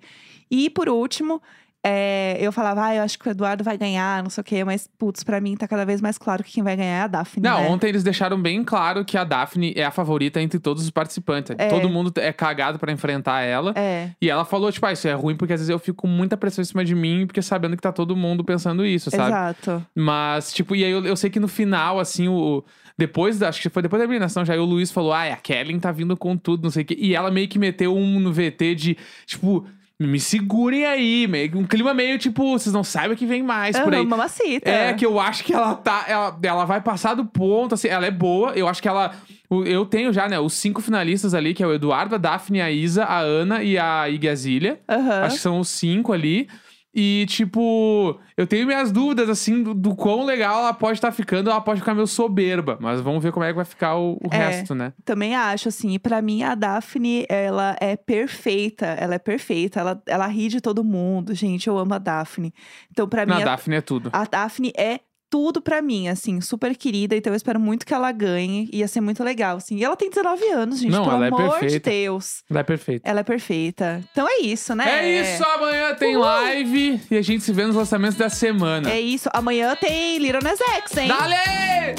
E 0.52 0.70
por 0.70 0.90
último, 0.90 1.42
é, 1.82 2.38
eu 2.42 2.52
falava, 2.52 2.86
ah, 2.88 2.96
eu 2.96 3.04
acho 3.04 3.18
que 3.18 3.28
o 3.28 3.32
Eduardo 3.32 3.64
vai 3.64 3.78
ganhar, 3.78 4.22
não 4.22 4.30
sei 4.30 4.42
o 4.42 4.44
quê, 4.44 4.64
mas, 4.66 4.90
putz, 4.98 5.24
pra 5.24 5.40
mim 5.40 5.56
tá 5.56 5.68
cada 5.68 5.86
vez 5.86 6.02
mais 6.02 6.18
claro 6.18 6.44
que 6.44 6.52
quem 6.52 6.64
vai 6.64 6.76
ganhar 6.76 6.98
é 6.98 7.02
a 7.02 7.08
Daphne. 7.08 7.42
Não, 7.44 7.62
né? 7.62 7.70
ontem 7.70 7.88
eles 7.88 8.04
deixaram 8.04 8.42
bem 8.42 8.64
claro 8.64 9.06
que 9.06 9.18
a 9.18 9.24
Daphne 9.24 9.74
é 9.76 9.86
a 9.86 9.92
favorita 9.92 10.42
entre 10.42 10.60
todos 10.60 10.84
os 10.84 10.90
participantes. 10.90 11.56
É. 11.58 11.70
Todo 11.70 11.90
mundo 11.90 12.12
é 12.18 12.34
cagado 12.34 12.78
pra 12.78 12.92
enfrentar 12.92 13.42
ela. 13.42 13.74
É, 13.78 14.10
E 14.22 14.30
ela 14.30 14.44
falou, 14.44 14.72
tipo, 14.72 14.86
ah, 14.86 14.92
isso 14.92 15.08
é 15.08 15.14
ruim 15.14 15.36
porque 15.38 15.54
às 15.54 15.60
vezes 15.62 15.70
eu 15.70 15.80
fico 15.80 16.02
com 16.02 16.08
muita 16.08 16.36
pressão 16.36 16.62
em 16.62 16.66
cima 16.66 16.84
de 16.84 16.94
mim, 16.94 17.26
porque 17.26 17.42
sabendo 17.42 17.76
que 17.78 17.82
tá 17.82 17.92
todo 17.94 18.16
mundo 18.16 18.44
pensando 18.44 18.86
isso, 18.86 19.10
sabe? 19.10 19.30
exato. 19.30 19.86
Mas, 19.96 20.52
tipo, 20.52 20.76
e 20.76 20.84
aí 20.84 20.92
eu, 20.92 21.06
eu 21.06 21.16
sei 21.16 21.30
que 21.30 21.40
no 21.40 21.48
final, 21.48 22.00
assim, 22.00 22.28
o. 22.28 22.64
Depois, 22.98 23.40
da- 23.40 23.48
acho 23.48 23.62
que 23.62 23.70
foi 23.70 23.82
depois 23.82 24.00
da 24.02 24.04
eliminação, 24.04 24.44
já 24.44 24.52
aí 24.54 24.60
o 24.60 24.66
Luiz 24.66 24.92
falou: 24.92 25.14
ah, 25.14 25.24
a 25.24 25.38
Kellen 25.38 25.80
tá 25.80 25.90
vindo 25.94 26.18
com 26.18 26.36
tudo, 26.36 26.64
não 26.64 26.70
sei 26.72 26.84
o 26.84 26.86
quê. 26.86 26.98
E 27.00 27.16
ela 27.16 27.32
meio 27.32 27.48
que 27.48 27.58
meteu 27.58 27.96
um 27.96 28.20
no 28.20 28.34
VT 28.34 28.76
de, 28.76 28.98
tipo, 29.26 29.66
me 30.00 30.20
segurem 30.20 30.86
aí, 30.86 31.28
meio 31.28 31.58
um 31.58 31.66
clima 31.66 31.94
meio 31.94 32.18
tipo, 32.18 32.58
vocês 32.58 32.72
não 32.74 32.86
sabem 32.86 33.12
o 33.12 33.18
que 33.18 33.26
vem 33.26 33.44
mais 33.44 33.78
por 33.78 33.94
aí. 33.94 34.06
Mamacita. 34.06 34.70
É, 34.70 34.94
que 34.94 35.06
eu 35.06 35.20
acho 35.20 35.44
que 35.44 35.54
ela 35.54 35.76
tá. 35.76 36.06
Ela, 36.08 36.40
ela 36.42 36.66
vai 36.66 36.80
passar 36.80 37.16
do 37.16 37.26
ponto, 37.26 37.76
assim, 37.76 37.90
ela 37.90 38.06
é 38.06 38.12
boa. 38.12 38.52
Eu 38.52 38.68
acho 38.68 38.82
que 38.82 38.88
ela. 38.88 39.14
Eu 39.50 39.86
tenho 39.86 40.14
já, 40.14 40.30
né, 40.30 40.40
os 40.40 40.54
cinco 40.54 40.80
finalistas 40.82 41.34
ali, 41.34 41.54
que 41.54 41.62
é 41.62 41.68
o 41.68 41.74
Eduardo, 41.74 42.16
a 42.16 42.18
Daphne, 42.18 42.62
a 42.62 42.72
Isa, 42.72 43.04
a 43.04 43.20
Ana 43.20 43.62
e 43.62 43.78
a 43.78 44.08
Igazília. 44.08 44.80
Aham. 44.88 45.24
Acho 45.24 45.36
que 45.36 45.42
são 45.42 45.60
os 45.60 45.68
cinco 45.68 46.14
ali. 46.14 46.48
E, 46.94 47.26
tipo, 47.30 48.20
eu 48.36 48.48
tenho 48.48 48.66
minhas 48.66 48.92
dúvidas, 48.92 49.30
assim, 49.30 49.62
do, 49.62 49.74
do 49.76 49.96
quão 49.96 50.26
legal 50.26 50.60
ela 50.62 50.74
pode 50.74 50.98
estar 50.98 51.12
ficando. 51.12 51.50
Ela 51.50 51.62
pode 51.62 51.80
ficar 51.82 51.94
meio 51.94 52.08
soberba. 52.08 52.78
Mas 52.82 53.00
vamos 53.00 53.22
ver 53.24 53.32
como 53.32 53.46
é 53.46 53.50
que 53.50 53.56
vai 53.56 53.66
ficar 53.66 53.96
o, 53.96 54.14
o 54.14 54.28
É. 54.32 54.38
resto, 54.38 54.74
né? 54.74 54.94
Também 55.06 55.36
acho, 55.36 55.70
assim, 55.70 55.94
e 55.94 56.00
pra 56.00 56.20
mim 56.22 56.42
a 56.42 56.56
Daphne, 56.56 57.26
ela 57.30 57.76
é 57.80 57.96
perfeita, 57.96 58.86
ela 58.88 59.14
é 59.16 59.20
perfeita, 59.20 59.80
ela, 59.80 60.02
ela 60.08 60.26
ri 60.28 60.48
de 60.48 60.60
todo 60.60 60.84
mundo, 60.84 61.34
gente, 61.36 61.68
eu 61.68 61.78
amo 61.78 61.94
a 61.94 62.00
Daphne. 62.00 62.54
Então, 62.92 63.08
pra 63.08 63.26
mim, 63.26 63.34
a, 63.34 63.46
Daphne 63.46 63.76
é 63.76 63.82
tudo. 63.82 64.10
a 64.12 64.24
Daphne 64.26 64.74
é 64.76 65.00
tudo 65.30 65.62
pra 65.62 65.82
mim, 65.82 66.08
assim, 66.08 66.42
super 66.42 66.76
querida, 66.76 67.16
então 67.16 67.32
eu 67.32 67.38
espero 67.38 67.60
muito 67.60 67.86
que 67.86 67.94
ela 67.94 68.12
ganhe, 68.12 68.68
ia 68.74 68.88
ser 68.88 69.00
muito 69.02 69.24
legal, 69.24 69.58
assim. 69.58 69.78
E 69.78 69.84
ela 69.84 69.96
tem 69.96 70.10
19 70.10 70.44
anos, 70.50 70.80
gente, 70.80 70.92
Não, 70.92 71.04
pelo 71.04 71.16
ela 71.18 71.26
é 71.26 71.28
amor 71.28 71.54
de 71.56 71.60
perfeita. 71.60 71.90
Deus. 71.90 72.44
Ela 72.50 72.60
é 72.60 72.64
perfeita. 72.64 73.10
Ela 73.10 73.20
é 73.20 73.24
perfeita. 73.24 74.02
Então 74.12 74.28
é 74.28 74.40
isso, 74.42 74.74
né? 74.76 74.86
É 75.06 75.22
isso, 75.22 75.44
amanhã 75.44 75.94
tem 75.96 76.16
Uhul. 76.16 76.26
live 76.26 77.02
e 77.12 77.18
a 77.18 77.22
gente 77.22 77.44
se 77.44 77.54
vê 77.54 77.66
nos 77.66 77.76
lançamentos 77.76 78.18
da 78.18 78.30
semana. 78.30 78.90
É 78.90 79.00
isso. 79.00 79.30
Amanhã 79.34 79.76
tem 79.76 80.18
Little 80.18 80.42
Nas 80.42 80.60
X, 80.60 80.98
hein? 80.98 81.08
Dale! 81.08 81.96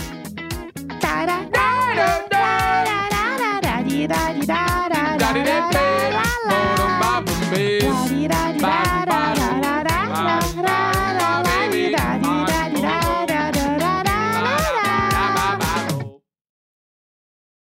Tararara. 1.00 2.20